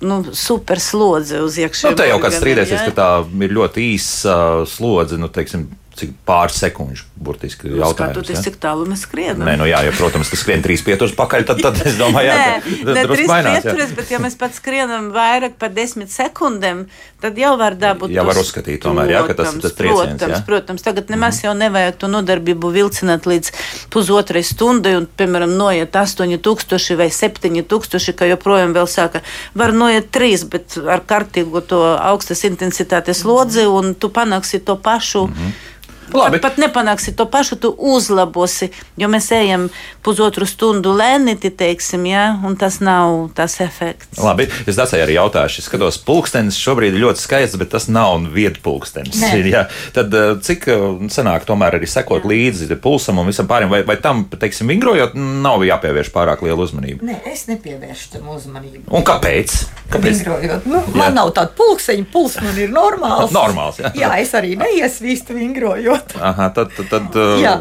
nu, 0.00 0.20
super 0.32 0.80
slodze 0.80 1.42
uz 1.44 1.58
iekšā. 1.60 1.92
Nu, 1.92 1.98
te 1.98 2.08
jau 2.08 2.18
kāds 2.22 2.38
strīdēsies, 2.40 2.86
ka 2.88 2.94
tā 2.96 3.08
ir 3.44 3.54
ļoti 3.56 3.84
īsa 3.94 4.36
uh, 4.62 4.68
slodze, 4.68 5.18
nu, 5.20 5.28
teiksim, 5.32 5.68
cik 5.96 6.12
pāris 6.28 6.58
sekundžu 6.60 7.06
burtiski 7.16 7.70
jautājums. 7.70 7.96
Skatoties, 7.96 8.36
ja? 8.36 8.42
cik 8.44 8.58
tālu 8.60 8.84
mēs 8.88 9.04
skrienam. 9.06 9.46
Nē, 9.48 9.54
nu 9.60 9.66
jā, 9.68 9.80
ja, 9.86 9.92
protams, 9.96 10.28
tas 10.32 10.42
skrien 10.42 10.62
trīs 10.64 10.82
pieturas 10.84 11.14
pakaļ, 11.16 11.46
tad, 11.48 11.62
tad 11.64 11.80
es 11.88 11.96
domāju, 11.96 12.28
jā, 12.28 12.36
ne 12.84 13.04
drusku 13.06 13.14
trīs 13.14 13.30
mainās, 13.30 13.56
jā. 13.56 13.62
pieturas, 13.64 13.94
bet 13.96 14.12
ja 14.12 14.20
mēs 14.20 14.36
pat 14.40 14.56
skrienam 14.56 15.08
vairāk 15.14 15.56
par 15.60 15.72
desmit 15.76 16.12
sekundēm, 16.12 16.84
tad 17.24 17.40
jau 17.40 17.54
var 17.60 17.78
dabūt. 17.80 18.12
Jā, 18.12 18.24
var 18.28 18.40
uzskatīt 18.40 18.82
tomēr, 18.84 19.14
jā, 19.14 19.22
ka 19.30 19.38
tas- 19.40 19.56
tas 19.62 19.76
trieciens, 19.78 20.16
Protams, 20.16 20.36
jā. 20.36 20.42
protams, 20.46 20.84
tagad 20.84 21.12
nemaz 21.12 21.40
jau 21.44 21.54
nevajag 21.56 21.96
to 22.02 22.10
nodarbību 22.12 22.72
vilcināt 22.74 23.28
līdz 23.28 23.52
pusotrai 23.92 24.44
stundai 24.44 24.96
un, 25.00 25.08
piemēram, 25.08 25.56
noiet 25.56 25.96
8000 25.96 26.96
vai 27.00 27.08
7000, 27.08 28.12
ka 28.16 28.28
joprojām 28.28 28.76
vēl 28.76 28.88
saka, 28.90 29.22
var 29.54 29.72
noiet 29.72 30.10
3, 30.12 30.44
bet 30.52 30.76
ar 30.84 31.00
kārtīgu 31.08 31.64
to 31.66 31.80
augstas 31.96 32.44
intensitātes 32.44 33.24
lodzi 33.24 33.64
un 33.66 33.94
tu 33.94 34.12
panāksi 34.12 34.60
to 34.64 34.76
pašu. 34.76 35.26
Mm 35.26 35.32
-hmm. 35.32 35.72
Labi. 36.14 36.38
Pat, 36.38 36.54
pat 36.54 36.60
nepanāksi 36.62 37.14
to 37.16 37.26
pašu, 37.30 37.58
tu 37.60 37.72
uzlabosi, 37.74 38.70
jo 38.98 39.08
mēs 39.10 39.30
ejam 39.34 39.68
pusotru 40.06 40.46
stundu 40.46 40.92
lēnīti, 40.96 41.50
teiksim, 41.56 42.06
ja, 42.10 42.28
un 42.46 42.56
tas 42.58 42.78
nav 42.84 43.30
tas 43.36 43.58
efekts. 43.64 44.20
Labi, 44.22 44.46
es 44.66 44.78
dacēju 44.78 45.06
arī 45.06 45.16
jautāšu. 45.18 45.62
Es 45.62 45.68
skatos, 45.70 45.98
pulkstenis 46.06 46.58
šobrīd 46.60 46.94
ir 46.94 47.02
ļoti 47.06 47.22
skaists, 47.22 47.58
bet 47.60 47.72
tas 47.74 47.88
nav 47.90 48.26
vietu 48.32 48.62
pulkstenis. 48.64 49.22
Jā, 49.56 49.66
tad 49.94 50.14
eh, 50.14 50.32
cik 50.42 50.68
eh, 50.72 50.84
sanāk 51.12 51.46
tomēr 51.48 51.78
arī 51.78 51.88
sekot 51.90 52.26
līdzi 52.26 52.68
pulsam 52.82 53.20
un 53.22 53.30
visam 53.30 53.48
pārējiem, 53.50 53.72
vai, 53.72 53.82
vai 53.86 53.96
tam, 54.02 54.24
teiksim, 54.30 54.70
vingrojot, 54.70 55.16
nav 55.16 55.64
jāpievērš 55.66 56.12
pārāk 56.14 56.44
liela 56.46 56.66
uzmanība? 56.66 57.06
Nē, 57.06 57.18
es 57.32 57.46
nepievēršu 57.50 58.16
tam 58.16 58.30
uzmanību. 58.34 58.86
Un 58.94 59.06
kāpēc? 59.06 59.56
Kāpēc? 59.92 60.22
Vingrojot. 60.22 60.66
Nu, 60.70 60.82
man 60.98 61.14
nav 61.16 61.32
tāda 61.36 61.54
pulksteņa, 61.56 62.06
pulks 62.12 62.38
man 62.42 62.58
ir 62.60 62.72
normāls. 62.74 63.34
Normāls, 63.36 63.80
jā. 63.82 63.92
jā, 63.96 64.12
es 64.22 64.32
arī 64.36 64.54
neiesvīstu 64.60 65.36
vingrojot. 65.36 65.95
Aha, 66.20 66.50
tad, 66.54 66.74
tad, 66.76 66.88
tad 66.90 67.16
eh, 67.20 67.42
Jā. 67.44 67.54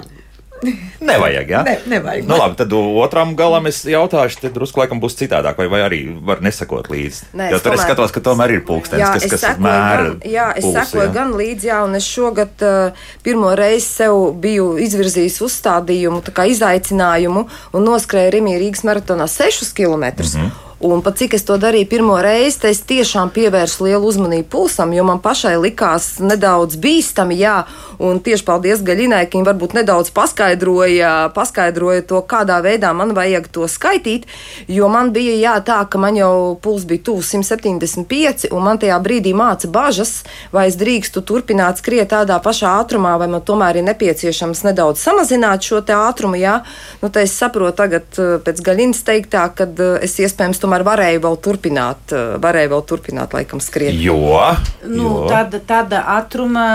nevajag. 0.99 1.49
Jā? 1.51 1.61
Ne, 1.67 1.75
nevajag. 1.91 2.25
Nu, 2.29 2.37
labi, 2.39 2.57
tad 2.59 2.73
otram 2.73 3.35
galam 3.37 3.67
es 3.69 3.83
jautāšu, 3.85 4.39
tad 4.41 4.55
drusku 4.55 4.81
laikam 4.81 5.01
būs 5.03 5.17
citādāk, 5.19 5.59
vai, 5.61 5.67
vai 5.71 5.81
arī 5.85 5.99
var 6.25 6.41
nesakot 6.45 6.89
līdzi. 6.91 7.31
Nē, 7.37 7.49
jo 7.53 7.61
tur 7.63 7.75
es 7.77 7.83
skatos, 7.85 8.13
ka 8.15 8.23
tomēr 8.25 8.55
ir 8.57 8.65
pulkstenis, 8.67 9.05
Jā, 9.05 9.13
kas, 9.15 9.27
kas 9.35 9.61
mēra. 9.61 10.09
gan, 10.15 10.19
jā, 10.31 10.49
es 10.55 10.65
pulsu, 10.65 10.85
sekoju 10.91 11.07
jā. 11.07 11.13
gan 11.19 11.33
līdzi, 11.39 11.69
jā, 11.71 11.79
un 11.85 11.99
es 11.99 12.09
šogad 12.09 12.65
uh, 12.65 13.07
pirmo 13.25 13.53
reizi 13.57 13.87
sev 13.87 14.19
biju 14.41 14.75
izvirzījis 14.85 15.41
uzstādījumu, 15.45 16.23
tā 16.25 16.35
kā 16.35 16.47
izaicinājumu, 16.51 17.47
un 17.75 17.89
noskrēju 17.91 18.37
Rimī 18.39 18.59
Rīgas 18.63 18.85
maratonā 18.87 19.29
6 19.31 19.75
km. 19.75 20.05
Mm. 20.15 20.31
-hmm. 20.31 20.61
Un 20.79 20.99
pat 20.99 21.15
cik 21.15 21.37
es 21.37 21.45
to 21.47 21.55
darīju 21.55 21.87
pirmo 21.87 22.17
reizi, 22.19 22.67
es 22.67 22.81
tiešām 22.83 23.29
pievērsu 23.31 23.85
lielu 23.85 24.09
uzmanību 24.09 24.49
pulsam, 24.51 24.91
jo 24.91 25.05
man 25.07 25.21
pašai 25.23 25.53
likās 25.63 26.17
nedaudz 26.19 26.75
bīstami, 26.83 27.37
jā, 27.39 27.61
un 28.03 28.19
tieši 28.19 28.43
paldies 28.43 28.83
Gaļinai, 28.83 29.21
ka 29.29 29.37
viņa 29.37 29.47
varbūt 29.47 29.75
nedaudz 29.77 30.11
paskaidroja, 30.15 31.29
paskaidroja 31.35 32.03
to, 32.09 32.19
kādā 32.27 32.57
veidā 32.65 32.91
man 32.91 33.13
vajag 33.15 33.47
to 33.55 33.69
skaitīt, 33.71 34.25
jo 34.67 34.89
man 34.91 35.13
bija 35.15 35.37
jā, 35.39 35.53
tā, 35.63 35.77
ka 35.87 36.01
man 36.01 36.19
jau 36.19 36.57
puls 36.59 36.83
bija 36.89 37.05
tuvu 37.07 37.23
175, 37.23 38.49
un 38.51 38.67
man 38.67 38.81
tajā 38.83 38.99
brīdī 38.99 39.31
māca 39.31 39.71
bažas, 39.71 40.25
vai 40.51 40.67
es 40.67 40.75
drīkstu 40.75 41.23
turpināt 41.23 41.79
skriet 41.79 42.11
tādā 42.11 42.41
pašā 42.43 42.75
ātrumā, 42.81 43.15
vai 43.21 43.29
man 43.31 43.45
tomēr 43.47 43.79
ir 43.79 43.87
nepieciešams 43.87 44.65
nedaudz 44.67 44.99
samazināt 45.07 45.63
šo 45.63 45.79
te 45.87 45.95
ātrumu, 45.95 46.35
jā. 46.35 46.59
Nu, 46.99 47.07
tā 47.07 47.23
es 47.23 47.39
saprotu 47.39 47.79
tagad 47.79 48.19
eh, 48.19 48.35
pēc 48.43 48.59
Gaļinas 48.65 49.03
teiktā, 49.07 49.47
ka 49.55 49.71
eh, 49.71 50.03
es 50.03 50.19
iespējams 50.19 50.64
tomēr 50.65 50.85
varēju 50.87 51.23
vēl 51.25 51.39
turpināt, 51.47 52.15
eh, 52.15 52.35
varēju 52.41 52.73
vēl 52.75 52.85
turpināt 52.89 53.37
laikam 53.37 53.63
skriet. 53.63 53.95
Jo, 54.01 54.17
Nu, 54.85 55.03
jo. 55.03 55.21
tāda, 55.29 55.59
tāda 55.65 56.01
ātruma 56.15 56.65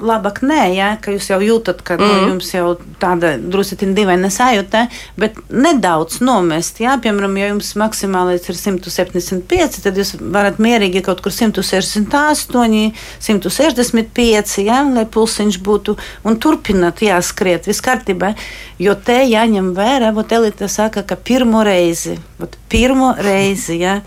labāk 0.00 0.40
nē, 0.44 0.60
ja, 0.74 0.90
ka 1.00 1.12
jūs 1.14 1.30
jau 1.30 1.38
jūtat, 1.40 1.80
ka 1.86 1.96
mm. 1.96 2.04
nu, 2.04 2.28
jums 2.34 2.50
jau 2.52 2.74
tāda 3.00 3.32
druskuļi 3.40 3.94
dīvaina 3.96 4.30
sajūta, 4.32 4.86
bet 5.20 5.38
nedaudz 5.48 6.20
nomest. 6.24 6.80
Jā, 6.82 6.96
piemēram, 7.02 7.36
ja 7.40 7.50
jums 7.50 7.72
maksimālais 7.80 8.46
ir 8.48 8.58
175, 8.58 9.80
tad 9.84 10.00
jūs 10.00 10.14
varat 10.20 10.60
mierīgi 10.62 11.04
kaut 11.06 11.22
kur 11.24 11.34
168, 11.34 12.92
165, 13.24 14.56
jā, 14.66 14.80
lai 14.94 15.06
pulsiņš 15.08 15.60
būtu 15.64 15.96
un 16.28 16.40
turpināt 16.40 17.04
jāskriet 17.04 17.68
viss 17.70 17.84
kārtībā. 17.84 18.34
Jo 18.80 18.96
te 18.96 19.18
jāņem 19.28 19.74
vērā, 19.76 20.12
vot 20.16 20.32
elite 20.32 20.68
saka, 20.72 21.04
ka 21.04 21.16
pirmo 21.16 21.64
reizi, 21.66 22.16
vot 22.40 22.56
pirmo 22.72 23.09
reizi, 23.18 23.80
jā. 23.82 24.00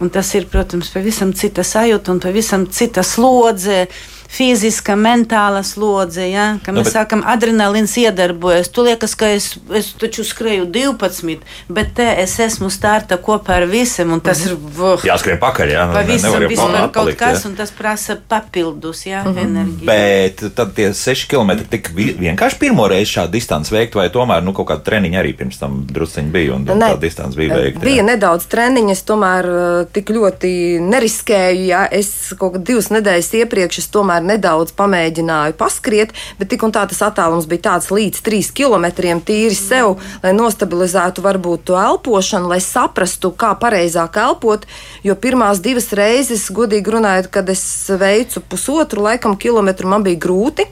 Un 0.00 0.10
tas 0.12 0.28
ir, 0.36 0.44
protams, 0.52 0.90
pavisam 0.92 1.32
cita 1.32 1.64
sajūta 1.64 2.12
un 2.12 2.20
pavisam 2.20 2.66
cita 2.68 3.04
slodze. 3.06 3.86
Fiziska, 4.28 4.96
mentāla 4.96 5.62
slodze, 5.64 6.26
ja? 6.30 6.58
ka 6.64 6.72
Nu, 6.72 6.80
mēs 6.80 6.90
bet- 6.90 6.94
sākam, 6.96 7.22
adrenalīns 7.24 7.94
iedarbojas. 7.96 8.68
Tu 8.68 8.82
liekas, 8.82 9.14
ka 9.16 9.26
es, 9.32 9.56
es 9.74 9.92
taču 9.98 10.24
skrēju 10.26 10.66
12, 10.70 11.38
bet 11.68 11.94
te 11.94 12.06
es 12.22 12.38
esmu 12.40 12.70
starta 12.70 13.16
kopā 13.16 13.56
ar 13.62 13.66
visiem, 13.70 14.12
un 14.12 14.20
tas 14.20 14.44
ir 14.46 14.56
voh, 14.76 15.00
Jāskrien 15.06 15.38
pakaļ, 15.40 15.72
jā. 15.72 15.86
nu, 15.88 15.94
pavisam 15.94 16.30
nevar 16.30 16.42
jau 16.42 16.50
vispār 16.50 16.64
palmā 16.66 16.80
kaut 16.80 16.90
atpalikt, 16.90 17.18
kas, 17.18 17.42
jā. 17.44 17.50
un 17.50 17.56
tas 17.56 17.70
prasa 17.70 18.16
papildus 18.28 19.06
ja? 19.06 19.22
Mhm. 19.24 19.38
enerģiju. 19.38 19.86
Bet 19.86 20.44
tad 20.56 20.74
tie 20.74 20.90
6 20.92 21.26
km 21.30 21.54
tik 21.70 21.90
vi- 21.94 22.14
vienkārši 22.18 22.58
pirmo 22.58 22.88
reizi 22.88 23.12
šādu 23.16 23.30
distanci 23.38 23.72
veikt, 23.74 23.94
vai 23.94 24.08
tomēr 24.10 24.42
nu, 24.44 24.52
kaut 24.52 24.68
kāda 24.68 24.82
treniņa 24.90 25.20
arī 25.22 25.32
pirms 25.36 25.58
tam 25.58 25.86
drusciņi 25.86 26.30
bija 26.32 26.54
un, 26.54 26.66
un 26.68 26.78
Nē. 26.78 26.92
tā 26.94 27.00
distance 27.00 27.36
bija 27.36 27.54
veikta. 27.54 27.80
Bija 27.80 28.02
jā. 28.02 28.06
nedaudz 28.10 28.46
treniņu, 28.52 28.90
es 28.92 29.02
tomēr 29.02 29.44
uh, 29.48 29.86
tik 29.92 30.10
ļoti 30.10 30.52
neriskēju. 30.80 31.64
Ja 31.66 31.86
es 31.90 32.32
kaut 32.38 32.54
kādā 32.56 32.64
divas 32.72 32.88
nedēļas 32.92 33.32
iepriekš 33.40 33.78
es 33.82 33.88
tomēr 33.92 34.15
nedaudz 34.24 34.74
pamēģināju 34.76 35.56
paskriet, 35.58 36.14
bet 36.38 36.50
tik 36.52 36.64
un 36.66 36.74
tā 36.74 36.84
tas 36.88 37.02
attālums 37.08 37.48
bija 37.50 37.66
tāds 37.70 37.90
līdz 37.94 38.22
3 38.26 38.50
km 38.56 38.86
tīri 39.26 39.56
sev, 39.56 39.96
lai 40.22 40.32
nostabilizētu 40.36 41.24
varbūt 41.24 41.66
to 41.70 41.78
elpošanu, 41.80 42.50
lai 42.52 42.60
saprastu, 42.64 43.32
kā 43.32 43.54
pareizāk 43.60 44.18
elpot. 44.22 44.66
Jo 45.06 45.16
pirmās 45.20 45.62
divas 45.64 45.90
reizes, 45.96 46.48
godīgi 46.54 46.96
runājot, 46.96 47.30
kad 47.32 47.48
es 47.52 47.62
veicu 48.00 48.42
pusotru 48.48 49.06
laikam 49.06 49.36
kilometru, 49.36 49.88
man 49.90 50.06
bija 50.06 50.20
grūti. 50.26 50.66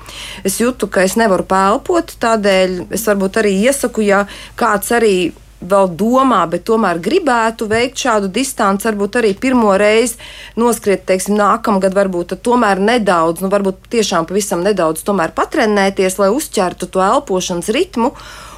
Es 0.45 0.61
jūtu, 0.63 0.91
ka 0.91 1.05
es 1.07 1.19
nevaru 1.21 1.47
pelpot, 1.49 2.17
tādēļ 2.21 2.85
es 2.95 3.07
varbūt 3.09 3.41
arī 3.43 3.57
iesaku, 3.69 4.05
ja 4.07 4.25
kāds 4.59 4.93
arī 4.95 5.17
vēl 5.71 5.91
domā, 5.99 6.45
bet 6.51 6.67
tomēr 6.69 7.01
gribētu 7.03 7.69
veikt 7.71 8.05
šādu 8.05 8.31
distanci, 8.33 8.89
varbūt 8.89 9.21
arī 9.21 9.35
pirmo 9.39 9.75
reizi 9.81 10.19
noskriet, 10.61 11.05
teiksim, 11.09 11.37
nākamgad, 11.41 11.97
varbūt 11.97 12.37
tomēr 12.45 12.83
nedaudz, 12.83 13.45
nu, 13.45 13.51
varbūt 13.53 13.91
tiešām 13.95 14.29
pavisam 14.31 14.65
nedaudz 14.67 15.05
tomēr 15.07 15.35
patrenēties, 15.37 16.19
lai 16.23 16.33
uzķertu 16.35 16.91
to 16.93 17.05
elpošanas 17.05 17.73
ritmu. 17.75 18.15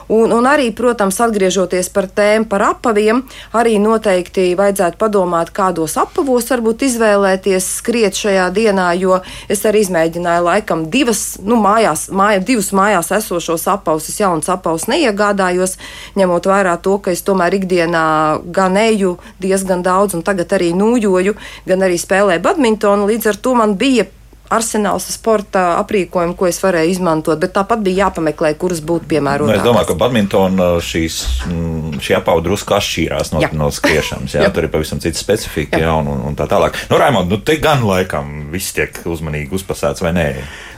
Un, 0.08 0.30
un 0.30 0.46
arī, 0.46 0.68
protams, 0.76 1.18
atgriežoties 1.24 1.88
par 1.90 2.06
tēmu 2.06 2.46
par 2.50 2.62
apaviem, 2.68 3.24
arī 3.58 3.74
noteikti 3.82 4.52
vajadzētu 4.58 5.00
padomāt, 5.00 5.50
kādos 5.54 5.96
apavos 5.98 6.46
varbūt 6.52 6.84
izvēlēties 6.86 7.66
skriet 7.80 8.14
šajā 8.14 8.46
dienā, 8.54 8.92
jo 9.00 9.18
es 9.50 9.64
arī 9.66 9.82
izmēģināju 9.82 10.46
laikam 10.46 10.84
divas, 10.92 11.24
nu, 11.42 11.58
mājās, 11.58 12.06
māja, 12.14 12.44
divus 12.46 12.70
mājās 12.76 13.10
esošos 13.18 13.66
apavus, 13.72 14.06
es 14.12 14.20
jauns 14.22 14.50
apavus 14.52 14.86
neiegādājos, 14.92 15.74
ņemot 16.18 16.50
vērā 16.52 16.76
to, 16.82 17.00
ka 17.02 17.10
es 17.10 17.24
tomēr 17.26 17.58
ikdienā 17.58 18.06
gan 18.54 18.78
eju 18.78 19.16
diezgan 19.42 19.82
daudz 19.82 20.14
un 20.14 20.22
tagad 20.26 20.54
arī 20.54 20.70
nūjoju, 20.76 21.34
gan 21.66 21.82
arī 21.82 21.98
spēlēju 21.98 22.46
badmintonu, 22.46 23.10
līdz 23.10 23.32
ar 23.32 23.42
to 23.42 23.58
man 23.58 23.74
bija 23.80 24.06
arsenāls 24.52 25.08
sporta 25.12 25.76
aprīkojumu, 25.80 26.36
ko 26.38 26.48
es 26.48 26.60
varēju 26.62 26.94
izmantot, 26.94 27.40
bet 27.42 27.54
tāpat 27.56 27.82
bija 27.84 28.06
jāpameklē, 28.06 28.52
kuras 28.60 28.82
būtu 28.84 29.08
piemērotas. 29.10 29.52
Nu, 29.52 29.58
es 29.58 29.66
domāju, 29.66 29.90
ka 29.90 29.98
badmintona 30.00 30.68
šīs, 30.84 31.18
mm, 31.48 31.98
šī 32.04 32.18
apauga 32.20 32.46
drusku 32.46 32.76
atšķīrās 32.76 33.32
no, 33.34 33.42
Jā. 33.44 33.50
no 33.56 33.70
skriešanas. 33.74 34.36
Jā, 34.36 34.46
Jā. 34.46 34.52
tur 34.54 34.68
ir 34.68 34.72
pavisam 34.72 35.02
cits 35.02 35.22
specifika, 35.22 35.80
Jā. 35.80 35.88
jā, 35.88 35.96
un, 35.98 36.22
un, 36.30 36.38
tā 36.38 36.48
tālāk. 36.50 36.78
Nu, 36.90 37.00
Raimond, 37.00 37.32
nu, 37.32 37.40
te 37.42 37.58
gan 37.62 37.84
laikam 37.86 38.50
viss 38.52 38.76
tiek 38.76 39.02
uzmanīgi 39.06 39.54
uzpasēts 39.56 40.04
vai 40.04 40.14
nē. 40.16 40.28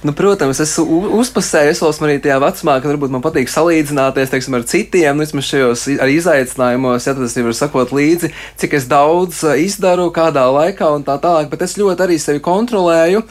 Nu, 0.06 0.14
protams, 0.14 0.60
es 0.62 0.76
uzpasēju, 0.78 1.72
es 1.74 1.82
esmu 1.82 2.06
arī 2.06 2.18
tajā 2.22 2.38
vecumā, 2.42 2.76
kad 2.78 2.92
varbūt 2.92 3.10
man 3.10 3.22
patīk 3.24 3.50
salīdzināties 3.50 4.30
teiksim, 4.30 4.54
ar 4.54 4.66
citiem, 4.70 5.18
nu, 5.18 5.26
vismaz 5.26 5.48
šajos 5.48 5.84
izaicinājumos, 6.14 7.08
ja 7.08 7.16
jau 7.18 7.46
varu 7.48 7.56
sakot 7.56 7.94
līdzi, 7.96 8.30
cik 8.62 8.78
es 8.78 8.86
daudz 8.90 9.42
eh, 9.48 9.64
izdaru, 9.66 10.08
kādā 10.14 10.46
laikā 10.54 10.92
un 10.94 11.06
tā 11.06 11.18
tālāk, 11.22 11.50
bet 11.50 11.66
es 11.66 11.74
ļoti 11.80 12.06
arī 12.06 12.18
sevi 12.22 12.44
kontrolēju. 12.44 13.24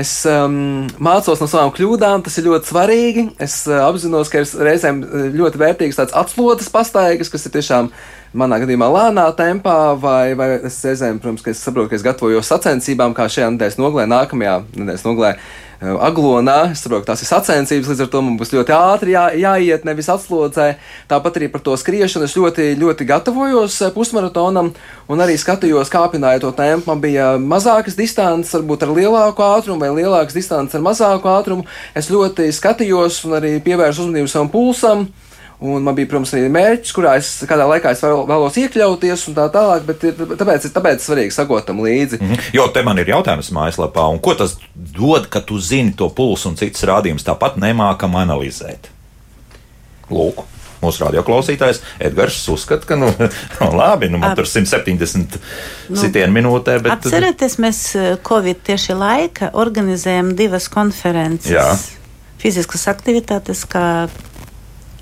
Es 0.00 0.10
um, 0.26 0.88
mācos 0.98 1.38
no 1.38 1.46
savām 1.46 1.70
kļūdām, 1.74 2.24
tas 2.26 2.38
ir 2.40 2.48
ļoti 2.48 2.70
svarīgi. 2.70 3.24
Es 3.42 3.60
uh, 3.68 3.84
apzinos, 3.86 4.30
ka 4.32 4.42
ir 4.42 4.50
reizēm 4.66 5.04
eh, 5.04 5.26
ļoti 5.38 5.60
vērtīgs 5.60 6.00
tāds 6.00 6.16
atslotas 6.18 6.70
pastaigas, 6.74 7.30
kas 7.30 7.46
ir 7.46 7.54
tiešām 7.54 7.92
manā 8.34 8.58
gadījumā 8.64 8.88
lēnā 8.90 9.28
tempā, 9.38 9.76
vai, 10.02 10.34
vai 10.38 10.48
es 10.66 10.80
reizēm, 10.82 11.20
protams, 11.22 11.44
ka 11.46 11.52
es 11.54 11.62
saprotu, 11.62 11.92
ka 11.92 11.98
es 12.00 12.06
gatavojos 12.06 12.50
sacensībām, 12.50 13.14
kā 13.14 13.28
šajā 13.30 13.52
nedēļas 13.54 13.78
nogalē, 13.78 14.08
nākamajā 14.10 14.56
nedēļas 14.74 15.06
nogalē. 15.06 15.36
uh, 15.36 15.63
Aglonā, 15.84 16.70
es 16.72 16.80
saprotu, 16.80 17.04
tās 17.08 17.20
ir 17.20 17.28
sacensības, 17.28 17.90
līdz 17.90 18.04
ar 18.04 18.08
to 18.12 18.20
man 18.24 18.38
būs 18.40 18.52
ļoti 18.54 18.72
ātri 18.72 19.12
jā, 19.12 19.24
jāiet, 19.36 19.82
nevis 19.84 20.08
atslodzē. 20.12 20.68
Tāpat 21.10 21.36
arī 21.40 21.50
par 21.52 21.60
to 21.66 21.74
skriešanu 21.76 22.24
es 22.24 22.36
ļoti, 22.38 22.70
ļoti 22.80 23.06
gatavojos 23.08 23.76
eh, 23.84 23.92
pusmaratonam 23.92 24.70
un 25.10 25.24
arī 25.24 25.36
skatījos, 25.40 25.92
kāpināju 25.92 26.46
to 26.46 26.52
tempu. 26.56 26.88
Man 26.88 27.02
bija 27.02 27.34
mazākas 27.36 27.98
distances, 27.98 28.54
varbūt 28.56 28.86
ar 28.86 28.94
lielāku 28.96 29.44
ātrumu, 29.44 29.82
vai 29.84 29.92
lielākas 29.98 30.36
distances 30.36 30.78
ar 30.78 30.86
mazāku 30.86 31.28
ātrumu. 31.34 31.68
Es 31.92 32.08
ļoti 32.12 32.48
skatījos 32.54 33.20
un 33.28 33.36
arī 33.40 33.58
pievērsu 33.64 34.06
uzmanību 34.06 34.32
savam 34.32 34.52
pulsam. 34.54 35.08
Un 35.60 35.84
man 35.86 35.94
bija, 35.94 36.08
protams, 36.10 36.32
arī 36.34 36.48
mērķis, 36.52 36.92
kurā 36.96 37.12
es 37.20 37.28
kādā 37.48 37.66
laikā 37.70 37.92
es 37.94 38.02
vēl, 38.02 38.24
vēlos 38.26 38.56
iekļauties, 38.58 39.26
un 39.30 39.36
tā 39.36 39.44
tālāk. 39.54 39.84
Bet 39.86 40.02
ir, 40.08 40.16
tāpēc, 40.18 40.66
tāpēc 40.74 41.04
svarīgi 41.04 41.34
sakot 41.36 41.66
tam 41.68 41.82
līdzi. 41.84 42.18
Mhm. 42.20 42.48
Jo 42.56 42.66
te 42.74 42.82
man 42.86 42.98
ir 42.98 43.12
jautājums 43.12 43.52
mājaslapā, 43.54 44.08
un 44.10 44.18
ko 44.24 44.34
tas 44.38 44.56
dod, 44.74 45.28
ka 45.30 45.44
tu 45.46 45.60
zini 45.62 45.94
to 45.96 46.10
pulsu 46.10 46.50
un 46.50 46.58
citas 46.60 46.82
rādījumus 46.90 47.26
tāpat 47.26 47.56
nemākam 47.62 48.18
analizēt? 48.18 48.90
Lūk. 50.10 50.42
Mūsu 50.84 51.06
radioklausītājs 51.06 51.80
Edgars 52.02 52.42
uzskata, 52.52 52.84
ka, 52.84 52.98
nu, 53.00 53.08
nu 53.62 53.70
labi, 53.78 54.10
nu, 54.12 54.18
man 54.20 54.34
Ap- 54.34 54.42
tur 54.42 54.48
170 54.50 55.38
nu, 55.38 55.96
sitienu 55.96 56.34
minūtē, 56.34 56.76
bet 56.84 56.98
Atcerieties, 56.98 57.56
mēs 57.62 57.80
eh, 57.96 58.10
Covid 58.26 58.60
tieši 58.66 58.98
laika 58.98 59.48
organizējam 59.56 60.34
divas 60.36 60.68
konferences. 60.68 61.54
Jā. 61.54 61.70
Fiziskas 62.42 62.84
aktivitātes, 62.92 63.64
kā 63.64 64.10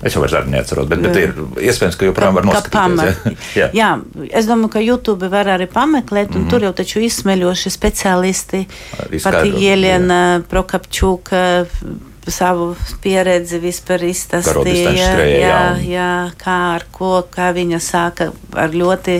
es 0.03 0.15
jau 0.15 0.23
vairs 0.23 0.37
arī 0.39 0.53
neatceros, 0.53 0.87
bet, 0.91 1.01
bet 1.03 1.19
ir 1.19 1.33
iespējams, 1.69 1.97
ka 1.99 2.07
joprojām 2.09 2.39
var 2.39 2.47
noskatīties. 2.49 3.19
Ja? 3.57 3.69
Jā, 3.81 3.89
es 4.29 4.47
domāju, 4.49 4.73
ka 4.75 4.83
YouTube 4.83 5.29
var 5.33 5.49
arī 5.55 5.67
pameklēt, 5.71 6.33
un 6.33 6.43
mm 6.43 6.45
-hmm. 6.45 6.49
tur 6.49 6.63
jau 6.67 6.73
taču 6.73 7.03
izsmeļoši 7.03 7.73
speciālisti. 7.73 8.65
Pat 8.97 9.19
skaidro, 9.19 9.59
Ieliena 9.59 10.41
Prokapčūka 10.49 11.43
savu 12.31 12.73
pieredzi 13.03 13.59
vispār 13.59 14.05
izstāstīja. 14.07 14.93
Jā, 14.95 15.11
jā. 15.27 15.59
jā, 15.87 16.09
kā 16.39 16.57
ar 16.77 16.85
ko, 16.91 17.11
kā 17.31 17.51
viņa 17.55 17.79
sāka 17.83 18.29
ar 18.59 18.75
ļoti 18.75 19.19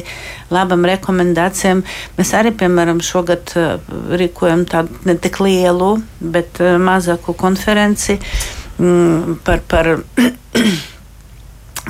labam 0.54 0.86
rekomendācijām. 0.88 1.84
Mēs 2.18 2.34
arī, 2.38 2.54
piemēram, 2.60 3.02
šogad 3.04 3.56
eh, 3.60 3.76
rīkojam 4.22 4.66
tādu 4.70 5.04
ne 5.10 5.18
tik 5.20 5.42
lielu, 5.44 5.96
bet 6.20 6.62
eh, 6.64 6.78
mazāku 6.80 7.36
konferenci 7.36 8.20
mm, 8.80 9.38
par, 9.46 9.62
par 9.68 9.94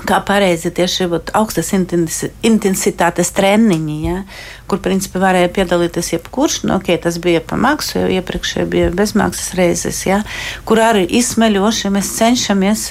kā 0.10 0.20
pareizi 0.26 0.72
tieši 0.74 1.08
vat, 1.12 1.32
augstas 1.38 1.72
intensi- 1.76 2.32
intensitātes 2.46 3.32
treniņi, 3.38 3.98
ja, 4.08 4.22
kur 4.68 4.82
principā 4.84 5.22
varēja 5.24 5.52
piedalīties 5.54 6.14
jebkurš. 6.16 6.64
Nu, 6.68 6.78
okay, 6.80 7.00
tas 7.02 7.20
bija 7.24 7.44
pa 7.46 7.60
maksu, 7.60 8.00
jau 8.02 8.12
iepriekšēji 8.20 8.70
bija 8.70 8.92
bezmaksas 8.96 9.54
reizes, 9.60 10.04
ja, 10.10 10.24
kur 10.68 10.82
arī 10.84 11.06
izsmeļoši 11.22 11.94
mēs 11.94 12.14
cenšamies 12.18 12.88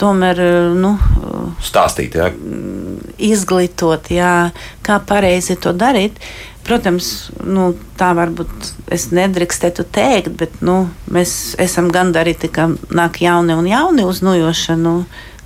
tomēr 0.00 0.42
nu, 0.76 0.96
Stāstīt, 1.64 2.18
jā. 2.18 2.28
izglītot, 3.32 4.10
jā, 4.12 4.50
kā 4.84 4.98
pareizi 5.08 5.56
to 5.60 5.72
darīt. 5.72 6.20
Protams, 6.66 7.30
nu, 7.46 7.68
tā 7.98 8.10
varbūt 8.18 8.72
es 8.90 9.08
nedrīkstētu 9.14 9.84
teikt, 9.94 10.32
bet 10.40 10.58
nu, 10.66 10.88
mēs 11.14 11.54
esam 11.62 11.92
gandarīti, 11.94 12.50
ka 12.50 12.72
nāk 12.90 13.20
jauni 13.22 13.54
un 13.54 13.68
jauni 13.70 14.06
uz 14.06 14.18
nojošanu 14.26 14.96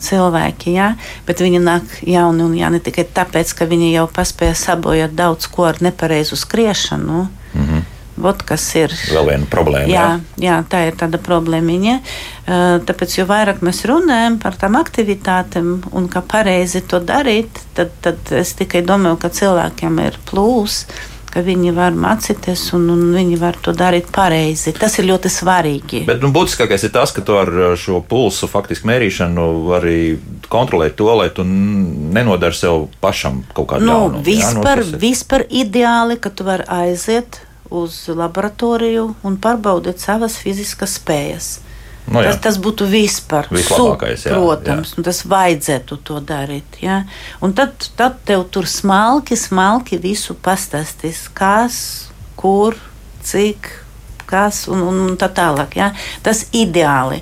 cilvēki. 0.00 0.72
Jā, 0.78 0.94
bet 1.28 1.42
viņi 1.44 1.60
nāk 1.60 1.98
jauni 2.08 2.46
un 2.46 2.56
jauni 2.56 2.80
tikai 2.80 3.04
tāpēc, 3.04 3.52
ka 3.58 3.68
viņi 3.68 3.92
jau 3.92 4.06
paspēja 4.08 4.56
sabojāt 4.56 5.12
daudz 5.16 5.50
ko 5.52 5.68
ar 5.68 5.82
nepareizu 5.84 6.40
skriešanu. 6.40 7.26
Mm 7.52 7.66
-hmm. 7.66 7.89
Vot 8.20 8.42
kas 8.46 8.64
ir. 8.76 8.92
Vēl 9.14 9.30
viena 9.30 9.46
problēma. 9.50 9.88
Jā, 9.90 10.06
jā, 10.36 10.58
tā 10.68 10.82
ir 10.90 10.98
tāda 11.00 11.18
problēmiņa. 11.24 11.94
Eh, 12.00 12.78
Tāpēc, 12.86 13.18
jo 13.20 13.24
vairāk 13.30 13.62
mēs 13.64 13.84
runājam 13.88 14.36
par 14.42 14.56
tām 14.60 14.76
aktivitātēm 14.80 15.70
un 15.96 16.08
kā 16.12 16.20
pareizi 16.22 16.82
to 16.86 17.00
darīt, 17.00 17.62
tad, 17.74 17.94
tad 18.04 18.18
es 18.36 18.52
tikai 18.58 18.82
domāju, 18.84 19.18
ka 19.22 19.30
cilvēkiem 19.32 20.00
ir 20.06 20.18
plūs, 20.28 20.84
ka 21.30 21.44
viņi 21.46 21.70
var 21.76 21.94
mācīties 21.94 22.72
un, 22.74 22.88
un 22.90 23.02
viņi 23.14 23.36
var 23.38 23.54
to 23.62 23.70
darīt 23.70 24.08
pareizi. 24.10 24.72
Tas 24.74 24.96
ir 24.98 25.06
ļoti 25.12 25.30
svarīgi. 25.30 26.00
Bet 26.08 26.24
nu, 26.24 26.32
būtiskākais 26.34 26.88
ir 26.88 26.90
tas, 26.96 27.12
ka 27.14 27.22
tu 27.22 27.36
ar 27.38 27.52
šo 27.78 28.00
pulsu 28.02 28.48
faktiski 28.50 28.88
mērīšanu 28.90 29.44
vari 29.68 30.00
kontrolēt 30.50 30.96
to, 30.98 31.06
lai 31.14 31.28
tu 31.30 31.44
nenodari 31.46 32.58
sev 32.58 32.88
pašam 33.00 33.44
kaut 33.54 33.68
kādu 33.76 33.86
Nu, 33.86 33.92
ļaunumu, 33.92 34.24
jā? 34.24 34.26
vispār, 34.32 34.82
tas 34.82 34.90
ir- 34.90 34.98
vispār 35.06 35.46
ideāli, 35.62 36.18
ka 36.20 36.30
tu 36.34 36.44
vari 36.50 36.66
aiziet 36.66 37.38
uz 37.70 38.02
laboratoriju 38.08 39.06
un 39.26 39.36
pārbaudīt 39.40 40.02
savas 40.02 40.38
fiziskas 40.42 40.98
spējas. 41.00 41.50
Nu, 42.10 42.22
jā. 42.24 42.32
tas, 42.32 42.40
tas 42.42 42.56
būtu 42.58 42.88
vispār 42.90 43.46
Vislabākais, 43.52 44.24
jā, 44.26 44.34
Protams, 44.34 44.94
jā. 44.96 45.04
tas 45.06 45.20
vajadzētu 45.30 45.98
to 46.06 46.18
darīt. 46.26 46.80
Ja? 46.82 47.02
Un 47.44 47.54
tad, 47.54 47.76
tad 47.98 48.18
tev 48.26 48.48
tur 48.50 48.66
smalki, 48.66 49.38
smalki 49.38 50.00
visu 50.02 50.34
pastāstīs, 50.34 51.28
kas, 51.36 51.76
kur, 52.40 52.74
cik, 53.22 53.70
kas 54.30 54.64
un, 54.70 54.82
un, 54.88 54.98
un 55.10 55.20
tā 55.20 55.30
tālāk. 55.36 55.78
Ja? 55.78 55.92
Tas 56.26 56.48
ideāli. 56.56 57.20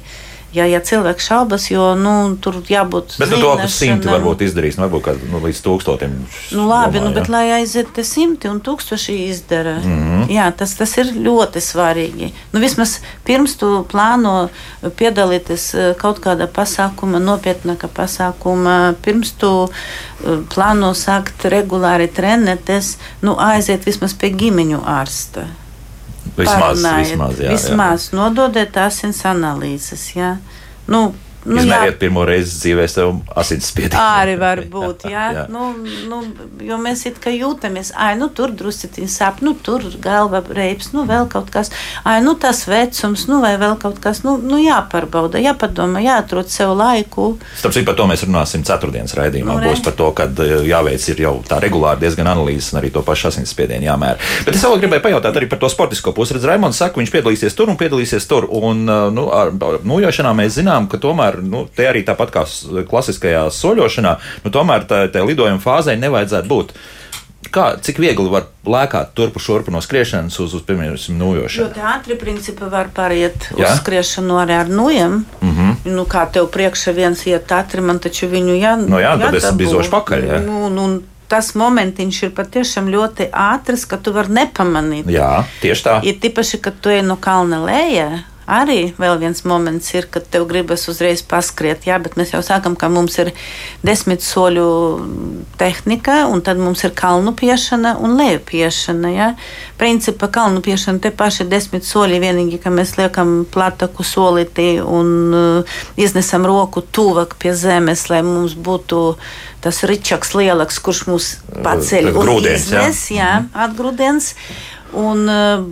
Ja, 0.57 0.64
ja 0.64 0.78
cilvēks 0.80 1.26
šaubas, 1.28 1.66
jo 1.68 1.90
nu, 1.99 2.12
tur 2.40 2.57
jābūt. 2.64 3.18
Bet 3.20 3.28
nu, 3.34 3.36
to 3.42 3.51
ap 3.53 3.66
simtu 3.68 4.09
zināšanām. 4.09 4.14
varbūt 4.14 4.44
izdarīs, 4.46 4.78
nu, 4.78 4.86
varbūt 4.86 5.03
kā, 5.05 5.12
nu, 5.28 5.42
līdz 5.44 5.61
tūkstotim. 5.66 6.14
Nu, 6.57 6.64
labi, 6.70 6.96
domā, 6.96 7.05
nu, 7.05 7.12
jā. 7.12 7.16
bet 7.18 7.28
lai 7.34 7.42
aiziet 7.59 8.01
simti 8.09 8.49
un 8.49 8.62
tūkstoši 8.64 9.18
izdara. 9.26 9.76
Mm. 9.82 10.01
-hmm. 10.07 10.32
Jā, 10.32 10.49
tas, 10.57 10.72
tas 10.80 10.96
ir 10.96 11.12
ļoti 11.12 11.61
svarīgi. 11.61 12.30
Nu, 12.53 12.64
vismaz 12.64 12.96
pirms 13.28 13.59
tu 13.61 13.84
plāno 13.92 14.49
piedalīties 14.96 15.68
eh, 15.74 15.94
kaut 16.01 16.24
kādā 16.24 16.49
pasākumā, 16.49 17.20
nopietnākā 17.20 17.92
pasākumā, 17.92 18.94
pirms 19.05 19.36
tu 19.36 19.68
eh, 19.68 20.40
plāno 20.55 20.94
sākt 20.96 21.44
regulāri 21.44 22.09
trenēties, 22.09 22.96
nu, 23.20 23.36
aiziet 23.36 23.84
vismaz 23.84 24.14
pie 24.14 24.32
ģimeņu 24.32 24.80
ārsta. 24.80 25.51
Vismaz, 26.37 26.83
vismaz, 26.99 27.41
jā, 27.41 27.55
vismaz 27.55 28.11
nododiet 28.16 28.76
asins 28.83 29.22
analīzes. 29.29 30.05
Jā. 30.16 30.37
Nu, 30.89 31.12
Nu, 31.47 31.59
jā, 31.59 31.64
Izmēriet 31.64 31.99
pirmo 32.01 32.24
reizi 32.26 32.55
dzīvē 32.57 32.84
sev 32.91 33.12
asinsspiedienu. 33.39 34.01
Arī 34.03 34.34
var 34.41 34.62
būt, 34.70 35.07
jā. 35.11 35.26
jā. 35.36 35.45
Nu, 35.53 35.70
nu, 36.11 36.20
jo 36.64 36.78
mēs 36.82 37.05
it 37.09 37.20
kā 37.22 37.32
jūtamies, 37.34 37.93
ah, 37.97 38.14
nu 38.18 38.30
tur 38.34 38.53
drusciņš 38.57 39.12
sāp, 39.12 39.43
nu 39.45 39.55
tur 39.55 39.84
galva 40.03 40.43
reips, 40.43 40.91
nu 40.95 41.05
vēl 41.09 41.28
kaut 41.30 41.53
kas, 41.55 41.70
ah, 42.03 42.18
nu 42.24 42.34
tas 42.41 42.64
vecums, 42.68 43.26
nu 43.30 43.41
vai 43.45 43.55
vēl 43.61 43.78
kaut 43.80 44.01
kas, 44.03 44.22
nu, 44.26 44.36
nu 44.43 44.61
jāpārbauda, 44.62 45.41
jāpadomā, 45.43 46.03
jāatrod 46.05 46.51
sev 46.53 46.74
laiku. 46.78 47.30
Starp 47.59 47.76
citu, 47.76 47.86
par 47.89 47.99
to 47.99 48.09
mēs 48.11 48.26
runāsim 48.26 48.66
ceturtdienas 48.66 49.16
raidījumā. 49.18 49.59
Nu. 49.59 49.72
Būs 49.72 49.84
par 49.84 49.97
to, 49.99 50.11
ka 50.16 50.28
jāveic 50.66 51.09
ir 51.14 51.24
jau 51.26 51.34
tā 51.49 51.61
regulāri 51.62 52.03
diezgan 52.07 52.32
analīzes 52.34 52.72
un 52.74 52.82
arī 52.82 52.93
to 52.95 53.05
pašu 53.07 53.30
asinsspiedienu 53.32 53.89
jāmēra. 53.89 54.18
Bet 54.47 54.59
es 54.59 54.66
vēl 54.66 54.82
gribēju 54.82 55.07
pajautāt 55.07 55.39
arī 55.39 55.51
par 55.51 55.62
to 55.62 55.70
sportisko 55.72 56.14
pusi. 56.16 56.36
Redz, 56.36 56.47
Raimons 56.49 56.78
saka, 56.80 57.01
viņš 57.01 57.14
piedalīsies 57.14 57.57
tur 57.59 57.72
un 57.72 57.78
piedalīsies 57.80 58.26
tur. 58.30 58.49
Un, 58.59 58.84
uh, 58.89 59.09
nu, 59.14 59.28
ar 59.34 59.49
ar 59.49 59.86
nojošanā 59.86 60.32
mēs 60.36 60.57
zinām, 60.59 60.89
ka 60.91 61.01
tomēr 61.03 61.38
nu, 61.45 61.66
te 61.74 61.89
arī 61.89 62.05
tāpat 62.07 62.32
kā 62.34 62.45
klasiskajā 62.89 63.49
soļošanā, 63.55 64.14
nu, 64.45 64.55
tomēr 64.55 64.86
tā 64.89 65.24
lidojuma 65.24 65.62
fāzē 65.62 65.99
nevajadzētu 66.01 66.51
būt. 66.51 66.72
Kā, 67.55 67.68
cik 67.80 68.01
viegli 68.03 68.28
var 68.28 68.49
lēkāt 68.66 69.12
turpu 69.16 69.41
šurpu 69.41 69.72
no 69.72 69.80
skriešanas 69.80 70.34
uz, 70.43 70.57
uz 70.59 70.64
piemēram, 70.66 70.99
nojošanu? 71.16 71.68
Ļoti 71.68 71.84
ātri, 71.86 72.16
principā, 72.18 72.66
var 72.72 72.91
pāriet 72.93 73.47
Jā? 73.55 73.70
uz 73.70 73.78
skriešanu 73.78 74.41
arī 74.43 74.57
ar 74.59 74.72
nojiem. 74.72 75.20
Mm. 75.41 75.53
-hmm. 75.55 75.93
nu, 75.95 76.05
kā 76.05 76.26
tev 76.32 76.51
priekšā 76.53 76.93
viens 76.97 77.22
iet 77.26 77.53
ātri, 77.55 77.80
man 77.80 77.99
taču 77.99 78.26
viņu 78.26 78.59
jā, 78.59 78.74
Nu 78.76 78.99
jā, 78.99 79.14
tad 79.20 79.34
es 79.34 79.47
bizošu 79.55 79.91
pakaļ, 79.91 80.26
jā. 80.28 80.41
Nu, 80.45 80.68
nu, 80.68 80.89
tas 81.28 81.53
momentiņš 81.55 82.22
ir 82.22 82.34
patiešām 82.36 82.89
ļoti 82.93 83.28
ātrs, 83.32 83.84
ka 83.89 83.97
tu 83.97 84.12
vari 84.16 84.32
nepamanīt. 84.41 85.09
Jā, 85.12 85.45
tieši 85.62 85.84
tā. 85.84 86.01
Ir 86.03 86.18
tīpaši, 86.22 86.61
kad 86.64 86.80
tu 86.80 86.93
ej 86.93 87.03
no 87.07 87.16
kalna 87.20 87.61
lejā. 87.64 88.24
Arī 88.49 88.94
vēl 88.96 89.18
viens 89.20 89.42
moments 89.44 89.90
ir, 89.92 90.07
kad 90.09 90.24
tev 90.32 90.46
gribas 90.49 90.86
uzreiz 90.88 91.20
paskriet, 91.28 91.84
jā, 91.84 91.99
bet 92.01 92.14
mēs 92.16 92.32
jau 92.32 92.40
sākam, 92.44 92.78
ka 92.80 92.88
mums 92.88 93.18
ir 93.20 93.34
desmit 93.84 94.24
soļu 94.24 94.68
tehnika, 95.61 96.22
un 96.32 96.40
tad 96.44 96.61
mums 96.61 96.80
ir 96.88 96.94
kalnu 96.96 97.34
piešana 97.36 97.99
un 98.01 98.16
leju 98.16 98.40
piešana. 98.49 99.11
Jā. 99.12 99.28
Principā 99.80 100.30
kalnu 100.32 100.62
piešana 100.64 101.03
te 101.05 101.12
paši 101.12 101.44
ir 101.44 101.51
desmit 101.53 101.84
soļi, 101.84 102.22
vienīgi, 102.24 102.61
ka 102.62 102.72
mēs 102.72 102.96
liekam 102.96 103.42
plataku 103.53 104.07
solīti 104.07 104.78
un 104.80 105.12
uh, 105.36 105.76
iznesam 106.01 106.49
roku 106.49 106.80
tuvāk 106.80 107.36
pie 107.42 107.53
zemes, 107.53 108.07
lai 108.09 108.22
mums 108.24 108.57
būtu 108.57 109.03
tas 109.61 109.82
ričaks 109.90 110.32
lielāks, 110.38 110.80
kurš 110.80 111.05
mūs 111.11 111.28
paceļ 111.53 112.12
un 112.14 112.18
grūdienis, 112.22 112.68
jā. 112.72 112.88
iznes, 112.88 113.05
jā. 113.12 113.30
Un, 114.97 115.28
eh, 115.28 115.64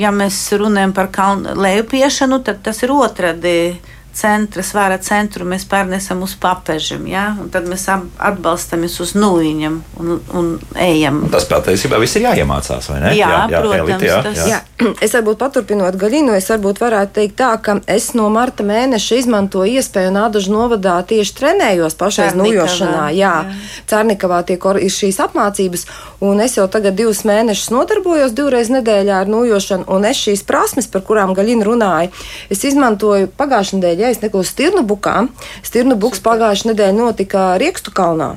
ja 0.00 0.10
mēs 0.10 0.38
runājam 0.58 0.94
par 0.94 1.10
kalnu 1.14 1.54
lejupiešanu, 1.54 2.40
tad 2.42 2.62
tas 2.62 2.82
ir 2.82 2.90
otrādi. 2.90 3.76
Centra, 4.14 4.62
svāra 4.62 4.98
centru 5.02 5.46
mēs 5.48 5.64
pārnesam 5.66 6.20
uz 6.22 6.36
papežiem, 6.38 7.06
ja? 7.10 7.24
un 7.40 7.48
tad 7.50 7.66
mēs 7.66 7.88
atbalstamies 7.90 8.94
uz 9.02 9.14
nūjiņiem 9.18 9.78
un, 10.00 10.12
un 10.38 10.50
ejam. 10.78 11.24
Tas 11.32 11.48
patiesībā 11.50 11.98
viss 12.02 12.14
ir 12.20 12.28
jāiemācās, 12.28 12.90
vai 12.92 13.00
ne? 13.02 13.14
Jā, 13.18 13.32
protams, 13.50 13.80
Elita, 13.80 14.06
jā, 14.06 14.18
tas- 14.22 14.38
jā. 14.38 14.46
Jā, 14.54 14.60
es 15.04 15.14
varbūt 15.16 15.40
paturpinot 15.40 15.98
Gaļinu, 15.98 16.34
es 16.38 16.46
varbūt 16.52 16.80
varētu 16.84 17.16
teikt 17.18 17.36
tā, 17.40 17.50
ka 17.64 17.78
es 17.90 18.12
no 18.14 18.28
marta 18.32 18.66
mēneša 18.66 19.18
izmantoju 19.24 19.80
iespēju 19.80 20.12
Nādažu 20.14 20.54
novadā 20.54 20.94
tieši 21.10 21.34
trenējos 21.40 21.98
Cernikavā, 21.98 22.38
nujošanā. 22.44 23.04
Jā, 23.14 23.32
jā. 23.48 23.58
Cernikavā 23.90 24.42
tiek 24.46 24.64
ir 24.78 24.92
šīs 24.94 25.18
apmācības, 25.26 25.86
un 26.24 26.42
es 26.44 26.56
jau 26.58 26.66
tagad 26.70 26.96
divus 26.98 27.24
mēnešus 27.26 27.72
nodarbojos 27.74 28.34
divreiz 28.36 28.70
nedēļā 28.72 29.20
ar 29.24 29.30
nujošanu, 29.30 29.88
un 29.90 30.06
es 30.08 30.22
šīs 30.22 30.44
prasmes, 30.46 30.86
par 30.90 31.02
kurām 31.06 31.34
Gaļina 31.36 31.66
runāja, 31.66 32.12
es 32.52 32.64
izmantoju 32.68 33.30
pagājušajā 33.38 33.80
nedēļā, 33.80 34.03
ja 34.04 34.12
es 34.12 34.20
nekos 34.22 34.52
Stirnu 34.52 34.84
bukā. 34.86 35.24
Stirnu 35.64 35.96
buks 36.00 36.20
pagājušajā 36.24 36.72
nedēļā 36.72 36.96
notika 36.98 37.54
Riekstu 37.60 37.94
kalnā. 37.94 38.34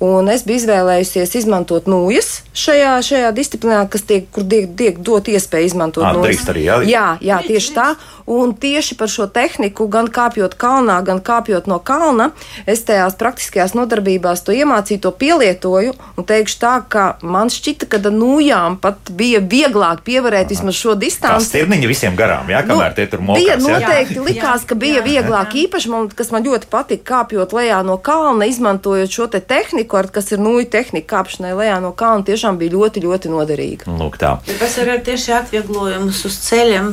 Un 0.00 0.30
es 0.32 0.46
biju 0.48 0.62
izvēlējusies 0.62 1.34
izmantot 1.42 1.84
nūjas 1.90 2.40
šajā, 2.56 2.92
šajā 3.04 3.32
disciplinā, 3.36 3.82
kas 3.92 4.06
tiek, 4.08 4.30
kur 4.32 4.46
tiek, 4.48 4.70
tiek 4.78 4.96
dot 5.04 5.28
iespēju 5.28 5.68
izmantot 5.68 6.06
Ā, 6.08 6.14
nūjas. 6.16 6.46
arī, 6.48 6.62
jā? 6.64 6.78
jā, 6.88 7.04
jā, 7.20 7.40
tieši 7.44 7.74
tā. 7.76 7.88
Un 8.30 8.54
tieši 8.56 8.94
par 8.96 9.10
šo 9.12 9.26
tehniku, 9.28 9.88
gan 9.92 10.06
kāpjot 10.08 10.54
kalnā, 10.56 11.00
gan 11.04 11.18
kāpjot 11.20 11.66
no 11.68 11.80
kalna, 11.84 12.30
es 12.64 12.80
tajās 12.88 13.16
praktiskajās 13.20 13.74
nodarbībās 13.76 14.40
to 14.46 14.54
iemācīju, 14.56 15.00
to 15.04 15.10
pielietoju. 15.20 15.92
Un 16.16 16.24
teikšu 16.28 16.56
tā, 16.62 16.72
ka 16.88 17.04
man 17.20 17.50
šķita, 17.52 17.88
ka 17.90 18.00
ar 18.00 18.14
nūjām 18.14 18.78
pat 18.80 19.10
bija 19.18 19.42
vieglāk 19.42 20.00
pievarēt 20.06 20.48
vismaz 20.54 20.78
šo 20.80 20.94
distanci. 20.94 21.50
stirniņa 21.50 21.90
visiem 21.90 22.16
garām, 22.16 22.48
jā, 22.48 22.62
kamēr 22.64 22.94
tie 22.96 23.06
tur 23.10 23.20
Nu, 23.20 23.34
Bija 23.34 23.58
mokās. 23.58 23.68
jā? 23.68 23.84
noteikti 23.84 24.20
likās, 24.30 24.64
ka 24.64 24.74
bija 24.74 25.02
vieglāk. 25.04 25.52
Īpaši 25.66 25.90
man, 25.92 26.08
kas 26.08 26.30
man 26.30 26.46
ļoti 26.46 26.70
patika, 26.70 27.04
kāpjot 27.12 27.52
lejā 27.52 27.82
no 27.84 27.98
kalna, 27.98 28.46
izmantojot 28.48 29.10
šo 29.10 29.26
te 29.26 29.40
tehniku, 29.40 29.89
ar, 29.98 30.08
kas 30.14 30.30
ir 30.34 30.42
nūju 30.42 30.68
tehnika 30.72 31.16
kāpšanai 31.16 31.52
lejā 31.58 31.78
no 31.82 31.92
kalna, 31.96 32.26
tiešām 32.26 32.58
bija 32.60 32.74
ļoti, 32.76 33.02
ļoti 33.04 33.32
noderīga. 33.32 33.90
Lūk, 34.00 34.18
tā. 34.20 34.36
Tas 34.60 34.76
ir 34.78 34.92
tieši 35.06 35.34
atvieglojums 35.40 36.24
uz 36.28 36.38
ceļiem. 36.48 36.92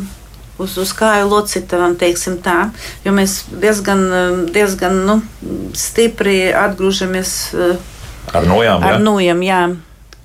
Uz, 0.57 0.73
uz 0.81 0.89
kāju 0.97 1.27
locītavām, 1.29 1.93
teiksim 2.01 2.39
tā, 2.41 2.71
jo 3.05 3.11
mēs 3.13 3.43
diezgan, 3.61 3.99
eh, 4.09 4.39
diezgan 4.55 4.95
nu, 5.05 5.19
stipri 5.77 6.47
atgrūžamies 6.49 7.33
eh, 7.53 7.75
Ar 8.33 8.47
nojām, 8.49 8.81
jā. 8.81 8.95
ar 8.95 8.97
nūjiem, 9.03 9.43
jā, 9.45 9.59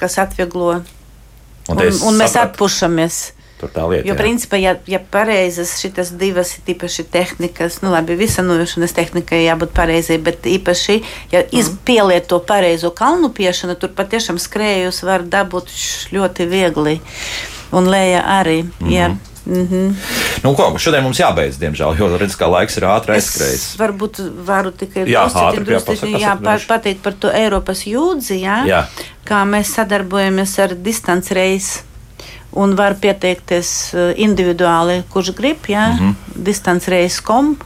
kas 0.01 0.17
atvieglo. 0.25 0.79
Un 1.69 1.77
Un, 1.77 1.79
un 2.09 2.17
mēs 2.19 2.33
sapratu, 2.33 2.57
atpušamies. 2.57 3.19
Tur 3.63 3.71
tā 3.71 3.85
lieta. 3.87 4.09
Jo, 4.09 4.15
jā. 4.17 4.19
principā, 4.19 4.59
ja, 4.59 4.73
ja 4.91 4.99
pareizas 4.99 5.77
šitas 5.79 6.11
divas 6.19 6.57
ir 6.59 6.75
īpaši 6.75 7.05
tehnikas, 7.15 7.77
nu 7.85 7.93
labi, 7.95 8.17
visa 8.19 8.43
nojošanas 8.43 8.91
tehnikai 8.97 9.45
jābūt 9.47 9.71
pareizai, 9.77 10.19
bet 10.19 10.43
īpaši, 10.51 10.97
ja 11.31 11.45
Mhm. 11.47 11.59
izpielieto 11.63 12.41
pareizo 12.43 12.91
kalnu 12.91 13.31
piešanu, 13.31 13.79
tur 13.79 13.91
patiešām 13.95 14.41
skrējus 14.43 15.03
var 15.07 15.23
dabūt 15.23 15.71
ļoti 16.11 16.49
viegli. 16.51 17.01
Un 17.73 17.87
lēja 17.87 18.25
arī. 18.43 18.65
Jā. 18.83 19.15
Mm 19.47 19.67
-hmm. 19.69 19.95
Nu, 20.43 20.55
ko, 20.55 20.79
šodien 20.79 21.03
mums 21.03 21.19
jābeidz, 21.19 21.57
diemžēl, 21.59 21.99
jo 21.99 22.17
redz, 22.19 22.37
ka 22.37 22.47
laiks 22.47 22.77
ir 22.77 22.83
ātri 22.83 23.15
aizskrējis. 23.17 23.77
Varbūt 23.79 24.21
varu 24.47 24.71
tikai 24.71 25.07
Jā, 25.07 25.25
ātri, 25.27 25.59
jā, 25.59 25.65
drusciņ, 25.65 25.87
pasaka, 25.87 26.07
jā, 26.07 26.19
pasaka, 26.19 26.43
pa- 26.45 26.51
droši. 26.57 26.67
pateikt 26.67 27.03
par 27.03 27.13
to 27.13 27.29
Eiropas 27.29 27.83
jūdzi, 27.87 28.41
jā, 28.43 28.65
Jā. 28.67 28.85
kā 29.27 29.43
mēs 29.45 29.65
sadarbojamies 29.75 30.59
ar 30.59 30.75
distance 30.75 31.35
reisu. 31.35 31.79
Un 32.53 32.75
var 32.77 32.99
pieteikties 33.01 33.69
eh, 33.95 34.13
individuāli, 34.21 35.03
kurš 35.13 35.33
grib, 35.39 35.69
jā, 35.69 35.89
mm. 35.93 35.99
-hmm. 35.99 36.45
distance 36.45 36.91
reisu.com. 36.91 37.57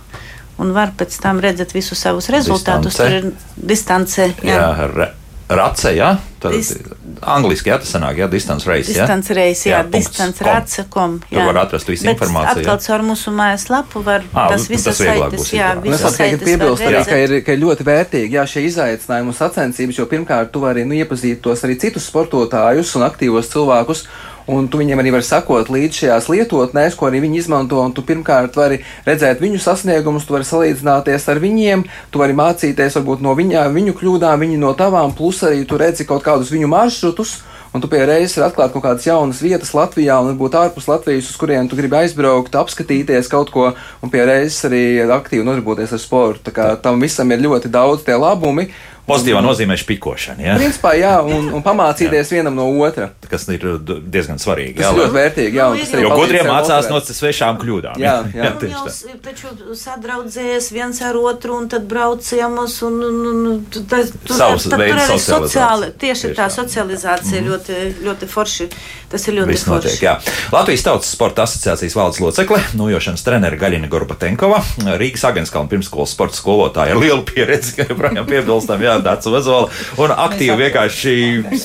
Un 0.59 0.73
var 0.73 0.93
pēc 0.97 1.19
tam 1.21 1.41
redzēt 1.41 1.75
visus 1.75 2.01
savus 2.01 2.29
rezultātus. 2.29 2.97
Distance. 2.97 3.03
Tur 3.03 3.13
ir 3.13 3.33
distance, 3.57 4.33
jā, 4.43 4.55
Jā, 4.55 4.91
re, 4.95 5.11
race, 5.49 5.93
jā. 5.95 6.17
Tad 6.41 6.53
Dis- 6.53 6.77
angliski, 7.23 7.71
jā, 7.71 7.79
tas 7.81 7.91
sanāk, 7.95 8.19
jā, 8.21 8.27
distance 8.31 8.69
race, 8.69 8.93
jā. 8.93 9.07
distance 9.07 9.35
reisu, 9.35 9.69
jā, 9.71 9.79
Jā, 9.79 9.91
distance 9.91 10.39
com. 10.39 10.47
race.com. 10.49 11.17
Tur 11.31 11.49
var 11.49 11.59
atrast 11.63 11.89
visu 11.89 12.05
Bet 12.05 12.17
informāciju, 12.17 12.63
jā. 12.63 12.75
Atkal 12.75 12.79
caur 12.87 13.05
mūsu 13.07 13.33
mājaslapu 13.37 14.03
var 14.05 14.25
Ā, 14.33 14.47
tas 14.53 14.67
saites, 14.67 15.01
būs 15.01 15.53
jā, 15.55 15.73
izdarāms. 15.73 15.87
Un 15.87 15.95
Es 15.97 16.45
piebilst, 16.45 16.87
arī, 16.87 17.03
ka 17.09 17.19
ir, 17.23 17.35
ka 17.47 17.57
ir 17.57 17.63
ļoti 17.63 17.89
vērtīgi 17.89 18.39
jā, 18.39 18.47
šie 18.53 18.67
izaicinājumi 18.69 19.33
un 19.33 19.39
sacensības, 19.39 20.01
jo 20.01 20.09
pirmkārt, 20.11 20.53
tu 20.53 20.63
vari 20.65 20.85
nu, 20.85 20.97
iepazīt 20.99 21.41
tos 21.45 21.65
arī 21.65 21.79
citus 21.81 22.09
sportotājus 22.11 22.95
un 22.99 23.07
aktīvos 23.09 23.53
cilvēkus. 23.53 24.07
Un 24.47 24.69
tu 24.71 24.79
viņiem 24.79 25.01
arī 25.03 25.11
vari 25.11 25.27
sakot 25.27 25.71
līdz 25.75 26.01
šajās 26.01 26.29
lietotnēs, 26.31 26.95
ko 26.95 27.09
arī 27.09 27.19
viņi 27.25 27.41
izmanto. 27.41 27.81
Un 27.83 27.95
tu 27.97 28.05
pirmkārt 28.07 28.55
vari 28.55 28.79
redzēt 29.07 29.43
viņu 29.43 29.59
sasniegumus, 29.63 30.29
tu 30.29 30.37
vari 30.37 30.47
salīdzināties 30.47 31.27
ar 31.33 31.43
viņiem, 31.43 31.83
tu 32.15 32.23
vari 32.23 32.37
mācīties 32.39 33.01
varbūt 33.01 33.25
no 33.27 33.35
viņām, 33.35 33.75
viņu 33.75 33.97
kļūdām, 33.99 34.47
viņi 34.47 34.63
no 34.63 34.71
tavām, 34.79 35.17
plus 35.19 35.43
arī 35.43 35.67
tu 35.67 35.81
redzi 35.83 36.07
kaut 36.07 36.23
kādus 36.27 36.55
viņu 36.55 36.71
maršrutus. 36.71 37.41
Un 37.75 37.83
tu 37.83 37.91
pie 37.93 37.99
reizes 38.09 38.39
vari 38.39 38.47
atklāt 38.47 38.73
kaut 38.73 38.85
kādas 38.87 39.05
jaunas 39.05 39.43
vietas 39.45 39.75
Latvijā, 39.77 40.15
un 40.23 40.31
varbūt 40.31 40.55
ārpus 40.57 40.87
Latvijas, 40.89 41.27
uz 41.29 41.37
kurien 41.37 41.67
tu 41.69 41.77
gribi 41.77 41.99
aizbraukt, 41.99 42.55
apskatīties 42.57 43.29
kaut 43.29 43.51
ko, 43.53 43.67
un 44.01 44.13
pie 44.15 44.23
reizes 44.25 44.63
arī 44.65 44.85
aktīvi 45.05 45.45
nodarboties 45.45 45.93
ar 45.93 46.01
sportu. 46.01 46.47
Tā 46.47 46.55
kā 46.57 46.69
tam 46.81 47.03
visam 47.05 47.35
ir 47.35 47.43
ļoti 47.45 47.69
daudz 47.75 48.07
tie 48.07 48.17
labumi. 48.17 48.71
Pozitīvā 49.07 49.41
nozīmē 49.45 49.77
špikošana, 49.79 50.43
jā. 50.43 50.55
Principā, 50.59 50.93
jā, 50.99 51.13
un, 51.23 51.49
un 51.55 51.63
pamācīties 51.63 52.31
vienam 52.35 52.57
no 52.59 52.65
otra. 52.83 53.11
kas 53.31 53.45
ir 53.55 53.63
d- 53.79 54.01
diezgan 54.03 54.41
svarīgi. 54.43 54.75
Tas 54.81 54.89
Jā, 54.89 54.93
ļoti 54.99 55.15
vērtīgi. 55.15 55.57
Jā, 55.61 55.69
un 55.71 55.79
tas 55.79 55.93
Jo 56.03 56.11
gudrie 56.19 56.43
mācās 56.47 56.89
no 56.91 56.99
svešām 57.01 57.61
kļūdām. 57.63 58.01
Jā, 58.03 58.17
jā. 58.35 58.51
tieši 58.61 58.73
jau 58.75 58.85
tā. 58.89 59.21
taču 59.29 59.77
sadraudzējies 59.79 60.69
viens 60.75 61.01
ar 61.07 61.17
otru, 61.21 61.57
un 61.61 61.69
tad 61.73 61.87
brauciemus. 61.91 62.81
Un, 62.87 62.99
un, 63.07 63.21
un, 63.53 63.65
tu- 63.71 63.85
tas- 63.89 64.11
Savs 64.27 64.67
veids 64.75 65.07
sociāli- 65.27 65.93
Tieši 65.97 66.27
Tieši 66.27 66.35
tā 66.37 66.47
socializācija 66.53 67.41
ļoti, 67.45 67.77
ļoti 68.07 68.27
forši. 68.31 68.67
Tas 69.11 69.23
ir 69.29 69.37
ļoti 69.39 69.53
Viss 69.53 69.67
notiek, 69.71 69.93
forši. 69.93 70.05
jā. 70.05 70.15
Latvijas 70.53 70.83
Tautas 70.83 71.11
Sporta 71.15 71.45
asociācijas 71.47 71.95
valdes 71.95 72.19
locekle, 72.21 72.59
nojošanas 72.75 73.23
trenere 73.23 73.59
Gaļina 73.61 73.87
Gorbatenkova, 73.93 74.59
Rīgas 74.99 75.23
Agenskalna 75.29 75.71
pirmskolas 75.71 76.11
sporta 76.17 76.35
skolotāja 76.41 76.97
ar 76.97 77.01
lielu 77.03 77.23
pieredzi, 77.29 77.77
kā 77.79 77.87
joprojām 77.91 78.27
piebilstam, 78.27 78.83
jā, 78.83 78.96
Dāca 79.05 79.33
Vezola, 79.33 79.71
un 80.03 80.15
aktīvi 80.15 80.57
vienkārši 80.61 81.15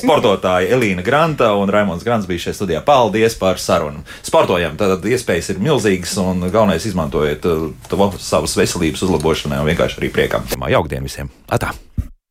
sportotāji 0.00 0.72
Elīna 0.76 1.04
Granta 1.06 1.52
un 1.58 1.72
Raimons 1.72 2.04
Grants 2.06 2.28
bija 2.30 2.46
šajā 2.46 2.58
studijā. 2.58 2.82
Paldies 2.86 3.36
par 3.40 3.60
sarunu. 3.62 4.04
Sportojam, 4.26 4.76
tad 4.80 5.04
iespējas 5.08 5.52
ir 5.54 5.62
milzīgas 5.62 6.16
un 6.22 6.46
galvenais 6.48 6.86
izmantojiet 6.88 7.46
uh, 7.48 7.70
to 7.88 8.12
savas 8.18 8.56
veselības 8.58 9.06
uzlabošanai 9.06 9.62
un 9.62 9.72
vienkārši 9.72 10.02
arī 10.02 10.12
priekam. 10.14 10.46
Jaukdien 10.72 11.04
visiem! 11.06 11.32
Atā! 11.52 11.74